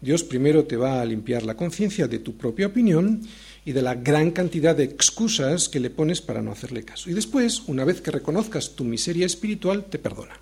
Dios 0.00 0.24
primero 0.24 0.64
te 0.64 0.78
va 0.78 1.02
a 1.02 1.04
limpiar 1.04 1.42
la 1.42 1.54
conciencia 1.54 2.08
de 2.08 2.18
tu 2.18 2.38
propia 2.38 2.68
opinión 2.68 3.20
y 3.66 3.72
de 3.72 3.82
la 3.82 3.94
gran 3.94 4.30
cantidad 4.30 4.74
de 4.74 4.84
excusas 4.84 5.68
que 5.68 5.80
le 5.80 5.90
pones 5.90 6.22
para 6.22 6.40
no 6.40 6.50
hacerle 6.50 6.82
caso. 6.82 7.10
Y 7.10 7.12
después, 7.12 7.64
una 7.66 7.84
vez 7.84 8.00
que 8.00 8.10
reconozcas 8.10 8.74
tu 8.74 8.84
miseria 8.84 9.26
espiritual, 9.26 9.84
te 9.84 9.98
perdona. 9.98 10.40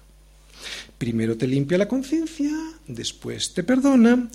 Primero 0.99 1.37
te 1.37 1.49
limpia 1.49 1.77
la 1.77 1.89
conciencia, 1.89 2.53
después 2.87 3.55
te 3.55 3.65
perdona, 3.65 4.31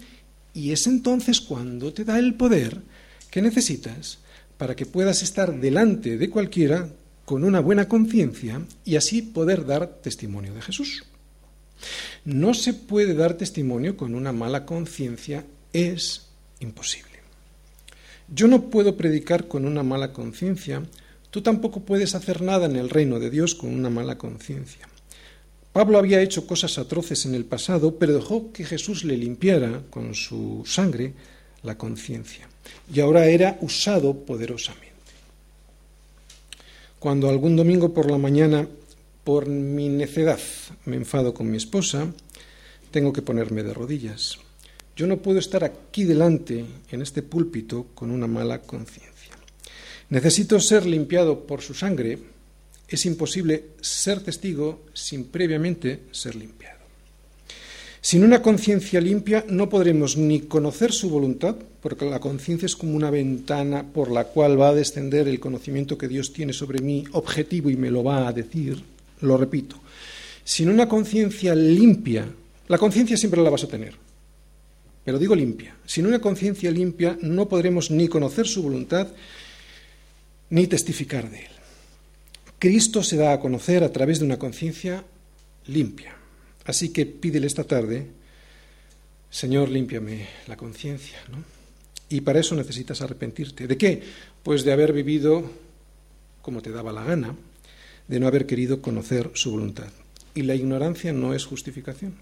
y 0.54 0.72
es 0.74 0.86
entonces 0.86 1.40
cuando 1.40 1.94
te 1.94 2.04
da 2.04 2.20
el 2.20 2.34
poder 2.34 2.82
que 3.32 3.42
necesitas 3.42 4.20
para 4.58 4.76
que 4.76 4.86
puedas 4.86 5.24
estar 5.24 5.62
delante 5.62 6.18
de 6.18 6.30
cualquiera 6.30 6.90
con 7.30 7.44
una 7.44 7.60
buena 7.60 7.88
conciencia 7.88 8.60
y 8.84 8.96
así 8.96 9.22
poder 9.22 9.64
dar 9.68 10.02
testimonio 10.02 10.52
de 10.56 10.64
Jesús. 10.64 11.04
No 12.26 12.56
se 12.56 12.74
puede 12.74 13.14
dar 13.14 13.36
testimonio 13.36 13.96
con 13.96 14.16
una 14.16 14.32
mala 14.32 14.66
conciencia, 14.66 15.46
es 15.72 16.24
imposible. 16.60 17.20
Yo 18.34 18.48
no 18.48 18.72
puedo 18.72 18.98
predicar 18.98 19.48
con 19.48 19.68
una 19.68 19.84
mala 19.84 20.12
conciencia, 20.12 20.82
tú 21.30 21.44
tampoco 21.44 21.82
puedes 21.82 22.16
hacer 22.16 22.42
nada 22.42 22.66
en 22.66 22.78
el 22.78 22.90
reino 22.90 23.20
de 23.20 23.30
Dios 23.30 23.54
con 23.54 23.76
una 23.76 23.92
mala 23.92 24.18
conciencia. 24.18 24.90
Pablo 25.72 26.00
había 26.00 26.24
hecho 26.24 26.48
cosas 26.48 26.80
atroces 26.80 27.28
en 27.28 27.36
el 27.36 27.46
pasado, 27.46 28.00
pero 28.00 28.16
dejó 28.16 28.52
que 28.52 28.66
Jesús 28.66 29.04
le 29.04 29.16
limpiara 29.16 29.84
con 29.92 30.16
su 30.16 30.64
sangre 30.66 31.14
la 31.62 31.78
conciencia, 31.78 32.50
y 32.92 33.02
ahora 33.02 33.28
era 33.28 33.60
usado 33.62 34.16
poderosamente. 34.26 34.89
Cuando 37.00 37.30
algún 37.30 37.56
domingo 37.56 37.94
por 37.94 38.12
la 38.12 38.18
mañana, 38.18 38.68
por 39.24 39.48
mi 39.48 39.88
necedad, 39.88 40.40
me 40.84 40.98
enfado 40.98 41.34
con 41.34 41.50
mi 41.50 41.56
esposa, 41.56 42.14
tengo 42.92 43.14
que 43.14 43.22
ponerme 43.22 43.64
de 43.64 43.74
rodillas. 43.74 44.38
Yo 44.98 45.08
no 45.08 45.22
puedo 45.22 45.40
estar 45.40 45.64
aquí 45.64 46.04
delante, 46.04 46.66
en 46.92 47.02
este 47.02 47.22
púlpito, 47.22 47.88
con 47.96 48.12
una 48.12 48.28
mala 48.28 48.62
conciencia. 48.64 49.34
Necesito 50.10 50.60
ser 50.60 50.86
limpiado 50.86 51.48
por 51.48 51.62
su 51.62 51.74
sangre. 51.74 52.20
Es 52.86 53.06
imposible 53.06 53.68
ser 53.80 54.22
testigo 54.22 54.82
sin 54.94 55.26
previamente 55.26 56.02
ser 56.12 56.36
limpiado. 56.36 56.79
Sin 58.02 58.24
una 58.24 58.42
conciencia 58.42 59.02
limpia 59.02 59.44
no 59.50 59.68
podremos 59.68 60.16
ni 60.16 60.42
conocer 60.42 60.94
su 60.94 61.10
voluntad, 61.10 61.56
porque 61.82 62.10
la 62.10 62.20
conciencia 62.20 62.66
es 62.66 62.76
como 62.76 62.96
una 62.96 63.10
ventana 63.10 63.84
por 63.84 64.10
la 64.10 64.26
cual 64.26 64.60
va 64.60 64.70
a 64.70 64.74
descender 64.74 65.28
el 65.28 65.40
conocimiento 65.40 65.98
que 65.98 66.08
Dios 66.08 66.32
tiene 66.32 66.54
sobre 66.54 66.82
mí, 66.82 67.04
objetivo, 67.12 67.70
y 67.70 67.76
me 67.76 67.92
lo 67.92 68.04
va 68.04 68.28
a 68.28 68.34
decir, 68.34 68.82
lo 69.22 69.38
repito. 69.38 69.76
Sin 70.46 70.70
una 70.70 70.88
conciencia 70.88 71.54
limpia, 71.54 72.26
la 72.70 72.78
conciencia 72.78 73.18
siempre 73.18 73.44
la 73.44 73.50
vas 73.50 73.66
a 73.66 73.68
tener, 73.68 73.96
pero 75.04 75.20
digo 75.20 75.36
limpia. 75.36 75.76
Sin 75.86 76.06
una 76.06 76.20
conciencia 76.20 76.72
limpia 76.72 77.18
no 77.22 77.50
podremos 77.50 77.92
ni 77.92 78.08
conocer 78.08 78.48
su 78.48 78.64
voluntad, 78.64 79.10
ni 80.52 80.68
testificar 80.68 81.30
de 81.30 81.40
él. 81.40 81.52
Cristo 82.60 83.04
se 83.04 83.18
da 83.18 83.34
a 83.34 83.40
conocer 83.40 83.84
a 83.84 83.92
través 83.92 84.20
de 84.20 84.26
una 84.26 84.40
conciencia 84.40 85.04
limpia. 85.68 86.19
Así 86.70 86.90
que 86.90 87.08
pídele 87.08 87.48
esta 87.48 87.64
tarde, 87.64 88.06
Señor, 89.32 89.70
límpiame 89.70 90.28
la 90.46 90.56
conciencia, 90.56 91.18
¿no? 91.32 91.44
Y 92.10 92.22
para 92.22 92.42
eso 92.42 92.54
necesitas 92.54 93.02
arrepentirte. 93.02 93.66
¿De 93.66 93.76
qué? 93.76 94.04
Pues 94.44 94.64
de 94.64 94.72
haber 94.72 94.94
vivido 94.94 95.50
como 96.44 96.62
te 96.62 96.70
daba 96.70 96.94
la 96.94 97.04
gana, 97.04 97.36
de 98.08 98.20
no 98.20 98.28
haber 98.28 98.46
querido 98.46 98.84
conocer 98.84 99.32
su 99.34 99.50
voluntad. 99.50 99.92
Y 100.36 100.44
la 100.44 100.54
ignorancia 100.54 101.12
no 101.12 101.34
es 101.34 101.44
justificación. 101.44 102.14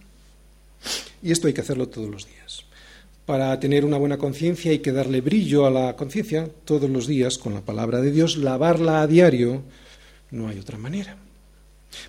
Y 1.21 1.33
esto 1.33 1.47
hay 1.47 1.53
que 1.53 1.61
hacerlo 1.61 1.89
todos 1.89 2.09
los 2.09 2.25
días. 2.25 2.63
Para 3.25 3.59
tener 3.59 3.83
una 3.83 3.97
buena 3.97 4.17
conciencia 4.17 4.71
hay 4.71 4.79
que 4.79 4.93
darle 4.93 5.19
brillo 5.19 5.65
a 5.65 5.71
la 5.71 5.97
conciencia 5.97 6.49
todos 6.63 6.89
los 6.89 7.05
días 7.05 7.37
con 7.37 7.53
la 7.53 7.65
palabra 7.65 7.99
de 7.99 8.13
Dios, 8.13 8.37
lavarla 8.37 9.01
a 9.01 9.07
diario. 9.07 9.63
No 10.31 10.47
hay 10.47 10.57
otra 10.57 10.77
manera. 10.77 11.26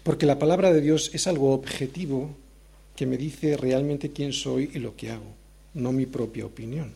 Porque 0.02 0.26
la 0.26 0.38
palabra 0.38 0.72
de 0.72 0.80
Dios 0.80 1.10
es 1.12 1.26
algo 1.26 1.52
objetivo 1.52 2.34
que 2.96 3.06
me 3.06 3.16
dice 3.16 3.56
realmente 3.56 4.10
quién 4.10 4.32
soy 4.32 4.70
y 4.74 4.78
lo 4.78 4.96
que 4.96 5.10
hago, 5.10 5.34
no 5.74 5.92
mi 5.92 6.06
propia 6.06 6.46
opinión. 6.46 6.92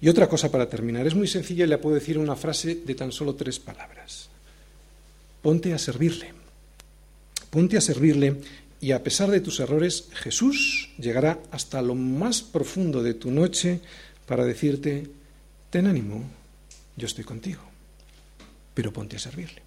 Y 0.00 0.08
otra 0.08 0.28
cosa 0.28 0.50
para 0.50 0.68
terminar, 0.68 1.06
es 1.06 1.14
muy 1.14 1.26
sencilla 1.26 1.64
y 1.64 1.68
le 1.68 1.78
puedo 1.78 1.94
decir 1.94 2.18
una 2.18 2.36
frase 2.36 2.74
de 2.74 2.94
tan 2.94 3.12
solo 3.12 3.34
tres 3.34 3.58
palabras. 3.58 4.28
Ponte 5.40 5.72
a 5.72 5.78
servirle. 5.78 6.32
Ponte 7.50 7.78
a 7.78 7.80
servirle 7.80 8.36
y 8.80 8.92
a 8.92 9.02
pesar 9.02 9.30
de 9.30 9.40
tus 9.40 9.60
errores, 9.60 10.08
Jesús 10.12 10.90
llegará 10.98 11.40
hasta 11.50 11.80
lo 11.80 11.94
más 11.94 12.42
profundo 12.42 13.02
de 13.02 13.14
tu 13.14 13.30
noche 13.30 13.80
para 14.26 14.44
decirte, 14.44 15.08
ten 15.70 15.86
ánimo, 15.86 16.22
yo 16.96 17.06
estoy 17.06 17.24
contigo, 17.24 17.62
pero 18.74 18.92
ponte 18.92 19.16
a 19.16 19.18
servirle. 19.18 19.65